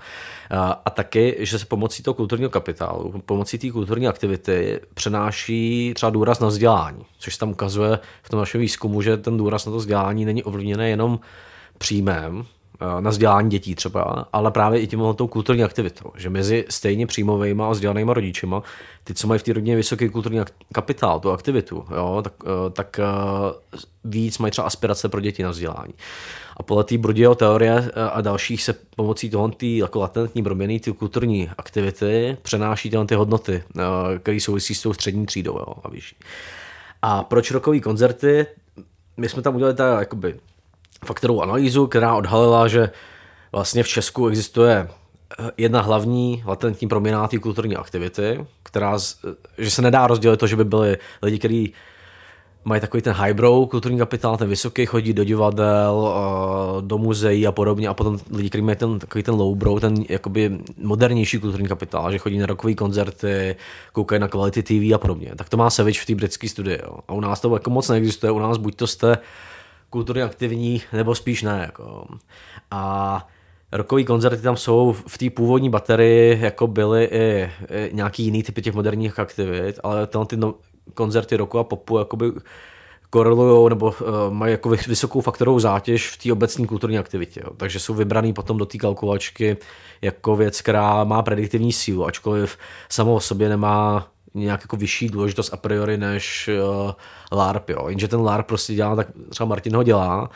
A, 0.49 0.81
a 0.85 0.89
taky, 0.89 1.35
že 1.39 1.59
se 1.59 1.65
pomocí 1.65 2.03
toho 2.03 2.13
kulturního 2.13 2.49
kapitálu, 2.49 3.21
pomocí 3.25 3.57
té 3.57 3.71
kulturní 3.71 4.07
aktivity 4.07 4.79
přenáší 4.93 5.91
třeba 5.95 6.09
důraz 6.09 6.39
na 6.39 6.47
vzdělání, 6.47 7.05
což 7.19 7.33
se 7.33 7.39
tam 7.39 7.49
ukazuje 7.49 7.99
v 8.23 8.29
tom 8.29 8.39
našem 8.39 8.61
výzkumu, 8.61 9.01
že 9.01 9.17
ten 9.17 9.37
důraz 9.37 9.65
na 9.65 9.71
to 9.71 9.77
vzdělání 9.77 10.25
není 10.25 10.43
ovlivněný 10.43 10.89
jenom 10.89 11.19
příjmem, 11.77 12.45
na 12.99 13.09
vzdělání 13.09 13.49
dětí 13.49 13.75
třeba, 13.75 14.27
ale 14.33 14.51
právě 14.51 14.81
i 14.81 14.87
tím 14.87 15.01
tou 15.15 15.27
kulturní 15.27 15.63
aktivitou, 15.63 16.11
že 16.15 16.29
mezi 16.29 16.65
stejně 16.69 17.07
příjmovými 17.07 17.63
a 17.63 17.69
vzdělanými 17.69 18.13
rodičima, 18.13 18.63
ty, 19.03 19.13
co 19.13 19.27
mají 19.27 19.39
v 19.39 19.43
té 19.43 19.53
rodině 19.53 19.75
vysoký 19.75 20.09
kulturní 20.09 20.39
kapitál, 20.73 21.19
tu 21.19 21.31
aktivitu, 21.31 21.85
jo, 21.95 22.21
tak, 22.23 22.33
eh, 22.45 22.69
tak 22.69 22.99
eh, 22.99 23.03
víc 24.03 24.37
mají 24.37 24.51
třeba 24.51 24.67
aspirace 24.67 25.09
pro 25.09 25.21
děti 25.21 25.43
na 25.43 25.49
vzdělání. 25.49 25.93
A 26.57 26.63
podle 26.63 26.83
té 26.83 26.97
Bruděho 26.97 27.35
teorie 27.35 27.91
a 28.11 28.21
dalších 28.21 28.63
se 28.63 28.75
pomocí 28.95 29.29
toho 29.29 29.49
ty 29.49 29.77
jako 29.77 29.99
latentní 29.99 30.43
proměny, 30.43 30.79
ty 30.79 30.91
kulturní 30.91 31.49
aktivity 31.57 32.37
přenáší 32.41 32.91
ty 33.07 33.15
hodnoty, 33.15 33.63
které 34.19 34.39
souvisí 34.39 34.75
s 34.75 34.81
tou 34.81 34.93
střední 34.93 35.25
třídou 35.25 35.53
jo, 35.53 35.73
a 35.83 35.89
vyšší. 35.89 36.15
A 37.01 37.23
proč 37.23 37.51
rokový 37.51 37.81
koncerty? 37.81 38.45
My 39.17 39.29
jsme 39.29 39.41
tam 39.41 39.55
udělali 39.55 39.75
ta, 39.75 39.99
jakoby, 39.99 40.39
faktorovou 41.05 41.41
analýzu, 41.41 41.87
která 41.87 42.15
odhalila, 42.15 42.67
že 42.67 42.89
vlastně 43.51 43.83
v 43.83 43.87
Česku 43.87 44.27
existuje 44.27 44.87
eh, 45.39 45.51
jedna 45.57 45.81
hlavní 45.81 46.43
latentní 46.45 46.87
proměna 46.87 47.27
té 47.27 47.39
kulturní 47.39 47.75
aktivity, 47.75 48.45
která, 48.63 48.97
eh, 49.27 49.63
že 49.63 49.71
se 49.71 49.81
nedá 49.81 50.07
rozdělit 50.07 50.37
to, 50.37 50.47
že 50.47 50.55
by 50.55 50.65
byli 50.65 50.97
lidi, 51.21 51.39
kteří 51.39 51.73
mají 52.65 52.81
takový 52.81 53.03
ten 53.03 53.13
highbrow 53.13 53.67
kulturní 53.67 53.97
kapitál, 53.97 54.37
ten 54.37 54.49
vysoký, 54.49 54.85
chodí 54.85 55.13
do 55.13 55.23
divadel, 55.23 56.13
eh, 56.15 56.81
do 56.81 56.97
muzeí 56.97 57.47
a 57.47 57.51
podobně, 57.51 57.87
a 57.87 57.93
potom 57.93 58.19
lidi, 58.31 58.49
kteří 58.49 58.61
mají 58.61 58.77
ten, 58.77 58.99
takový 58.99 59.23
ten 59.23 59.33
lowbrow, 59.35 59.79
ten 59.79 59.95
jakoby 60.09 60.57
modernější 60.77 61.39
kulturní 61.39 61.67
kapitál, 61.67 62.11
že 62.11 62.17
chodí 62.17 62.37
na 62.37 62.45
rokové 62.45 62.73
koncerty, 62.73 63.55
koukají 63.93 64.21
na 64.21 64.27
quality 64.27 64.63
TV 64.63 64.93
a 64.95 64.97
podobně. 64.97 65.31
Tak 65.35 65.49
to 65.49 65.57
má 65.57 65.69
Savage 65.69 65.99
v 66.01 66.05
té 66.05 66.15
britské 66.15 66.49
studii. 66.49 66.79
Jo. 66.83 66.97
A 67.07 67.13
u 67.13 67.19
nás 67.19 67.39
to 67.39 67.53
jako 67.53 67.69
moc 67.69 67.89
neexistuje, 67.89 68.31
u 68.31 68.39
nás 68.39 68.57
buď 68.57 68.75
to 68.75 68.87
jste 68.87 69.17
kulturně 69.89 70.23
aktivní, 70.23 70.81
nebo 70.93 71.15
spíš 71.15 71.43
ne. 71.43 71.61
Jako. 71.65 72.07
A 72.71 73.27
rokový 73.71 74.05
koncerty 74.05 74.41
tam 74.41 74.57
jsou 74.57 74.95
v 75.07 75.17
té 75.17 75.29
původní 75.29 75.69
baterii, 75.69 76.39
jako 76.41 76.67
byly 76.67 77.05
i, 77.11 77.51
i 77.69 77.89
nějaký 77.93 78.23
jiný 78.23 78.43
typy 78.43 78.61
těch 78.61 78.73
moderních 78.73 79.19
aktivit, 79.19 79.79
ale 79.83 80.07
tam 80.07 80.25
ty 80.25 80.37
no, 80.37 80.55
koncerty 80.93 81.37
roku 81.37 81.59
a 81.59 81.63
popu 81.63 81.97
jakoby 81.97 82.31
korelují 83.09 83.69
nebo 83.69 83.85
uh, 83.85 84.33
mají 84.33 84.51
jako 84.51 84.69
vysokou 84.69 85.21
faktorovou 85.21 85.59
zátěž 85.59 86.09
v 86.09 86.23
té 86.23 86.31
obecní 86.31 86.67
kulturní 86.67 86.97
aktivitě. 86.97 87.41
Jo. 87.43 87.53
Takže 87.57 87.79
jsou 87.79 87.93
vybraný 87.93 88.33
potom 88.33 88.57
do 88.57 88.65
té 88.65 88.77
kalkulačky 88.77 89.57
jako 90.01 90.35
věc, 90.35 90.61
která 90.61 91.03
má 91.03 91.21
prediktivní 91.21 91.73
sílu, 91.73 92.05
ačkoliv 92.05 92.57
samo 92.89 93.15
o 93.15 93.19
sobě 93.19 93.49
nemá 93.49 94.07
nějak 94.33 94.61
jako 94.61 94.75
vyšší 94.75 95.09
důležitost 95.09 95.53
a 95.53 95.57
priori 95.57 95.97
než 95.97 96.49
uh, 96.85 96.91
LARP, 97.31 97.69
jo. 97.69 97.87
Jenže 97.87 98.07
ten 98.07 98.21
LARP 98.21 98.47
prostě 98.47 98.73
dělá, 98.73 98.95
tak 98.95 99.07
třeba 99.29 99.47
Martin 99.47 99.75
ho 99.75 99.83
dělá, 99.83 100.29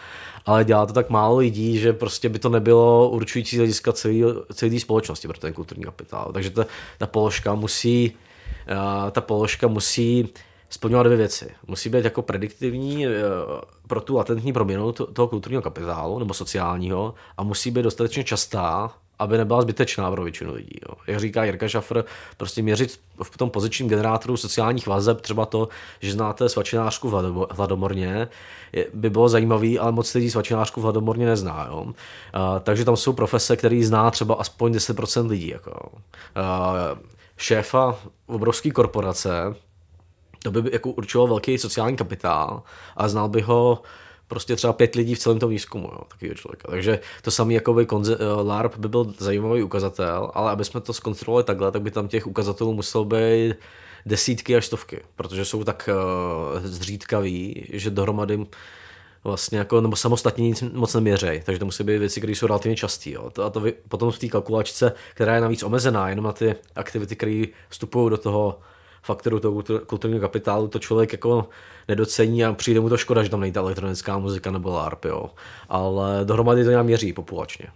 ale 0.45 0.65
dělá 0.65 0.85
to 0.85 0.93
tak 0.93 1.09
málo 1.09 1.37
lidí, 1.37 1.79
že 1.79 1.93
prostě 1.93 2.29
by 2.29 2.39
to 2.39 2.49
nebylo 2.49 3.09
určující 3.09 3.57
hlediska 3.57 3.93
celé 4.53 4.79
společnosti 4.79 5.27
pro 5.27 5.37
ten 5.37 5.53
kulturní 5.53 5.83
kapitál. 5.83 6.31
Takže 6.33 6.49
ta, 6.49 6.65
ta 6.97 7.07
položka 7.07 7.55
musí 7.55 8.11
uh, 8.71 9.11
ta 9.11 9.21
položka 9.21 9.67
musí 9.67 10.29
splňovat 10.69 11.03
dvě 11.03 11.17
věci. 11.17 11.49
Musí 11.67 11.89
být 11.89 12.03
jako 12.03 12.21
prediktivní 12.21 13.07
uh, 13.07 13.13
pro 13.87 14.01
tu 14.01 14.15
latentní 14.15 14.53
proměnu 14.53 14.91
toho 14.91 15.27
kulturního 15.27 15.61
kapitálu 15.61 16.19
nebo 16.19 16.33
sociálního 16.33 17.13
a 17.37 17.43
musí 17.43 17.71
být 17.71 17.83
dostatečně 17.83 18.23
častá, 18.23 18.91
aby 19.21 19.37
nebyla 19.37 19.61
zbytečná 19.61 20.11
pro 20.11 20.23
většinu 20.23 20.53
lidí. 20.53 20.79
Jo. 20.89 20.95
Jak 21.07 21.19
říká 21.19 21.43
Jirka 21.43 21.67
Šafr, 21.67 22.03
prostě 22.37 22.61
měřit 22.61 22.99
v 23.23 23.37
tom 23.37 23.49
pozičním 23.49 23.89
generátoru 23.89 24.37
sociálních 24.37 24.87
vazeb 24.87 25.21
třeba 25.21 25.45
to, 25.45 25.67
že 25.99 26.11
znáte 26.11 26.49
svačinářku 26.49 27.09
v 27.09 27.47
Hladomorně, 27.51 28.27
by 28.93 29.09
bylo 29.09 29.29
zajímavý, 29.29 29.79
ale 29.79 29.91
moc 29.91 30.13
lidí 30.13 30.31
svačinářku 30.31 30.81
v 30.81 30.83
Hladomorně 30.83 31.25
nezná. 31.25 31.67
Jo. 31.69 31.81
Uh, 31.81 31.93
takže 32.63 32.85
tam 32.85 32.97
jsou 32.97 33.13
profese, 33.13 33.57
který 33.57 33.83
zná 33.83 34.11
třeba 34.11 34.35
aspoň 34.35 34.71
10% 34.71 35.27
lidí. 35.27 35.47
Jako. 35.47 35.71
Uh, 35.91 36.99
šéfa 37.37 37.95
obrovské 38.27 38.71
korporace, 38.71 39.55
to 40.43 40.51
by 40.51 40.69
jako 40.73 40.89
určilo 40.89 41.27
velký 41.27 41.57
sociální 41.57 41.97
kapitál 41.97 42.63
a 42.97 43.07
znal 43.07 43.29
by 43.29 43.41
ho 43.41 43.81
prostě 44.31 44.55
třeba 44.55 44.73
pět 44.73 44.95
lidí 44.95 45.15
v 45.15 45.19
celém 45.19 45.39
tom 45.39 45.49
výzkumu, 45.49 45.87
jo, 45.91 46.01
takového 46.07 46.35
člověka. 46.35 46.67
Takže 46.71 46.99
to 47.21 47.31
samý 47.31 47.53
jako 47.53 47.73
by 47.73 47.85
konze- 47.85 48.17
eh, 48.19 48.43
LARP 48.43 48.77
by 48.77 48.87
byl 48.87 49.13
zajímavý 49.17 49.63
ukazatel, 49.63 50.31
ale 50.33 50.51
aby 50.51 50.65
jsme 50.65 50.81
to 50.81 50.93
zkontrolovali 50.93 51.43
takhle, 51.43 51.71
tak 51.71 51.81
by 51.81 51.91
tam 51.91 52.07
těch 52.07 52.27
ukazatelů 52.27 52.73
muselo 52.73 53.05
být 53.05 53.55
desítky 54.05 54.55
až 54.55 54.65
stovky, 54.65 54.99
protože 55.15 55.45
jsou 55.45 55.63
tak 55.63 55.89
uh, 55.91 56.59
zřídkaví, 56.63 57.65
že 57.73 57.89
dohromady 57.89 58.45
vlastně 59.23 59.57
jako, 59.57 59.81
nebo 59.81 59.95
samostatně 59.95 60.47
nic 60.47 60.61
moc 60.61 60.93
neměřej, 60.93 61.41
takže 61.45 61.59
to 61.59 61.65
musí 61.65 61.83
být 61.83 61.97
věci, 61.97 62.19
které 62.19 62.33
jsou 62.33 62.47
relativně 62.47 62.75
časté. 62.75 63.09
A 63.45 63.49
to 63.49 63.59
vy, 63.59 63.73
potom 63.87 64.11
v 64.11 64.19
té 64.19 64.27
kalkulačce, 64.27 64.93
která 65.13 65.35
je 65.35 65.41
navíc 65.41 65.63
omezená 65.63 66.09
jenom 66.09 66.25
na 66.25 66.31
ty 66.31 66.55
aktivity, 66.75 67.15
které 67.15 67.43
vstupují 67.69 68.09
do 68.09 68.17
toho 68.17 68.59
faktoru 69.03 69.39
toho 69.39 69.63
kulturního 69.85 70.21
kapitálu, 70.21 70.67
to 70.67 70.79
člověk 70.79 71.11
jako 71.11 71.49
nedocení 71.87 72.45
a 72.45 72.53
přijde 72.53 72.79
mu 72.79 72.89
to 72.89 72.97
škoda, 72.97 73.23
že 73.23 73.29
tam 73.29 73.39
nejde 73.39 73.59
elektronická 73.59 74.17
muzika 74.17 74.51
nebo 74.51 74.69
LARP, 74.69 75.05
jo. 75.05 75.29
Ale 75.69 76.19
dohromady 76.23 76.63
to 76.63 76.69
nějak 76.69 76.85
měří 76.85 77.13
populačně. 77.13 77.67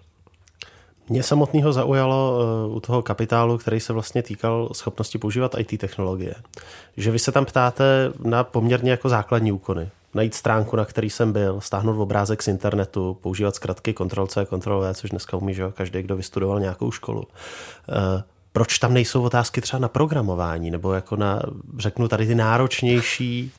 Mě 1.09 1.23
samotného 1.23 1.73
zaujalo 1.73 2.39
uh, 2.67 2.75
u 2.75 2.79
toho 2.79 3.01
kapitálu, 3.01 3.57
který 3.57 3.79
se 3.79 3.93
vlastně 3.93 4.23
týkal 4.23 4.69
schopnosti 4.73 5.17
používat 5.17 5.55
IT 5.57 5.79
technologie, 5.79 6.35
že 6.97 7.11
vy 7.11 7.19
se 7.19 7.31
tam 7.31 7.45
ptáte 7.45 8.13
na 8.23 8.43
poměrně 8.43 8.91
jako 8.91 9.09
základní 9.09 9.51
úkony. 9.51 9.89
Najít 10.13 10.33
stránku, 10.33 10.75
na 10.75 10.85
který 10.85 11.09
jsem 11.09 11.33
byl, 11.33 11.61
stáhnout 11.61 12.01
obrázek 12.01 12.43
z 12.43 12.47
internetu, 12.47 13.17
používat 13.21 13.55
zkratky 13.55 13.93
Ctrl-C, 13.93 14.45
Ctrl-V, 14.45 14.93
což 14.93 15.09
dneska 15.09 15.37
umí 15.37 15.53
že? 15.53 15.63
každý, 15.73 16.01
kdo 16.01 16.15
vystudoval 16.15 16.59
nějakou 16.59 16.91
školu. 16.91 17.23
Proč 18.55 18.79
tam 18.79 18.93
nejsou 18.93 19.23
otázky 19.23 19.61
třeba 19.61 19.79
na 19.79 19.87
programování, 19.87 20.71
nebo 20.71 20.93
jako 20.93 21.15
na, 21.15 21.41
řeknu 21.77 22.07
tady 22.07 22.27
ty 22.27 22.35
náročnější 22.35 23.51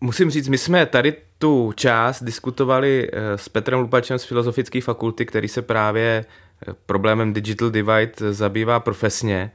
Musím 0.00 0.30
říct, 0.30 0.48
my 0.48 0.58
jsme 0.58 0.86
tady 0.86 1.14
tu 1.38 1.72
část 1.76 2.22
diskutovali 2.22 3.08
eh, 3.12 3.38
s 3.38 3.48
Petrem 3.48 3.80
Lupačem 3.80 4.18
z 4.18 4.24
Filozofické 4.24 4.80
fakulty, 4.80 5.26
který 5.26 5.48
se 5.48 5.62
právě 5.62 6.24
eh, 6.68 6.74
problémem 6.86 7.32
Digital 7.32 7.70
Divide 7.70 8.12
zabývá 8.30 8.80
profesně. 8.80 9.50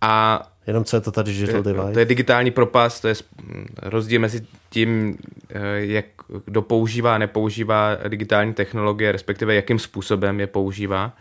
A 0.00 0.42
Jenom 0.66 0.84
co 0.84 0.96
je 0.96 1.00
to 1.00 1.12
ta 1.12 1.22
Digital 1.22 1.62
Divide? 1.62 1.92
To 1.92 1.98
je 1.98 2.04
digitální 2.04 2.50
propast, 2.50 3.00
to 3.00 3.08
je 3.08 3.14
rozdíl 3.82 4.20
mezi 4.20 4.46
tím, 4.70 5.18
eh, 5.50 5.60
jak 5.76 6.04
kdo 6.44 6.62
používá 6.62 7.14
a 7.14 7.18
nepoužívá 7.18 7.96
digitální 8.08 8.54
technologie, 8.54 9.12
respektive 9.12 9.54
jakým 9.54 9.78
způsobem 9.78 10.40
je 10.40 10.46
používá. 10.46 11.16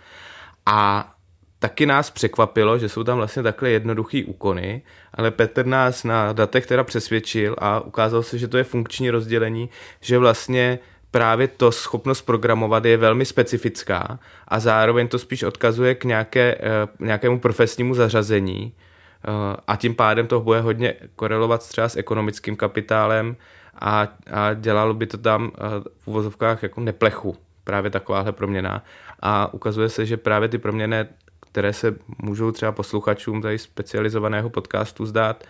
A 0.66 1.12
taky 1.60 1.86
nás 1.86 2.10
překvapilo, 2.10 2.78
že 2.78 2.90
jsou 2.90 3.04
tam 3.04 3.18
vlastně 3.18 3.44
takhle 3.44 3.70
jednoduchý 3.70 4.26
úkony, 4.26 4.82
ale 5.14 5.32
Petr 5.32 5.66
nás 5.66 6.04
na 6.04 6.34
datech 6.34 6.66
teda 6.66 6.84
přesvědčil 6.84 7.56
a 7.58 7.80
ukázalo 7.80 8.24
se, 8.24 8.38
že 8.38 8.48
to 8.48 8.58
je 8.58 8.64
funkční 8.64 9.10
rozdělení, 9.10 9.70
že 10.02 10.18
vlastně 10.18 10.80
právě 11.12 11.48
to 11.48 11.72
schopnost 11.72 12.22
programovat 12.22 12.86
je 12.86 12.98
velmi 12.98 13.26
specifická 13.26 14.20
a 14.48 14.60
zároveň 14.60 15.08
to 15.08 15.20
spíš 15.20 15.44
odkazuje 15.44 15.96
k 15.96 16.04
nějaké, 16.04 16.56
eh, 16.60 16.88
nějakému 17.00 17.40
profesnímu 17.40 17.96
zařazení 17.96 18.74
eh, 18.74 19.58
a 19.68 19.76
tím 19.76 19.96
pádem 19.96 20.28
to 20.28 20.40
bude 20.40 20.62
hodně 20.62 20.94
korelovat 21.16 21.68
třeba 21.70 21.90
s 21.90 21.96
ekonomickým 21.96 22.56
kapitálem 22.56 23.36
a, 23.80 24.08
a 24.32 24.54
dělalo 24.54 24.94
by 24.94 25.08
to 25.08 25.18
tam 25.18 25.52
eh, 25.54 25.60
v 25.98 26.08
uvozovkách 26.08 26.64
jako 26.64 26.82
neplechu 26.82 27.38
právě 27.64 27.92
takováhle 27.92 28.32
proměna. 28.32 28.84
A 29.20 29.54
ukazuje 29.54 29.90
se, 29.90 30.06
že 30.06 30.18
právě 30.18 30.50
ty 30.50 30.58
proměny 30.58 31.06
které 31.52 31.74
se 31.74 31.96
můžou 32.18 32.52
třeba 32.52 32.72
posluchačům 32.72 33.42
tady 33.42 33.58
specializovaného 33.58 34.50
podcastu 34.50 35.06
zdát 35.06 35.44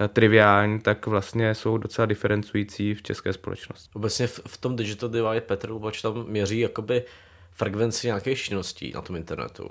eh, 0.00 0.08
triviální, 0.08 0.80
tak 0.80 1.06
vlastně 1.06 1.54
jsou 1.54 1.78
docela 1.78 2.06
diferencující 2.06 2.94
v 2.94 3.02
české 3.02 3.32
společnosti. 3.32 3.90
Obecně 3.94 4.26
v, 4.26 4.56
tom 4.60 4.76
Digital 4.76 5.08
Divide 5.08 5.40
Petr 5.40 5.70
Lubač 5.70 6.02
tam 6.02 6.24
měří 6.28 6.60
jakoby 6.60 7.02
frekvenci 7.52 8.06
nějakých 8.06 8.42
činností 8.42 8.92
na 8.94 9.02
tom 9.02 9.16
internetu. 9.16 9.68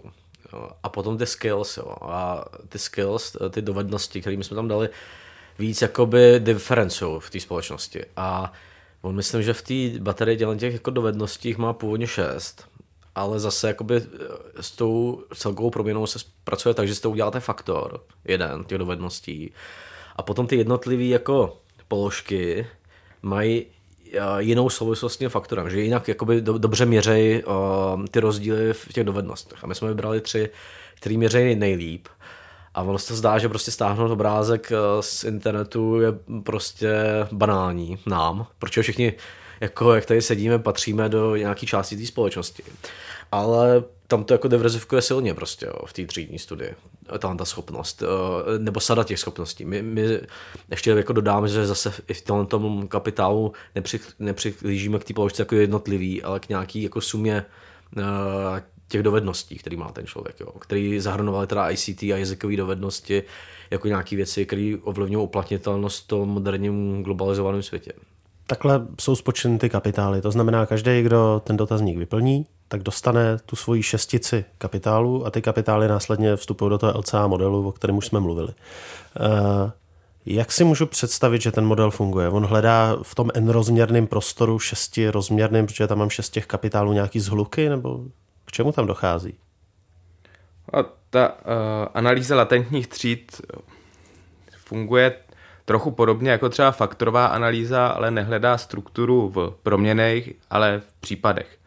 A 0.84 0.89
potom 0.89 1.17
ty 1.17 1.26
skills. 1.26 1.78
Jo. 1.78 1.95
A 2.02 2.45
ty 2.69 2.80
skills, 2.80 3.38
ty 3.50 3.62
dovednosti, 3.62 4.21
které 4.21 4.36
jsme 4.36 4.56
tam 4.56 4.67
dali, 4.67 4.89
víc 5.60 5.82
jakoby 5.82 6.39
diferencují 6.39 7.19
v 7.19 7.30
té 7.30 7.39
společnosti. 7.39 8.06
A 8.17 8.54
on 9.02 9.15
myslím, 9.15 9.43
že 9.43 9.54
v 9.54 9.62
té 9.62 10.00
baterii 10.00 10.38
těch 10.58 10.74
jako 10.74 10.91
dovedností 10.91 11.56
má 11.58 11.74
původně 11.74 12.08
šest 12.08 12.74
ale 13.15 13.39
zase 13.39 13.67
jakoby 13.67 13.95
eh, 13.95 14.04
s 14.62 14.71
tou 14.71 15.23
celkovou 15.36 15.69
proměnou 15.69 16.08
se 16.08 16.19
pracuje 16.43 16.73
tak, 16.73 16.88
že 16.88 16.95
s 16.95 16.99
tou 16.99 17.12
uděláte 17.12 17.39
faktor, 17.39 18.04
jeden 18.25 18.63
těch 18.63 18.78
dovedností, 18.78 19.51
a 20.15 20.23
potom 20.23 20.47
ty 20.47 20.56
jednotlivé 20.56 21.04
jako 21.04 21.58
položky 21.88 22.67
mají 23.21 23.65
eh, 24.13 24.19
jinou 24.39 24.69
souvislost 24.69 25.13
s 25.13 25.17
tím 25.17 25.30
faktorem, 25.30 25.69
že 25.69 25.82
jinak 25.82 26.08
jakoby 26.08 26.41
do, 26.41 26.58
dobře 26.58 26.86
měřej 26.86 27.43
uh, 27.43 28.06
ty 28.06 28.19
rozdíly 28.19 28.73
v 28.73 28.93
těch 28.93 29.04
dovednostech. 29.04 29.63
A 29.63 29.67
my 29.67 29.75
jsme 29.75 29.88
vybrali 29.88 30.21
tři, 30.21 30.49
který 30.95 31.17
měřejí 31.17 31.56
nejlíp. 31.56 32.08
A 32.73 32.82
ono 32.82 32.97
se 32.97 33.15
zdá, 33.15 33.38
že 33.38 33.49
prostě 33.49 33.71
stáhnout 33.71 34.12
obrázek 34.12 34.71
z 34.99 35.23
internetu 35.23 36.01
je 36.01 36.13
prostě 36.43 36.93
banální 37.32 37.97
nám, 38.06 38.47
protože 38.60 38.82
všichni 38.82 39.13
jako 39.62 39.94
jak 39.94 40.06
tady 40.06 40.22
sedíme, 40.22 40.60
patříme 40.60 41.10
do 41.10 41.36
nějaké 41.36 41.65
části 41.65 41.98
té 41.98 42.06
společnosti. 42.06 42.63
Ale 43.32 43.84
tam 44.08 44.24
to 44.24 44.34
jako 44.34 44.48
diverzifikuje 44.48 45.02
silně 45.02 45.34
prostě 45.34 45.65
jo, 45.65 45.74
v 45.86 45.94
té 45.94 46.06
třídní 46.06 46.39
studii. 46.39 46.74
Tam 47.20 47.38
ta 47.38 47.46
schopnost, 47.46 48.04
eh, 48.04 48.60
nebo 48.60 48.80
sada 48.80 49.04
těch 49.04 49.20
schopností. 49.20 49.65
My, 49.65 49.82
my 49.82 50.20
ještě 50.72 50.91
jako 50.91 51.13
dodáme, 51.13 51.48
že 51.48 51.68
zase 51.68 51.94
i 52.08 52.13
v 52.13 52.22
tom, 52.22 52.46
tom 52.46 52.88
kapitálu 52.88 53.54
nepři, 53.76 54.00
nepřihlížíme 54.20 55.00
k 55.00 55.04
té 55.04 55.13
položce 55.13 55.41
jako 55.41 55.56
jednotlivý, 55.56 56.24
ale 56.24 56.39
k 56.39 56.50
nějaký 56.50 56.84
jako 56.84 57.02
sumě 57.02 57.46
eh, 57.98 58.63
těch 58.88 59.04
dovedností, 59.04 59.56
který 59.58 59.78
má 59.78 59.91
ten 59.91 60.08
člověk, 60.08 60.39
jo, 60.39 60.48
který 60.60 61.00
zahrnoval 61.00 61.48
teda 61.48 61.70
ICT 61.70 62.04
a 62.04 62.18
jazykové 62.18 62.58
dovednosti 62.58 63.24
jako 63.72 63.88
nějaké 63.88 64.15
věci, 64.15 64.46
které 64.46 64.76
ovlivňují 64.82 65.24
uplatnitelnost 65.24 66.04
v 66.04 66.08
tom 66.08 66.30
moderním 66.30 67.04
globalizovaném 67.04 67.63
světě. 67.63 67.91
Takhle 68.47 68.88
jsou 68.99 69.15
spočeny 69.15 69.58
ty 69.58 69.69
kapitály. 69.69 70.21
To 70.21 70.31
znamená, 70.31 70.65
každý, 70.65 71.01
kdo 71.01 71.41
ten 71.45 71.58
dotazník 71.58 71.97
vyplní, 71.97 72.45
tak 72.67 72.84
dostane 72.84 73.38
tu 73.45 73.55
svoji 73.55 73.84
šestici 73.84 74.45
kapitálu 74.58 75.25
a 75.25 75.31
ty 75.31 75.41
kapitály 75.41 75.88
následně 75.88 76.36
vstupují 76.36 76.69
do 76.69 76.77
toho 76.77 76.97
LCA 76.97 77.27
modelu, 77.27 77.67
o 77.67 77.71
kterém 77.71 77.97
už 77.97 78.05
jsme 78.05 78.19
mluvili. 78.19 78.53
Eh, 79.19 79.71
jak 80.25 80.51
si 80.51 80.63
můžu 80.63 80.86
představit, 80.86 81.41
že 81.41 81.51
ten 81.51 81.65
model 81.65 81.91
funguje? 81.91 82.29
On 82.29 82.45
hledá 82.45 82.97
v 83.01 83.15
tom 83.15 83.29
n-rozměrném 83.34 84.08
prostoru 84.08 84.60
šesti 84.60 85.10
rozměrným, 85.10 85.65
protože 85.65 85.88
tam 85.88 85.97
mám 85.97 86.10
šest 86.10 86.29
těch 86.29 86.45
kapitálů 86.45 86.93
nějaký 86.93 87.19
zhluky, 87.19 87.69
nebo 87.69 87.99
k 88.45 88.51
čemu 88.51 88.71
tam 88.71 88.88
dochází? 88.88 89.34
A 90.73 90.84
ta 91.10 91.29
uh, 91.29 91.38
analýza 91.93 92.36
latentních 92.36 92.88
tříd 92.88 93.41
funguje 94.58 95.13
trochu 95.65 95.91
podobně 95.91 96.32
jako 96.32 96.49
třeba 96.49 96.71
faktorová 96.71 97.25
analýza, 97.25 97.88
ale 97.88 98.12
nehledá 98.12 98.58
strukturu 98.58 99.30
v 99.30 99.56
proměnech, 99.63 100.30
ale 100.49 100.80
v 100.80 100.93
případech. 101.01 101.58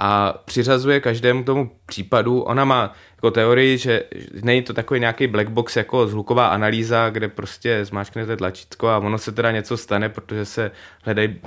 a 0.00 0.34
přiřazuje 0.44 1.00
každému 1.00 1.44
tomu 1.44 1.70
případu. 1.86 2.40
Ona 2.40 2.64
má 2.64 2.92
jako 3.16 3.30
teorii, 3.30 3.78
že 3.78 4.04
není 4.42 4.62
to 4.62 4.72
takový 4.72 5.00
nějaký 5.00 5.26
black 5.26 5.48
box 5.48 5.76
jako 5.76 6.06
zhluková 6.06 6.46
analýza, 6.46 7.10
kde 7.10 7.28
prostě 7.28 7.84
zmáčknete 7.84 8.36
tlačítko 8.36 8.88
a 8.88 8.98
ono 8.98 9.18
se 9.18 9.32
teda 9.32 9.50
něco 9.50 9.76
stane, 9.76 10.08
protože 10.08 10.44
se 10.44 10.70
hledají 11.04 11.40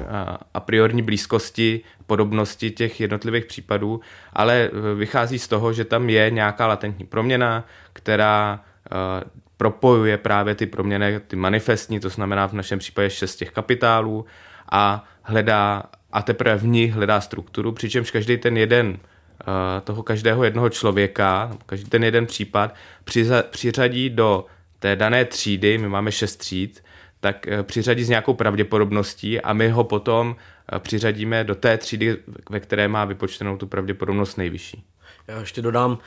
a 0.54 0.60
priorní 0.60 1.02
blízkosti, 1.02 1.82
podobnosti 2.08 2.72
těch 2.72 3.02
jednotlivých 3.02 3.46
případů, 3.46 4.02
ale 4.34 4.56
e, 4.64 4.96
vychází 4.96 5.40
z 5.40 5.48
toho, 5.48 5.74
že 5.74 5.86
tam 5.86 6.10
je 6.10 6.32
nějaká 6.32 6.68
latentní 6.68 7.06
proměna, 7.06 7.66
která 7.94 8.60
e, 8.92 9.24
propojuje 9.62 10.18
právě 10.18 10.56
ty 10.56 10.66
proměny, 10.66 11.20
ty 11.28 11.36
manifestní, 11.36 12.00
to 12.00 12.10
znamená 12.10 12.48
v 12.48 12.54
našem 12.54 12.80
případě 12.80 13.10
šest 13.10 13.36
těch 13.36 13.52
kapitálů 13.52 14.26
a 14.72 15.06
hledá 15.22 15.84
a 16.12 16.22
teprve 16.22 16.56
v 16.56 16.66
nich 16.66 16.94
hledá 16.94 17.22
strukturu, 17.22 17.72
přičemž 17.72 18.12
každý 18.12 18.38
ten 18.38 18.58
jeden 18.58 18.98
eh, 18.98 19.82
toho 19.82 20.04
každého 20.04 20.44
jednoho 20.44 20.70
člověka, 20.70 21.58
každý 21.66 21.90
ten 21.90 22.04
jeden 22.04 22.26
případ 22.26 22.76
přiřadí 23.50 24.10
do 24.10 24.46
té 24.80 24.96
dané 24.96 25.26
třídy, 25.26 25.78
my 25.78 25.90
máme 25.90 26.12
šest 26.12 26.36
tříd, 26.36 26.84
tak 27.20 27.48
eh, 27.48 27.64
přiřadí 27.64 28.04
s 28.04 28.10
nějakou 28.10 28.34
pravděpodobností 28.34 29.42
a 29.42 29.54
my 29.54 29.70
ho 29.70 29.84
potom 29.84 30.36
eh, 30.74 30.80
přiřadíme 30.80 31.44
do 31.44 31.56
té 31.56 31.78
třídy, 31.78 32.18
ve 32.50 32.60
které 32.60 32.88
má 32.88 33.06
vypočtenou 33.06 33.58
tu 33.58 33.68
pravděpodobnost 33.68 34.38
nejvyšší. 34.38 34.84
Já 35.28 35.40
ještě 35.40 35.62
dodám, 35.62 35.98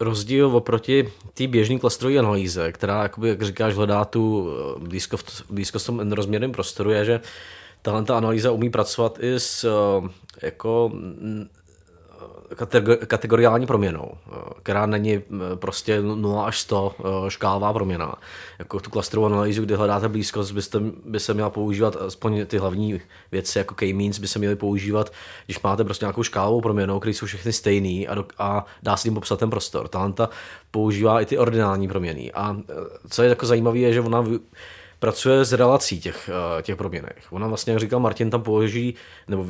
rozdíl 0.00 0.56
oproti 0.56 1.12
té 1.34 1.46
běžné 1.46 1.78
klastrové 1.78 2.18
analýze, 2.18 2.72
která, 2.72 3.02
jakoby, 3.02 3.28
jak 3.28 3.42
říkáš, 3.42 3.74
hledá 3.74 4.04
tu 4.04 4.50
blízkost, 4.78 5.44
blízkost 5.50 5.84
v 5.84 5.86
tom 5.86 6.52
prostoru, 6.52 6.90
je, 6.90 7.04
že 7.04 7.20
tahle 7.82 8.04
ta 8.04 8.16
analýza 8.16 8.52
umí 8.52 8.70
pracovat 8.70 9.18
i 9.20 9.34
s 9.40 9.64
eh, 9.64 10.08
jako 10.42 10.92
kategoriální 13.06 13.66
proměnou, 13.66 14.10
eh, 14.12 14.36
která 14.62 14.86
není 14.86 15.14
eh, 15.14 15.22
prostě 15.54 16.02
0 16.02 16.46
až 16.46 16.58
100 16.58 16.94
škálová 17.28 17.72
proměna. 17.72 18.14
Jako 18.58 18.80
tu 18.80 18.90
klastrovou 18.90 19.26
analýzu, 19.26 19.62
kdy 19.62 19.74
hledáte 19.74 20.08
blízkost, 20.08 20.52
byste, 20.52 20.78
by 21.04 21.20
se 21.20 21.34
měla 21.34 21.50
používat, 21.50 21.96
aspoň 21.96 22.46
ty 22.46 22.58
hlavní 22.58 23.00
věci 23.32 23.58
jako 23.58 23.74
K-means 23.74 24.18
by 24.18 24.28
se 24.28 24.38
měly 24.38 24.56
používat, 24.56 25.12
když 25.46 25.62
máte 25.62 25.84
prostě 25.84 26.04
nějakou 26.04 26.22
škálovou 26.22 26.60
proměnou, 26.60 27.00
které 27.00 27.14
jsou 27.14 27.26
všechny 27.26 27.52
stejný 27.52 28.08
a, 28.08 28.14
do, 28.14 28.24
a 28.38 28.66
dá 28.82 28.96
se 28.96 29.02
tím 29.02 29.14
popsat 29.14 29.38
ten 29.38 29.50
prostor. 29.50 29.88
Talenta 29.88 30.28
používá 30.70 31.20
i 31.20 31.26
ty 31.26 31.38
ordinální 31.38 31.88
proměny. 31.88 32.32
A 32.32 32.56
co 33.10 33.22
je 33.22 33.28
jako 33.28 33.46
zajímavé, 33.46 33.78
je, 33.78 33.92
že 33.92 34.00
ona 34.00 34.24
pracuje 35.04 35.44
s 35.44 35.52
relací 35.52 36.00
těch, 36.00 36.30
eh, 36.32 36.62
těch 36.62 36.76
proměnek. 36.76 37.22
Ona 37.30 37.46
vlastně, 37.46 37.72
jak 37.72 37.80
říkal 37.80 38.00
Martin, 38.00 38.30
tam 38.30 38.42
položí 38.42 38.94
nebo 39.28 39.46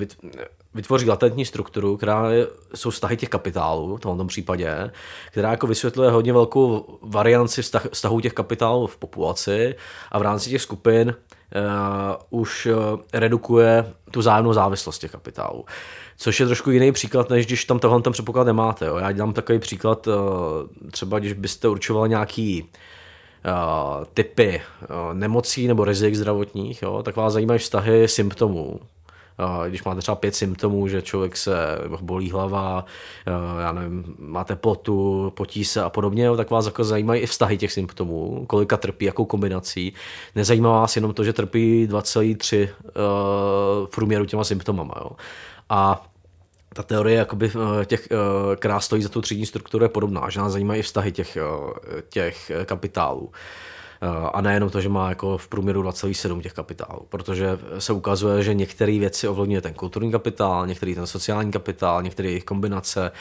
vytvoří 0.75 1.09
latentní 1.09 1.45
strukturu, 1.45 1.97
která 1.97 2.29
jsou 2.75 2.91
vztahy 2.91 3.17
těch 3.17 3.29
kapitálů, 3.29 3.97
v 3.97 4.01
tomto 4.01 4.25
případě, 4.25 4.91
která 5.31 5.51
jako 5.51 5.67
vysvětluje 5.67 6.11
hodně 6.11 6.33
velkou 6.33 6.99
varianci 7.03 7.63
vztah, 7.63 7.87
vztahů 7.93 8.21
těch 8.21 8.33
kapitálů 8.33 8.87
v 8.87 8.97
populaci 8.97 9.75
a 10.13 10.19
v 10.19 10.23
rámci 10.23 10.51
těch 10.51 10.63
skupin 10.63 11.15
uh, 11.15 12.41
už 12.41 12.67
uh, 12.67 13.01
redukuje 13.13 13.93
tu 14.11 14.23
zájemnou 14.23 14.53
závislost 14.53 14.99
těch 14.99 15.11
kapitálů. 15.11 15.65
Což 16.17 16.41
je 16.41 16.47
trošku 16.47 16.71
jiný 16.71 16.93
příklad, 16.93 17.31
než 17.31 17.47
když 17.47 17.65
tam 17.65 17.79
tohle 17.79 18.03
ten 18.03 18.13
předpoklad 18.13 18.47
nemáte. 18.47 18.87
Jo. 18.87 18.97
Já 18.97 19.13
dám 19.13 19.33
takový 19.33 19.59
příklad, 19.59 20.07
uh, 20.07 20.15
třeba 20.91 21.19
když 21.19 21.33
byste 21.33 21.69
určoval 21.69 22.09
nějaký 22.09 22.71
typy 24.15 24.63
nemocí 25.13 25.69
nebo 25.69 25.85
rizik 25.85 26.15
zdravotních, 26.15 26.83
jo, 26.83 27.03
tak 27.03 27.17
vás 27.17 27.33
zajímají 27.33 27.59
vztahy 27.59 28.09
symptomů. 28.09 28.81
Když 29.69 29.85
máte 29.85 30.01
třeba 30.01 30.15
pět 30.15 30.35
symptomů, 30.35 30.89
že 30.89 31.03
člověk 31.03 31.37
se 31.37 31.55
bolí 32.01 32.31
hlava, 32.31 32.85
já 33.61 33.73
nevím, 33.73 34.15
má 34.19 34.45
teplotu, 34.45 35.33
potí 35.37 35.65
se 35.65 35.83
a 35.83 35.91
podobně, 35.91 36.37
tak 36.37 36.51
vás 36.51 36.67
jako 36.67 36.85
zajímají 36.85 37.23
i 37.23 37.27
vztahy 37.27 37.59
těch 37.59 37.73
symptomů, 37.73 38.45
kolika 38.47 38.77
trpí, 38.77 39.05
jakou 39.05 39.25
kombinací. 39.25 39.95
Nezajímá 40.35 40.81
vás 40.81 40.97
jenom 40.97 41.15
to, 41.15 41.25
že 41.25 41.33
trpí 41.33 41.89
2,3 41.91 42.63
uh, 42.63 42.69
v 43.87 43.91
průměru 43.95 44.25
těma 44.25 44.45
symptomama. 44.45 44.95
Jo. 45.01 45.11
A 45.69 46.07
ta 46.75 46.83
teorie 46.83 47.19
jakoby, 47.19 47.51
eh, 47.81 47.85
těch, 47.85 48.09
eh, 48.11 48.57
která 48.57 48.81
stojí 48.81 49.03
za 49.03 49.09
tu 49.09 49.21
třídní 49.21 49.47
strukturu 49.47 49.85
je 49.85 49.89
podobná, 49.89 50.31
že 50.31 50.41
nás 50.41 50.53
zajímají 50.53 50.83
vztahy 50.83 51.13
těch, 51.13 51.37
eh, 51.37 52.03
těch 52.09 52.51
kapitálů. 52.65 53.33
Eh, 54.05 54.31
a 54.33 54.41
nejenom 54.41 54.71
to, 54.71 54.81
že 54.81 54.89
má 54.89 55.09
jako 55.09 55.39
v 55.39 55.49
průměru 55.49 55.83
2,7 55.83 56.41
těch 56.41 56.53
kapitálů, 56.53 57.01
protože 57.09 57.59
se 57.79 57.93
ukazuje, 57.93 58.43
že 58.43 58.55
některé 58.55 58.99
věci 58.99 59.29
ovlivňuje 59.29 59.61
ten 59.61 59.75
kulturní 59.75 60.13
kapitál, 60.13 60.67
některý 60.67 60.95
ten 60.95 61.07
sociální 61.07 61.53
kapitál, 61.53 62.03
některé 62.03 62.29
jejich 62.29 62.45
kombinace, 62.45 63.13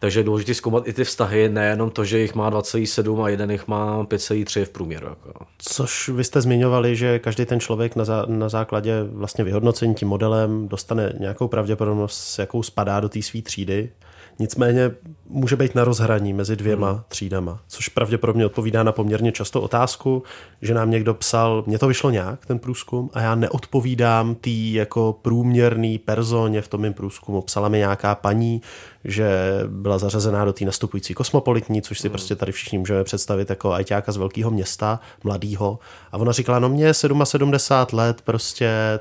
takže 0.00 0.20
je 0.20 0.24
důležité 0.24 0.54
zkoumat 0.54 0.88
i 0.88 0.92
ty 0.92 1.04
vztahy, 1.04 1.48
nejenom 1.48 1.90
to, 1.90 2.04
že 2.04 2.18
jich 2.18 2.34
má 2.34 2.50
2,7 2.50 3.22
a 3.22 3.28
jeden 3.28 3.50
jich 3.50 3.68
má 3.68 4.04
5,3 4.04 4.64
v 4.64 4.68
průměru. 4.68 5.06
Jako. 5.06 5.44
Což 5.58 6.08
vy 6.08 6.24
jste 6.24 6.40
zmiňovali, 6.40 6.96
že 6.96 7.18
každý 7.18 7.44
ten 7.44 7.60
člověk 7.60 7.96
na, 7.96 8.04
zá, 8.04 8.24
na 8.26 8.48
základě 8.48 8.92
vlastně 9.12 9.44
vyhodnocení 9.44 9.94
tím 9.94 10.08
modelem 10.08 10.68
dostane 10.68 11.12
nějakou 11.18 11.48
pravděpodobnost, 11.48 12.38
jakou 12.38 12.62
spadá 12.62 13.00
do 13.00 13.08
té 13.08 13.22
své 13.22 13.42
třídy. 13.42 13.90
Nicméně 14.38 14.90
může 15.28 15.56
být 15.56 15.74
na 15.74 15.84
rozhraní 15.84 16.32
mezi 16.32 16.56
dvěma 16.56 16.90
hmm. 16.90 17.00
třídama, 17.08 17.60
což 17.66 17.88
pravděpodobně 17.88 18.46
odpovídá 18.46 18.82
na 18.82 18.92
poměrně 18.92 19.32
často 19.32 19.62
otázku, 19.62 20.22
že 20.62 20.74
nám 20.74 20.90
někdo 20.90 21.14
psal, 21.14 21.64
mně 21.66 21.78
to 21.78 21.88
vyšlo 21.88 22.10
nějak, 22.10 22.46
ten 22.46 22.58
průzkum, 22.58 23.10
a 23.14 23.20
já 23.20 23.34
neodpovídám 23.34 24.34
tý 24.34 24.72
jako 24.72 25.18
průměrný 25.22 25.98
personě 25.98 26.62
v 26.62 26.68
tom 26.68 26.80
mém 26.80 26.94
průzkumu. 26.94 27.42
Psala 27.42 27.68
mi 27.68 27.78
nějaká 27.78 28.14
paní, 28.14 28.62
že 29.04 29.30
byla 29.66 29.98
zařazená 29.98 30.44
do 30.44 30.52
té 30.52 30.64
nastupující 30.64 31.14
kosmopolitní, 31.14 31.82
což 31.82 31.98
si 31.98 32.08
hmm. 32.08 32.12
prostě 32.12 32.36
tady 32.36 32.52
všichni 32.52 32.78
můžeme 32.78 33.04
představit 33.04 33.50
jako 33.50 33.72
ajťáka 33.72 34.12
z 34.12 34.16
velkého 34.16 34.50
města, 34.50 35.00
mladýho. 35.24 35.78
A 36.12 36.16
ona 36.16 36.32
říkala, 36.32 36.58
no 36.58 36.68
mě 36.68 36.94
77 36.94 37.52
let, 37.92 38.22
prostě 38.22 38.98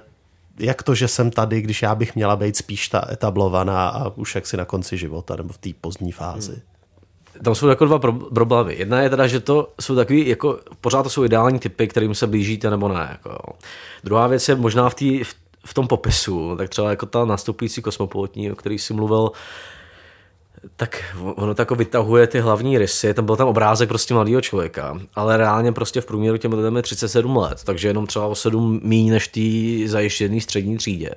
jak 0.60 0.84
to, 0.84 0.96
že 0.96 1.08
jsem 1.08 1.32
tady, 1.32 1.62
když 1.62 1.82
já 1.82 1.96
bych 1.96 2.15
měla 2.15 2.36
být 2.36 2.58
spíš 2.58 2.88
ta 2.88 3.08
etablovaná 3.12 3.89
a 3.89 4.10
už 4.10 4.36
jaksi 4.36 4.58
na 4.58 4.65
konci 4.65 4.98
života 4.98 5.36
nebo 5.36 5.54
v 5.54 5.58
té 5.58 5.70
pozdní 5.82 6.12
fázi. 6.12 6.52
Hmm. 6.52 7.43
Tam 7.43 7.56
jsou 7.56 7.67
jako 7.67 7.86
dva 7.86 8.00
problémy. 8.34 8.76
Jedna 8.76 9.02
je 9.02 9.10
teda, 9.10 9.28
že 9.28 9.39
to 9.39 9.74
jsou 9.82 9.96
takový, 9.96 10.28
jako 10.28 10.60
pořád 10.82 11.04
to 11.04 11.10
jsou 11.10 11.24
ideální 11.24 11.60
typy, 11.60 11.88
kterým 11.88 12.15
se 12.15 12.28
blížíte 12.28 12.70
nebo 12.70 12.88
ne. 12.88 13.08
Jako. 13.12 13.54
Druhá 14.04 14.28
věc 14.28 14.50
je 14.50 14.56
možná 14.56 14.89
v, 14.89 14.96
tý, 14.96 15.24
v, 15.24 15.36
v 15.65 15.74
tom 15.74 15.88
popisu, 15.88 16.56
tak 16.56 16.70
třeba 16.70 16.89
jako 16.89 17.06
ta 17.06 17.26
nastupující 17.26 17.82
kosmopolitní, 17.82 18.52
o 18.52 18.56
který 18.56 18.80
jsi 18.80 18.93
mluvil, 18.93 19.32
tak 20.75 21.15
ono 21.36 21.56
to 21.56 21.62
jako 21.62 21.75
vytahuje 21.75 22.27
ty 22.27 22.39
hlavní 22.39 22.77
rysy, 22.77 23.13
tam 23.13 23.25
byl 23.25 23.36
tam 23.36 23.47
obrázek 23.47 23.89
prostě 23.89 24.13
mladého 24.13 24.41
člověka, 24.41 24.99
ale 25.15 25.38
reálně 25.38 25.71
prostě 25.71 26.01
v 26.01 26.06
průměru 26.06 26.38
těm 26.38 26.53
lidem 26.53 26.75
je 26.75 26.82
37 26.82 27.38
let, 27.38 27.63
takže 27.63 27.88
jenom 27.88 28.08
třeba 28.08 28.25
o 28.25 28.36
7 28.36 28.80
méně 28.84 29.12
než 29.12 29.27
tý 29.27 29.88
zajištěný 29.88 30.41
střední 30.41 30.77
třídě. 30.77 31.10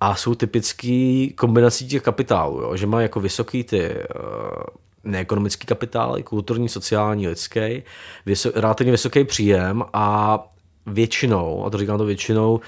A 0.00 0.14
jsou 0.14 0.34
typický 0.34 1.32
kombinací 1.36 1.88
těch 1.88 2.02
kapitálů, 2.02 2.60
jo? 2.60 2.76
že 2.76 2.86
mají 2.86 3.04
jako 3.04 3.20
vysoký 3.20 3.64
ty 3.64 3.90
uh, 3.90 4.62
neekonomický 5.04 5.66
kapitál, 5.66 6.16
kulturní, 6.24 6.68
sociální, 6.68 7.28
lidský, 7.28 7.82
vysok, 8.26 8.56
relativně 8.56 8.92
vysoký 8.92 9.24
příjem 9.24 9.84
a 9.92 10.38
většinou, 10.86 11.64
a 11.66 11.70
to 11.70 11.78
říkám 11.78 11.98
to 11.98 12.04
většinou, 12.04 12.60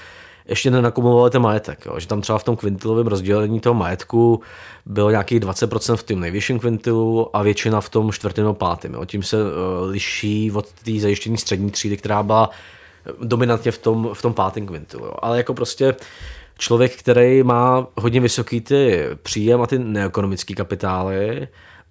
ještě 0.49 0.71
nenakumulovali 0.71 1.31
ten 1.31 1.41
majetek. 1.41 1.85
Jo. 1.85 1.99
Že 1.99 2.07
tam 2.07 2.21
třeba 2.21 2.37
v 2.37 2.43
tom 2.43 2.55
kvintilovém 2.55 3.07
rozdělení 3.07 3.59
toho 3.59 3.73
majetku 3.73 4.41
bylo 4.85 5.09
nějakých 5.09 5.39
20% 5.39 5.95
v 5.95 6.03
tom 6.03 6.19
nejvyšším 6.19 6.59
kvintilu 6.59 7.35
a 7.35 7.43
většina 7.43 7.81
v 7.81 7.89
tom 7.89 8.11
čtvrtém 8.11 8.43
nebo 8.43 8.53
pátém. 8.53 8.93
Jo. 8.93 9.05
Tím 9.05 9.23
se 9.23 9.37
uh, 9.43 9.49
liší 9.89 10.51
od 10.51 10.71
té 10.71 10.99
zajištění 10.99 11.37
střední 11.37 11.71
třídy, 11.71 11.97
která 11.97 12.23
byla 12.23 12.49
dominantně 13.21 13.71
v 13.71 13.77
tom, 13.77 14.09
v 14.13 14.21
tom 14.21 14.33
pátém 14.33 14.65
kvintilu. 14.65 15.05
Jo. 15.05 15.13
Ale 15.19 15.37
jako 15.37 15.53
prostě 15.53 15.95
člověk, 16.57 16.95
který 16.95 17.43
má 17.43 17.87
hodně 17.95 18.19
vysoký 18.19 18.61
ty 18.61 19.05
příjem 19.23 19.61
a 19.61 19.67
ty 19.67 19.79
neekonomické 19.79 20.53
kapitály 20.53 21.47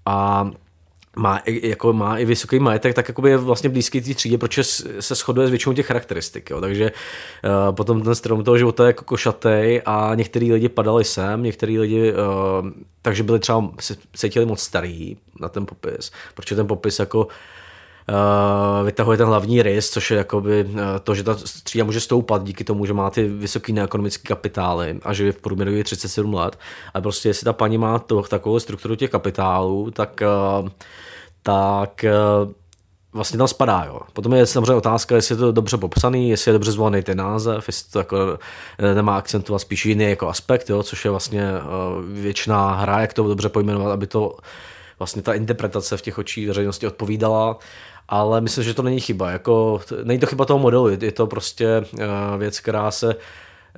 a 0.06 0.50
má, 1.18 1.42
jako 1.46 1.92
má 1.92 2.18
i 2.18 2.24
vysoký 2.24 2.58
majetek, 2.58 2.94
tak 2.94 3.08
jakoby 3.08 3.30
je 3.30 3.36
vlastně 3.36 3.70
blízký 3.70 4.00
té 4.00 4.14
třídě, 4.14 4.38
protože 4.38 4.64
se 5.00 5.14
shoduje 5.14 5.46
s 5.46 5.50
většinou 5.50 5.74
těch 5.74 5.86
charakteristik. 5.86 6.50
Jo. 6.50 6.60
Takže 6.60 6.92
uh, 7.44 7.74
potom 7.74 8.02
ten 8.02 8.14
strom 8.14 8.44
toho 8.44 8.58
života 8.58 8.84
je 8.84 8.86
jako 8.86 9.04
košatej 9.04 9.82
a 9.86 10.14
některý 10.14 10.52
lidi 10.52 10.68
padali 10.68 11.04
sem, 11.04 11.42
některý 11.42 11.78
lidi, 11.78 12.12
uh, 12.12 12.70
takže 13.02 13.22
byli 13.22 13.38
třeba, 13.38 13.70
se 13.80 13.96
cítili 14.16 14.46
moc 14.46 14.60
starý 14.60 15.16
na 15.40 15.48
ten 15.48 15.66
popis, 15.66 16.10
protože 16.34 16.56
ten 16.56 16.66
popis 16.66 16.98
jako 16.98 17.28
Uh, 18.10 18.86
vytahuje 18.86 19.18
ten 19.18 19.26
hlavní 19.26 19.62
rys, 19.62 19.90
což 19.90 20.10
je 20.10 20.16
jakoby 20.16 20.66
to, 21.04 21.14
že 21.14 21.24
ta 21.24 21.34
třída 21.62 21.84
může 21.84 22.00
stoupat 22.00 22.44
díky 22.44 22.64
tomu, 22.64 22.86
že 22.86 22.92
má 22.92 23.10
ty 23.10 23.28
vysoký 23.28 23.72
neekonomické 23.72 24.28
kapitály 24.28 24.98
a 25.02 25.12
že 25.12 25.24
je 25.24 25.32
v 25.32 25.40
průměru 25.40 25.70
je 25.70 25.84
37 25.84 26.34
let. 26.34 26.58
A 26.94 27.00
prostě 27.00 27.28
jestli 27.28 27.44
ta 27.44 27.52
paní 27.52 27.78
má 27.78 27.98
to, 27.98 28.22
takovou 28.22 28.60
strukturu 28.60 28.94
těch 28.94 29.10
kapitálů, 29.10 29.90
tak 29.90 30.20
uh, 30.62 30.68
tak 31.48 32.04
eh, 32.04 32.12
vlastně 33.12 33.38
tam 33.38 33.48
spadá. 33.48 33.84
Jo. 33.86 34.00
Potom 34.12 34.34
je 34.34 34.46
samozřejmě 34.46 34.74
otázka, 34.74 35.14
jestli 35.14 35.32
je 35.32 35.36
to 35.36 35.52
dobře 35.52 35.76
popsaný, 35.76 36.30
jestli 36.30 36.48
je 36.48 36.52
dobře 36.52 36.72
zvolený 36.72 37.02
ten 37.02 37.18
název, 37.18 37.68
jestli 37.68 37.92
to 37.92 37.98
jako 37.98 38.38
eh, 38.78 38.94
nemá 38.94 39.16
akcentovat 39.16 39.62
spíš 39.62 39.86
jiný 39.86 40.04
jako 40.04 40.28
aspekt, 40.28 40.70
jo, 40.70 40.82
což 40.82 41.04
je 41.04 41.10
vlastně 41.10 41.50
uh, 41.52 42.04
většiná 42.04 42.72
hra, 42.74 43.00
jak 43.00 43.12
to 43.12 43.28
dobře 43.28 43.48
pojmenovat, 43.48 43.92
aby 43.92 44.06
to 44.06 44.36
vlastně 44.98 45.22
ta 45.22 45.34
interpretace 45.34 45.96
v 45.96 46.02
těch 46.02 46.18
očích 46.18 46.48
veřejnosti 46.48 46.86
odpovídala. 46.86 47.58
Ale 48.08 48.40
myslím, 48.40 48.64
že 48.64 48.74
to 48.74 48.82
není 48.82 49.00
chyba. 49.00 49.30
Jako, 49.30 49.80
není 50.02 50.20
to 50.20 50.26
chyba 50.26 50.44
toho 50.44 50.58
modelu, 50.58 50.88
je 50.88 51.12
to 51.12 51.26
prostě 51.26 51.84
věc, 52.38 52.60
která 52.60 52.90
se 52.90 53.16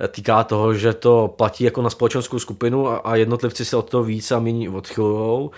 týká 0.07 0.43
toho, 0.43 0.73
že 0.73 0.93
to 0.93 1.33
platí 1.37 1.63
jako 1.63 1.81
na 1.81 1.89
společenskou 1.89 2.39
skupinu 2.39 3.07
a, 3.07 3.15
jednotlivci 3.15 3.65
se 3.65 3.77
od 3.77 3.89
toho 3.89 4.03
víc 4.03 4.31
a 4.31 4.39
méně 4.39 4.69
odchylují 4.69 5.49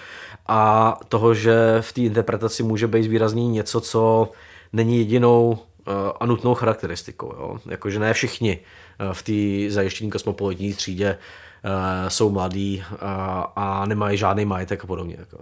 a 0.47 0.93
toho, 1.07 1.33
že 1.33 1.77
v 1.81 1.93
té 1.93 2.01
interpretaci 2.01 2.63
může 2.63 2.87
být 2.87 3.07
výrazný 3.07 3.49
něco, 3.49 3.81
co 3.81 4.31
není 4.73 4.97
jedinou 4.97 5.51
uh, 5.51 5.93
a 6.19 6.25
nutnou 6.25 6.53
charakteristikou. 6.53 7.33
Jo? 7.39 7.57
Jakože 7.65 7.99
ne 7.99 8.13
všichni 8.13 8.59
uh, 8.59 9.13
v 9.13 9.23
té 9.23 9.73
zajištění 9.73 10.11
kosmopolitní 10.11 10.73
třídě 10.73 11.17
uh, 11.17 12.09
jsou 12.09 12.29
mladí 12.29 12.83
a, 12.99 13.51
a 13.55 13.85
nemají 13.85 14.17
žádný 14.17 14.45
majetek 14.45 14.83
a 14.83 14.87
podobně. 14.87 15.15
Jako. 15.19 15.37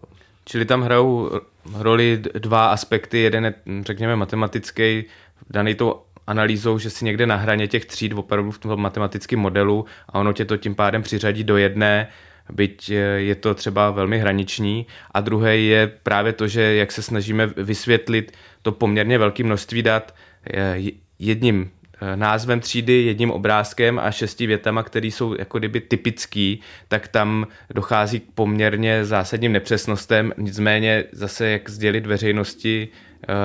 Čili 0.46 0.66
tam 0.66 0.82
hrajou 0.82 1.30
roli 1.74 2.24
dva 2.40 2.68
aspekty. 2.68 3.20
Jeden 3.20 3.46
je, 3.46 3.54
řekněme, 3.82 4.16
matematický, 4.16 5.04
daný 5.50 5.76
tou 5.76 6.02
analýzou, 6.28 6.78
že 6.78 6.90
si 6.90 7.06
někde 7.06 7.26
na 7.26 7.36
hraně 7.36 7.68
těch 7.68 7.86
tříd 7.86 8.14
opravdu 8.14 8.52
v 8.52 8.58
tom 8.58 8.82
matematickém 8.82 9.40
modelu 9.40 9.86
a 10.10 10.20
ono 10.20 10.34
tě 10.34 10.46
to 10.46 10.58
tím 10.58 10.76
pádem 10.76 11.02
přiřadí 11.02 11.44
do 11.44 11.58
jedné, 11.58 12.08
byť 12.52 12.90
eh, 12.90 12.94
je 13.18 13.36
to 13.36 13.56
třeba 13.56 13.92
velmi 13.92 14.20
hraniční. 14.20 14.86
A 15.12 15.22
druhé 15.22 15.58
je 15.58 15.92
právě 16.04 16.34
to, 16.34 16.48
že 16.48 16.62
jak 16.62 16.92
se 16.92 17.02
snažíme 17.02 17.48
vysvětlit 17.48 18.32
to 18.62 18.72
poměrně 18.72 19.18
velké 19.18 19.44
množství 19.44 19.84
dat 19.84 20.16
eh, 20.54 20.78
jedním 21.20 21.72
eh, 22.02 22.18
názvem 22.18 22.60
třídy, 22.60 22.94
jedním 22.94 23.32
obrázkem 23.32 24.00
a 24.00 24.12
šesti 24.12 24.48
větama, 24.48 24.84
které 24.84 25.08
jsou 25.08 25.36
jako 25.40 25.60
kdyby 25.60 25.82
typický, 25.82 26.62
tak 26.88 27.08
tam 27.08 27.48
dochází 27.74 28.20
k 28.20 28.32
poměrně 28.36 29.06
zásadním 29.06 29.52
nepřesnostem. 29.52 30.34
Nicméně 30.38 31.04
zase 31.12 31.50
jak 31.50 31.70
sdělit 31.70 32.06
veřejnosti 32.06 32.88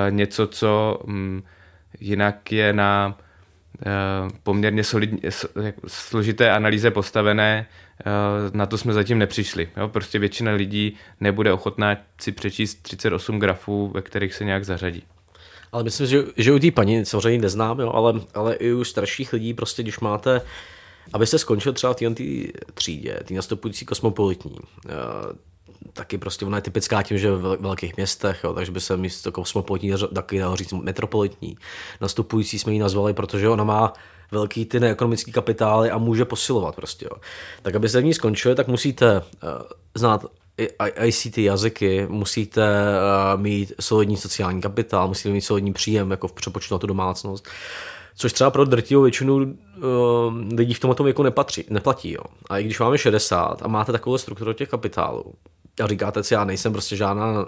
něco, 0.09 0.47
co 0.47 0.99
mm, 1.05 1.43
jinak 1.99 2.51
je 2.51 2.73
na 2.73 3.17
poměrně 4.43 4.83
solidní, 4.83 5.21
složité 5.87 6.51
analýze 6.51 6.91
postavené, 6.91 7.67
Eh, 7.99 8.57
na 8.57 8.65
to 8.65 8.77
jsme 8.77 8.93
zatím 8.93 9.19
nepřišli. 9.19 9.69
Jo? 9.77 9.87
Prostě 9.87 10.19
většina 10.19 10.51
lidí 10.51 10.97
nebude 11.19 11.53
ochotná 11.53 11.97
si 12.21 12.31
přečíst 12.31 12.75
38 12.81 13.39
grafů, 13.39 13.91
ve 13.93 14.01
kterých 14.01 14.33
se 14.33 14.45
nějak 14.45 14.65
zařadí. 14.65 15.03
Ale 15.71 15.83
myslím, 15.83 16.07
že, 16.07 16.23
že 16.37 16.53
u 16.53 16.59
té 16.59 16.71
paní 16.71 17.05
samozřejmě 17.05 17.41
neznám, 17.41 17.79
jo, 17.79 17.91
ale, 17.93 18.21
ale 18.33 18.55
i 18.55 18.73
u 18.73 18.83
starších 18.83 19.33
lidí, 19.33 19.53
prostě 19.53 19.83
když 19.83 19.99
máte, 19.99 20.41
abyste 21.13 21.39
skončil 21.39 21.73
třeba 21.73 21.93
v 21.93 21.95
té 21.95 22.13
třídě, 22.73 23.19
ty 23.25 23.33
nastupující 23.33 23.85
kosmopolitní, 23.85 24.57
eh, 24.89 24.91
taky 25.93 26.17
prostě 26.17 26.45
ona 26.45 26.57
je 26.57 26.61
typická 26.61 27.03
tím, 27.03 27.17
že 27.17 27.31
v 27.31 27.57
velkých 27.59 27.97
městech, 27.97 28.39
jo, 28.43 28.53
takže 28.53 28.71
by 28.71 28.81
se 28.81 28.97
místo 28.97 29.31
kosmopolitní 29.31 29.93
taky 30.13 30.39
dalo 30.39 30.55
říct 30.55 30.73
metropolitní. 30.73 31.57
Nastupující 32.01 32.59
jsme 32.59 32.73
ji 32.73 32.79
nazvali, 32.79 33.13
protože 33.13 33.49
ona 33.49 33.63
má 33.63 33.93
velký 34.31 34.65
ty 34.65 34.79
neekonomický 34.79 35.31
kapitály 35.31 35.91
a 35.91 35.97
může 35.97 36.25
posilovat 36.25 36.75
prostě. 36.75 37.05
Jo. 37.05 37.17
Tak 37.61 37.75
aby 37.75 37.89
se 37.89 38.01
v 38.01 38.03
ní 38.03 38.13
skončili, 38.13 38.55
tak 38.55 38.67
musíte 38.67 39.21
uh, 39.21 39.49
znát 39.95 40.25
ICT 41.03 41.37
jazyky, 41.37 42.07
musíte 42.09 42.61
uh, 42.61 43.41
mít 43.41 43.73
solidní 43.79 44.17
sociální 44.17 44.61
kapitál, 44.61 45.07
musíte 45.07 45.29
mít 45.29 45.41
solidní 45.41 45.73
příjem 45.73 46.11
jako 46.11 46.27
v 46.27 46.33
přepočtu 46.33 46.75
na 46.75 46.79
tu 46.79 46.87
domácnost. 46.87 47.47
Což 48.15 48.33
třeba 48.33 48.51
pro 48.51 48.65
drtivou 48.65 49.01
většinu 49.01 49.35
uh, 49.35 49.43
lidí 50.55 50.73
v 50.73 50.79
tomto 50.79 51.03
věku 51.03 51.23
nepatří, 51.23 51.65
neplatí. 51.69 52.11
Jo. 52.11 52.21
A 52.49 52.57
i 52.57 52.63
když 52.63 52.79
máme 52.79 52.97
60 52.97 53.61
a 53.61 53.67
máte 53.67 53.91
takovou 53.91 54.17
strukturu 54.17 54.53
těch 54.53 54.69
kapitálů, 54.69 55.33
a 55.83 55.87
říkáte 55.87 56.23
si, 56.23 56.33
já 56.33 56.43
nejsem 56.43 56.73
prostě 56.73 56.95
žádná 56.95 57.45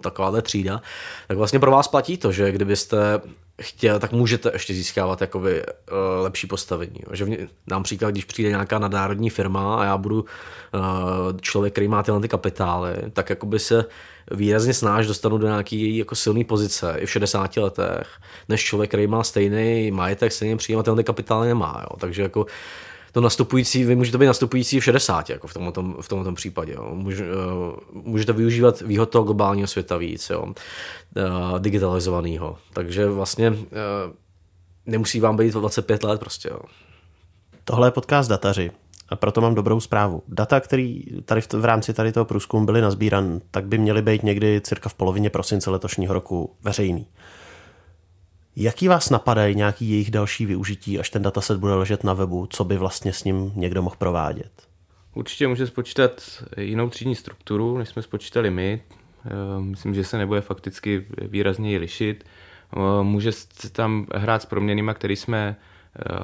takováhle 0.00 0.42
třída, 0.42 0.82
tak 1.28 1.36
vlastně 1.36 1.58
pro 1.58 1.70
vás 1.70 1.88
platí 1.88 2.16
to, 2.16 2.32
že 2.32 2.52
kdybyste 2.52 3.20
chtěl, 3.62 3.98
tak 3.98 4.12
můžete 4.12 4.50
ještě 4.52 4.74
získávat 4.74 5.20
jakoby, 5.20 5.62
uh, 5.62 6.22
lepší 6.22 6.46
postavení. 6.46 7.00
Že 7.12 7.24
v, 7.24 7.48
například, 7.66 8.10
když 8.10 8.24
přijde 8.24 8.48
nějaká 8.48 8.78
nadnárodní 8.78 9.30
firma 9.30 9.76
a 9.76 9.84
já 9.84 9.96
budu 9.98 10.20
uh, 10.20 10.28
člověk, 11.40 11.72
který 11.72 11.88
má 11.88 12.02
tyhle 12.02 12.20
ty 12.20 12.28
kapitály, 12.28 12.94
tak 13.12 13.30
jakoby 13.30 13.58
se 13.58 13.84
výrazně 14.30 14.74
snáž 14.74 15.06
dostanu 15.06 15.38
do 15.38 15.46
nějaký 15.46 15.96
jako 15.96 16.14
silný 16.14 16.44
pozice 16.44 16.94
i 16.98 17.06
v 17.06 17.10
60 17.10 17.56
letech, 17.56 18.08
než 18.48 18.64
člověk, 18.64 18.90
který 18.90 19.06
má 19.06 19.24
stejný 19.24 19.90
majetek, 19.90 20.32
stejný 20.32 20.56
příjem 20.56 20.80
a 20.80 20.82
tyhle 20.82 21.02
kapitály 21.02 21.48
nemá. 21.48 21.84
Jo. 21.90 21.96
Takže 21.98 22.22
jako 22.22 22.46
to 23.12 23.20
nastupující, 23.20 23.84
vy 23.84 23.96
můžete 23.96 24.18
být 24.18 24.26
nastupující 24.26 24.80
v 24.80 24.84
60, 24.84 25.30
jako 25.30 25.46
v 25.46 25.54
tomto, 25.54 25.82
v 26.00 26.08
tomto 26.08 26.32
případě. 26.32 26.72
Jo. 26.72 26.90
Můž, 26.94 27.20
uh, 27.20 27.26
můžete 27.92 28.32
využívat 28.32 28.80
výhod 28.80 29.10
toho 29.10 29.24
globálního 29.24 29.68
světa 29.68 29.96
víc, 29.96 30.30
jo. 30.30 30.42
Uh, 30.42 31.58
digitalizovaného. 31.58 32.58
Takže 32.72 33.06
vlastně 33.06 33.50
uh, 33.50 33.56
nemusí 34.86 35.20
vám 35.20 35.36
být 35.36 35.54
25 35.54 36.02
let 36.02 36.20
prostě. 36.20 36.48
Jo. 36.48 36.60
Tohle 37.64 37.86
je 37.86 37.90
podcast 37.90 38.30
Dataři. 38.30 38.70
A 39.08 39.16
proto 39.16 39.40
mám 39.40 39.54
dobrou 39.54 39.80
zprávu. 39.80 40.22
Data, 40.28 40.60
které 40.60 40.96
tady 41.24 41.40
v, 41.40 41.54
v 41.54 41.64
rámci 41.64 41.94
tady 41.94 42.12
toho 42.12 42.24
průzkumu 42.24 42.66
byly 42.66 42.80
nazbíran, 42.80 43.40
tak 43.50 43.66
by 43.66 43.78
měly 43.78 44.02
být 44.02 44.22
někdy 44.22 44.60
cirka 44.60 44.88
v 44.88 44.94
polovině 44.94 45.30
prosince 45.30 45.70
letošního 45.70 46.14
roku 46.14 46.56
veřejný. 46.62 47.06
Jaký 48.56 48.88
vás 48.88 49.10
napadají 49.10 49.54
nějaký 49.54 49.90
jejich 49.90 50.10
další 50.10 50.46
využití, 50.46 50.98
až 50.98 51.10
ten 51.10 51.22
dataset 51.22 51.58
bude 51.58 51.74
ležet 51.74 52.04
na 52.04 52.14
webu, 52.14 52.46
co 52.46 52.64
by 52.64 52.76
vlastně 52.76 53.12
s 53.12 53.24
ním 53.24 53.52
někdo 53.54 53.82
mohl 53.82 53.96
provádět? 53.98 54.50
Určitě 55.14 55.48
může 55.48 55.66
spočítat 55.66 56.22
jinou 56.56 56.88
třídní 56.88 57.14
strukturu, 57.14 57.78
než 57.78 57.88
jsme 57.88 58.02
spočítali 58.02 58.50
my. 58.50 58.82
Eh, 59.26 59.60
myslím, 59.60 59.94
že 59.94 60.04
se 60.04 60.18
nebude 60.18 60.40
fakticky 60.40 61.06
výrazně 61.22 61.78
lišit. 61.78 62.24
Eh, 62.76 62.78
může 63.02 63.32
se 63.32 63.72
tam 63.72 64.06
hrát 64.14 64.42
s 64.42 64.46
proměnými, 64.46 64.92
který 64.94 65.16
jsme, 65.16 65.56
eh, 65.98 66.18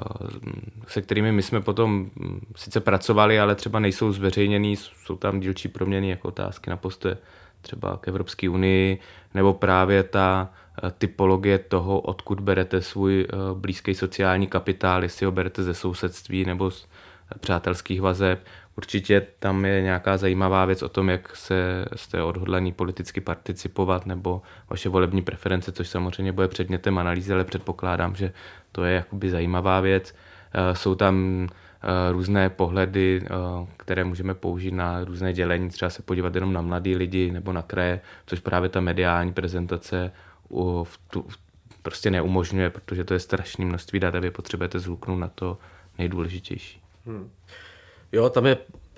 se 0.87 1.01
kterými 1.01 1.31
my 1.31 1.41
jsme 1.41 1.61
potom 1.61 2.09
hm, 2.15 2.39
sice 2.55 2.79
pracovali, 2.79 3.39
ale 3.39 3.55
třeba 3.55 3.79
nejsou 3.79 4.11
zveřejněný, 4.11 4.75
jsou 4.75 5.15
tam 5.15 5.39
dílčí 5.39 5.67
proměny 5.67 6.09
jako 6.09 6.27
otázky 6.27 6.69
na 6.69 6.77
poste 6.77 7.17
třeba 7.61 7.97
k 7.97 8.07
Evropské 8.07 8.49
unii, 8.49 8.99
nebo 9.33 9.53
právě 9.53 10.03
ta 10.03 10.53
typologie 10.97 11.59
toho, 11.59 11.99
odkud 11.99 12.39
berete 12.39 12.81
svůj 12.81 13.27
eh, 13.29 13.35
blízký 13.53 13.93
sociální 13.95 14.47
kapitál, 14.47 15.03
jestli 15.03 15.25
ho 15.25 15.31
berete 15.31 15.63
ze 15.63 15.73
sousedství 15.73 16.45
nebo 16.45 16.71
z 16.71 16.87
eh, 17.35 17.39
přátelských 17.39 18.01
vazeb. 18.01 18.45
Určitě 18.77 19.27
tam 19.39 19.65
je 19.65 19.81
nějaká 19.81 20.17
zajímavá 20.17 20.65
věc 20.65 20.83
o 20.83 20.89
tom, 20.89 21.09
jak 21.09 21.35
se 21.35 21.85
jste 21.95 22.23
odhodlaný 22.23 22.71
politicky 22.71 23.21
participovat 23.21 24.05
nebo 24.05 24.41
vaše 24.69 24.89
volební 24.89 25.21
preference, 25.21 25.71
což 25.71 25.89
samozřejmě 25.89 26.31
bude 26.31 26.47
předmětem 26.47 26.97
analýzy, 26.97 27.33
ale 27.33 27.43
předpokládám, 27.43 28.15
že 28.15 28.33
to 28.71 28.83
je 28.83 28.95
jakoby 28.95 29.29
zajímavá 29.29 29.79
věc. 29.79 30.15
Jsou 30.73 30.95
tam 30.95 31.47
různé 32.11 32.49
pohledy, 32.49 33.25
které 33.77 34.03
můžeme 34.03 34.33
použít 34.33 34.73
na 34.73 35.03
různé 35.03 35.33
dělení, 35.33 35.69
třeba 35.69 35.89
se 35.89 36.01
podívat 36.01 36.35
jenom 36.35 36.53
na 36.53 36.61
mladý 36.61 36.95
lidi 36.95 37.31
nebo 37.31 37.53
na 37.53 37.61
kraje, 37.61 38.01
což 38.25 38.39
právě 38.39 38.69
ta 38.69 38.81
mediální 38.81 39.33
prezentace 39.33 40.11
v 40.83 40.99
tu, 41.09 41.27
prostě 41.81 42.11
neumožňuje, 42.11 42.69
protože 42.69 43.03
to 43.03 43.13
je 43.13 43.19
strašné 43.19 43.65
množství 43.65 43.99
dat 43.99 44.15
a 44.15 44.19
vy 44.19 44.31
potřebujete 44.31 44.79
zhluknout 44.79 45.19
na 45.19 45.27
to 45.27 45.57
nejdůležitější. 45.97 46.81
Hmm. 47.05 47.29
Jo, 48.11 48.29
tam 48.29 48.45
je 48.45 48.57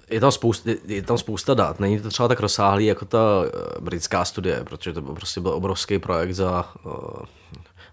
je 0.09 0.19
tam, 0.19 0.31
spousta, 0.31 0.71
je 0.85 1.01
tam 1.01 1.17
spousta 1.17 1.53
dat. 1.53 1.79
Není 1.79 1.99
to 1.99 2.09
třeba 2.09 2.27
tak 2.27 2.39
rozsáhlý 2.39 2.85
jako 2.85 3.05
ta 3.05 3.19
eh, 3.45 3.81
britská 3.81 4.25
studie, 4.25 4.63
protože 4.63 4.93
to 4.93 5.01
prostě 5.01 5.41
byl 5.41 5.51
obrovský 5.51 5.99
projekt 5.99 6.33
za 6.33 6.73
uh, 6.85 6.93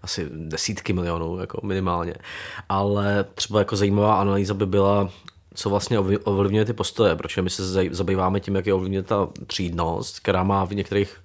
asi 0.01 0.29
desítky 0.31 0.93
milionů 0.93 1.39
jako 1.39 1.59
minimálně. 1.63 2.13
Ale 2.69 3.25
třeba 3.35 3.59
jako 3.59 3.75
zajímavá 3.75 4.21
analýza 4.21 4.53
by 4.53 4.65
byla, 4.65 5.09
co 5.57 5.69
vlastně 5.69 5.99
ovlivňuje 5.99 6.65
ty 6.65 6.73
postoje, 6.73 7.15
protože 7.15 7.41
my 7.41 7.49
se 7.49 7.63
zabýváme 7.91 8.39
tím, 8.39 8.55
jak 8.55 8.65
je 8.65 8.73
ovlivňuje 8.73 9.03
ta 9.03 9.27
třídnost, 9.47 10.19
která 10.19 10.43
má 10.43 10.65
v 10.65 10.75
některých 10.75 11.17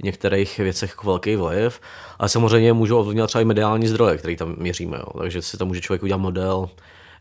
v 0.00 0.02
některých 0.02 0.58
věcech 0.58 0.90
jako 0.90 1.06
velký 1.06 1.36
vliv, 1.36 1.80
ale 2.18 2.28
samozřejmě 2.28 2.72
můžou 2.72 2.98
ovlivňovat 2.98 3.28
třeba 3.28 3.42
i 3.42 3.44
mediální 3.44 3.88
zdroje, 3.88 4.18
který 4.18 4.36
tam 4.36 4.54
měříme. 4.58 4.96
Jo. 4.96 5.18
Takže 5.18 5.42
si 5.42 5.56
tam 5.56 5.68
může 5.68 5.80
člověk 5.80 6.02
udělat 6.02 6.18
model, 6.18 6.70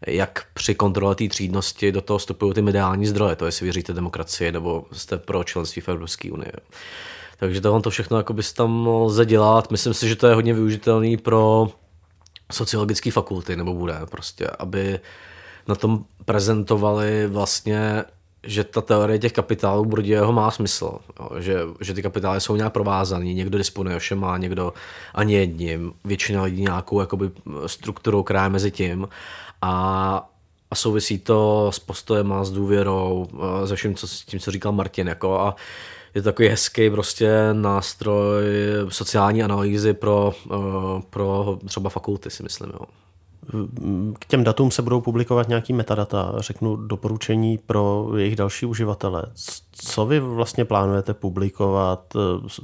jak 0.07 0.45
při 0.53 0.75
kontrole 0.75 1.15
té 1.15 1.27
třídnosti 1.27 1.91
do 1.91 2.01
toho 2.01 2.17
vstupují 2.17 2.53
ty 2.53 2.61
mediální 2.61 3.05
zdroje, 3.05 3.35
to 3.35 3.45
jestli 3.45 3.63
věříte 3.63 3.93
demokracii 3.93 4.51
nebo 4.51 4.85
jste 4.91 5.17
pro 5.17 5.43
členství 5.43 5.81
v 5.81 5.89
Evropské 5.89 6.31
unii. 6.31 6.53
Takže 7.37 7.61
tohle 7.61 7.81
to 7.81 7.89
všechno 7.89 8.17
jako 8.17 8.33
by 8.33 8.43
se 8.43 8.55
tam 8.55 8.87
lze 8.87 9.25
dělat. 9.25 9.71
Myslím 9.71 9.93
si, 9.93 10.09
že 10.09 10.15
to 10.15 10.27
je 10.27 10.35
hodně 10.35 10.53
využitelný 10.53 11.17
pro 11.17 11.67
sociologické 12.51 13.11
fakulty, 13.11 13.55
nebo 13.55 13.73
bude 13.73 13.99
prostě, 14.11 14.47
aby 14.47 14.99
na 15.69 15.75
tom 15.75 16.03
prezentovali 16.25 17.27
vlastně 17.27 18.03
že 18.43 18.63
ta 18.63 18.81
teorie 18.81 19.19
těch 19.19 19.33
kapitálů 19.33 19.85
Bourdieuho 19.85 20.33
má 20.33 20.51
smysl, 20.51 20.99
jo, 21.19 21.29
že, 21.39 21.59
že 21.81 21.93
ty 21.93 22.01
kapitály 22.01 22.41
jsou 22.41 22.55
nějak 22.55 22.73
provázaný, 22.73 23.33
někdo 23.33 23.57
disponuje 23.57 23.99
všema, 23.99 24.37
někdo 24.37 24.73
ani 25.13 25.33
jedním, 25.33 25.93
většina 26.05 26.43
lidí 26.43 26.61
nějakou 26.61 26.99
jakoby, 26.99 27.31
strukturou, 27.65 28.23
která 28.23 28.43
je 28.43 28.49
mezi 28.49 28.71
tím 28.71 29.07
a, 29.61 30.29
a 30.71 30.75
souvisí 30.75 31.19
to 31.19 31.71
s 31.73 31.79
postojem 31.79 32.33
a 32.33 32.43
s 32.43 32.51
důvěrou, 32.51 33.27
se 33.65 33.75
vším, 33.75 33.95
co, 33.95 34.07
s 34.07 34.21
tím, 34.21 34.39
co 34.39 34.51
říkal 34.51 34.71
Martin, 34.71 35.07
jako 35.07 35.39
a 35.39 35.55
je 36.15 36.21
to 36.21 36.29
takový 36.29 36.47
hezký 36.47 36.89
prostě 36.89 37.31
nástroj 37.53 38.43
sociální 38.89 39.43
analýzy 39.43 39.93
pro, 39.93 40.33
pro 41.09 41.59
třeba 41.65 41.89
fakulty, 41.89 42.29
si 42.29 42.43
myslím. 42.43 42.69
Jo. 42.69 42.85
K 44.19 44.25
těm 44.25 44.43
datům 44.43 44.71
se 44.71 44.81
budou 44.81 45.01
publikovat 45.01 45.47
nějaký 45.47 45.73
metadata, 45.73 46.33
řeknu 46.37 46.75
doporučení 46.75 47.57
pro 47.57 48.09
jejich 48.17 48.35
další 48.35 48.65
uživatele. 48.65 49.23
Co 49.71 50.05
vy 50.05 50.19
vlastně 50.19 50.65
plánujete 50.65 51.13
publikovat, 51.13 52.13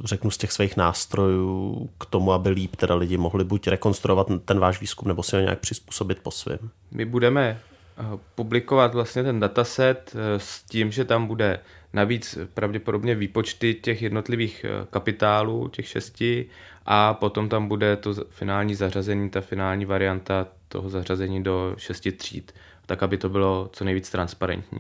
řeknu 0.04 0.32
z 0.32 0.38
těch 0.38 0.52
svých 0.52 0.78
nástrojů 0.78 1.90
k 1.98 2.06
tomu, 2.06 2.32
aby 2.32 2.50
líp 2.50 2.76
teda 2.76 2.96
lidi 2.96 3.18
mohli 3.18 3.44
buď 3.44 3.68
rekonstruovat 3.68 4.28
ten 4.46 4.60
váš 4.60 4.82
výzkum, 4.82 5.08
nebo 5.08 5.24
si 5.24 5.36
ho 5.36 5.42
nějak 5.42 5.60
přizpůsobit 5.60 6.20
po 6.20 6.32
svém? 6.32 6.60
My 6.92 7.06
budeme 7.06 7.60
eh, 7.98 8.04
publikovat 8.36 8.94
vlastně 8.94 9.24
ten 9.24 9.40
dataset 9.40 10.16
eh, 10.16 10.40
s 10.40 10.64
tím, 10.64 10.92
že 10.92 11.06
tam 11.06 11.28
bude 11.28 11.60
navíc 11.94 12.38
pravděpodobně 12.54 13.16
výpočty 13.16 13.74
těch 13.74 14.02
jednotlivých 14.02 14.66
eh, 14.66 14.88
kapitálů, 14.90 15.68
těch 15.68 15.88
šesti, 15.88 16.46
a 16.86 17.14
potom 17.14 17.50
tam 17.50 17.68
bude 17.68 17.98
to 17.98 18.14
finální 18.30 18.76
zařazení, 18.76 19.30
ta 19.30 19.42
finální 19.42 19.86
varianta 19.86 20.48
toho 20.76 20.90
zařazení 20.90 21.44
do 21.44 21.76
šesti 21.78 22.12
tříd, 22.12 22.52
tak 22.86 23.04
aby 23.04 23.18
to 23.18 23.30
bylo 23.30 23.70
co 23.74 23.84
nejvíc 23.84 24.10
transparentní. 24.10 24.80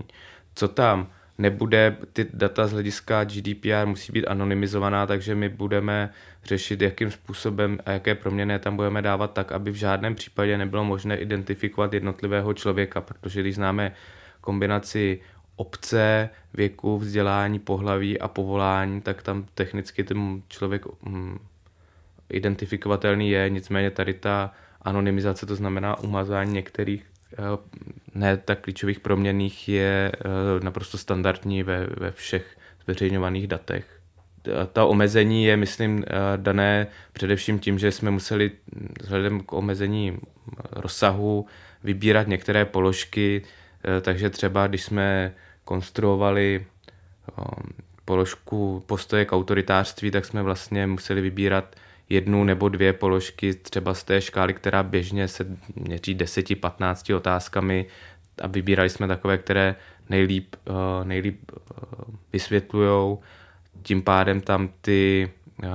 Co 0.55 0.67
tam 0.67 1.07
nebude, 1.37 1.97
ty 2.13 2.27
data 2.33 2.67
z 2.67 2.71
hlediska 2.71 3.23
GDPR 3.23 3.85
musí 3.85 4.11
být 4.11 4.27
anonymizovaná, 4.27 5.07
takže 5.07 5.35
my 5.35 5.49
budeme 5.49 6.09
řešit, 6.43 6.81
jakým 6.81 7.11
způsobem 7.11 7.79
a 7.85 7.91
jaké 7.91 8.15
proměny 8.15 8.59
tam 8.59 8.75
budeme 8.75 9.01
dávat 9.01 9.33
tak, 9.33 9.51
aby 9.51 9.71
v 9.71 9.75
žádném 9.75 10.15
případě 10.15 10.57
nebylo 10.57 10.83
možné 10.83 11.17
identifikovat 11.17 11.93
jednotlivého 11.93 12.53
člověka, 12.53 13.01
protože 13.01 13.41
když 13.41 13.55
známe 13.55 13.91
kombinaci 14.41 15.19
obce, 15.55 16.29
věku, 16.53 16.99
vzdělání, 16.99 17.59
pohlaví 17.59 18.19
a 18.19 18.27
povolání, 18.27 19.01
tak 19.01 19.23
tam 19.23 19.45
technicky 19.53 20.03
ten 20.03 20.41
člověk 20.47 20.85
hm, 21.03 21.39
identifikovatelný 22.29 23.29
je, 23.29 23.49
nicméně 23.49 23.91
tady 23.91 24.13
ta 24.13 24.51
anonymizace, 24.85 25.45
to 25.45 25.55
znamená 25.55 25.99
umazání 25.99 26.53
některých 26.53 27.05
eh, 27.33 27.37
ne 28.15 28.37
tak 28.37 28.61
klíčových 28.61 28.99
proměných 28.99 29.69
je 29.69 30.11
eh, 30.15 30.19
naprosto 30.63 30.97
standardní 30.97 31.63
ve, 31.63 31.87
ve 31.97 32.11
všech 32.11 32.57
zveřejňovaných 32.83 33.47
datech. 33.47 33.85
Ta 34.73 34.85
omezení 34.85 35.45
je, 35.45 35.57
myslím, 35.57 36.03
eh, 36.07 36.13
dané 36.37 36.87
především 37.13 37.59
tím, 37.59 37.79
že 37.79 37.91
jsme 37.91 38.11
museli 38.11 38.51
vzhledem 39.01 39.39
k 39.39 39.53
omezení 39.53 40.17
rozsahu 40.71 41.45
vybírat 41.83 42.27
některé 42.27 42.65
položky, 42.65 43.41
takže 44.01 44.29
třeba 44.29 44.67
když 44.67 44.83
jsme 44.83 45.33
konstruovali 45.63 46.65
položku 48.05 48.83
postoje 48.85 49.25
k 49.25 49.33
autoritářství, 49.33 50.11
tak 50.11 50.25
jsme 50.25 50.41
vlastně 50.41 50.87
museli 50.87 51.21
vybírat 51.21 51.75
jednu 52.09 52.43
nebo 52.43 52.69
dvě 52.69 52.93
položky 52.93 53.53
třeba 53.53 53.93
z 53.93 54.03
té 54.03 54.21
škály, 54.21 54.53
která 54.53 54.83
běžně 54.83 55.27
se 55.27 55.45
měří 55.75 56.15
10-15 56.15 57.15
otázkami 57.15 57.85
a 58.41 58.47
vybírali 58.47 58.89
jsme 58.89 59.07
takové, 59.07 59.37
které 59.37 59.75
nejlíp, 60.09 60.55
uh, 60.69 60.75
nejlíp 61.03 61.51
uh, 61.51 62.15
vysvětlují. 62.33 63.17
Tím 63.83 64.01
pádem 64.01 64.41
tam 64.41 64.69
ty, 64.81 65.31
uh, 65.63 65.69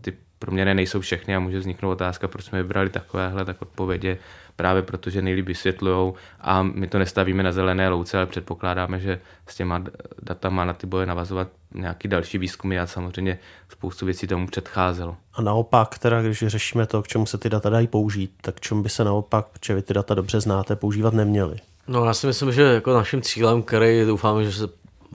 ty 0.00 0.12
proměny 0.38 0.74
nejsou 0.74 1.00
všechny 1.00 1.36
a 1.36 1.40
může 1.40 1.58
vzniknout 1.58 1.90
otázka, 1.90 2.28
proč 2.28 2.44
jsme 2.44 2.62
vybrali 2.62 2.90
takovéhle, 2.90 3.44
tak 3.44 3.62
odpovědě 3.62 4.18
právě 4.56 4.82
protože 4.82 5.22
nejlíp 5.22 5.46
vysvětlují 5.46 6.12
a 6.40 6.62
my 6.62 6.86
to 6.86 6.98
nestavíme 6.98 7.42
na 7.42 7.52
zelené 7.52 7.88
louce, 7.88 8.16
ale 8.16 8.26
předpokládáme, 8.26 9.00
že 9.00 9.20
s 9.46 9.54
těma 9.54 9.84
datama 10.22 10.64
na 10.64 10.72
ty 10.72 10.86
bude 10.86 11.06
navazovat 11.06 11.48
nějaký 11.74 12.08
další 12.08 12.38
výzkumy 12.38 12.78
a 12.78 12.86
samozřejmě 12.86 13.38
spoustu 13.68 14.06
věcí 14.06 14.26
tomu 14.26 14.46
předcházelo. 14.46 15.16
A 15.34 15.42
naopak, 15.42 15.98
teda, 15.98 16.22
když 16.22 16.44
řešíme 16.46 16.86
to, 16.86 17.02
k 17.02 17.08
čemu 17.08 17.26
se 17.26 17.38
ty 17.38 17.48
data 17.48 17.70
dají 17.70 17.86
použít, 17.86 18.30
tak 18.40 18.60
čemu 18.60 18.82
by 18.82 18.88
se 18.88 19.04
naopak, 19.04 19.46
protože 19.46 19.74
vy 19.74 19.82
ty 19.82 19.94
data 19.94 20.14
dobře 20.14 20.40
znáte, 20.40 20.76
používat 20.76 21.14
neměli? 21.14 21.56
No 21.88 22.04
já 22.04 22.14
si 22.14 22.26
myslím, 22.26 22.52
že 22.52 22.62
jako 22.62 22.94
naším 22.94 23.22
cílem, 23.22 23.62
který 23.62 24.04
doufám, 24.04 24.44
že 24.44 24.52
se 24.52 24.68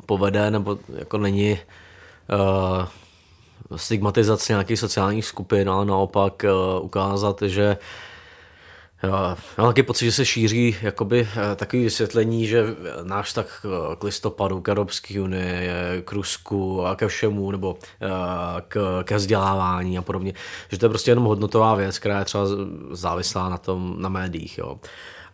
povede, 0.06 0.52
nebo 0.52 0.78
jako 0.96 1.18
není 1.18 1.52
uh, 1.52 2.86
stigmatizace 3.76 4.54
nějakých 4.54 4.80
sociálních 4.80 5.26
skupin, 5.26 5.70
ale 5.70 5.86
naopak 5.86 6.44
uh, 6.44 6.86
ukázat, 6.86 7.42
že 7.42 7.78
uh, 7.80 7.86
já 9.04 9.38
mám 9.58 9.68
taky 9.68 9.84
pocit, 9.84 10.06
že 10.06 10.12
se 10.12 10.26
šíří 10.26 10.76
jakoby 10.82 11.28
eh, 11.32 11.56
takový 11.56 11.84
vysvětlení, 11.84 12.48
že 12.48 12.66
náš 13.04 13.34
tak 13.34 13.66
eh, 13.66 13.96
k 13.96 14.04
listopadu, 14.04 14.62
k 14.62 14.70
Evropské 14.70 15.22
unii, 15.22 15.70
k 16.06 16.12
Rusku 16.12 16.86
a 16.86 16.96
ke 16.96 17.08
všemu, 17.08 17.52
nebo 17.52 17.78
eh, 18.02 18.08
k, 18.68 19.04
ke 19.04 19.16
vzdělávání 19.16 19.98
a 19.98 20.02
podobně, 20.02 20.34
že 20.70 20.78
to 20.78 20.86
je 20.86 20.90
prostě 20.90 21.12
jenom 21.12 21.24
hodnotová 21.24 21.76
věc, 21.76 22.00
která 22.00 22.20
je 22.20 22.26
třeba 22.26 22.46
závislá 22.92 23.50
na 23.50 23.58
tom, 23.58 23.96
na 24.00 24.10
médiích, 24.10 24.58
jo. 24.58 24.80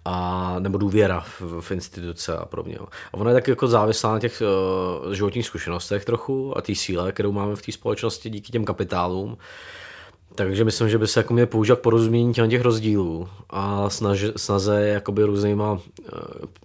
A, 0.05 0.55
nebo 0.59 0.77
důvěra 0.77 1.19
v, 1.19 1.61
v 1.61 1.71
instituce 1.71 2.37
a 2.37 2.45
podobně. 2.45 2.77
A 3.13 3.13
ono 3.13 3.29
je 3.29 3.33
tak 3.33 3.47
jako 3.47 3.67
závislá 3.67 4.13
na 4.13 4.19
těch 4.19 4.41
uh, 5.05 5.13
životních 5.13 5.45
zkušenostech 5.45 6.05
trochu 6.05 6.57
a 6.57 6.61
té 6.61 6.75
síle, 6.75 7.11
kterou 7.11 7.31
máme 7.31 7.55
v 7.55 7.61
té 7.61 7.71
společnosti 7.71 8.29
díky 8.29 8.51
těm 8.51 8.65
kapitálům. 8.65 9.37
Takže 10.35 10.63
myslím, 10.63 10.89
že 10.89 10.97
by 10.97 11.07
se 11.07 11.19
jako 11.19 11.33
měl 11.33 11.45
použít 11.45 11.79
porozumění 11.79 12.33
těch 12.33 12.61
rozdílů 12.61 13.29
a 13.49 13.89
snaž, 13.89 14.25
snaze 14.35 14.87
jakoby 14.87 15.23
různýma 15.23 15.71
uh, 15.71 15.79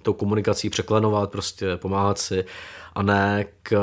tou 0.02 0.12
komunikací 0.12 0.70
překlenovat, 0.70 1.30
prostě 1.30 1.76
pomáhat 1.76 2.18
si 2.18 2.44
a 2.94 3.02
ne 3.02 3.44
k 3.62 3.76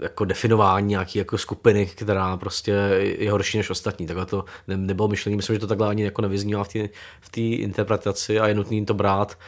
jako 0.00 0.24
definování 0.24 0.88
nějaký 0.88 1.18
jako 1.18 1.38
skupiny, 1.38 1.86
která 1.86 2.36
prostě 2.36 2.72
je 3.18 3.30
horší 3.30 3.58
než 3.58 3.70
ostatní. 3.70 4.06
Takhle 4.06 4.26
to 4.26 4.44
ne, 4.68 4.76
nebylo 4.76 5.08
myšlení, 5.08 5.36
myslím, 5.36 5.56
že 5.56 5.60
to 5.60 5.66
takhle 5.66 5.88
ani 5.88 6.04
jako 6.04 6.22
nevyznívá 6.22 6.64
v 6.64 6.68
té 6.68 6.88
v 7.20 7.38
interpretaci 7.38 8.40
a 8.40 8.48
je 8.48 8.54
nutné 8.54 8.84
to 8.84 8.94
brát, 8.94 9.38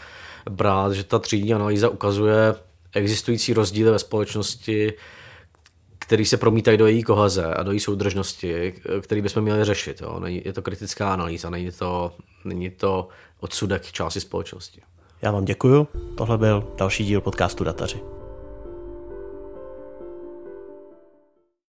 brát, 0.50 0.92
že 0.92 1.04
ta 1.04 1.18
třídní 1.18 1.54
analýza 1.54 1.88
ukazuje 1.88 2.54
existující 2.94 3.52
rozdíly 3.52 3.90
ve 3.90 3.98
společnosti, 3.98 4.92
který 6.07 6.24
se 6.24 6.36
promítají 6.36 6.78
do 6.78 6.86
její 6.86 7.02
koheze 7.02 7.54
a 7.54 7.62
do 7.62 7.70
její 7.70 7.80
soudržnosti, 7.80 8.74
který 9.00 9.22
bychom 9.22 9.42
měli 9.42 9.64
řešit. 9.64 10.00
Jo. 10.00 10.20
Je 10.26 10.52
to 10.52 10.62
kritická 10.62 11.12
analýza, 11.12 11.50
není 11.50 11.70
to, 11.70 12.12
není 12.44 12.70
to 12.70 13.09
odsudek 13.40 13.92
části 13.92 14.20
společnosti. 14.20 14.80
Já 15.22 15.30
vám 15.30 15.44
děkuju. 15.44 15.88
Tohle 16.16 16.38
byl 16.38 16.72
další 16.76 17.04
díl 17.04 17.20
podcastu 17.20 17.64
Dataři. 17.64 18.16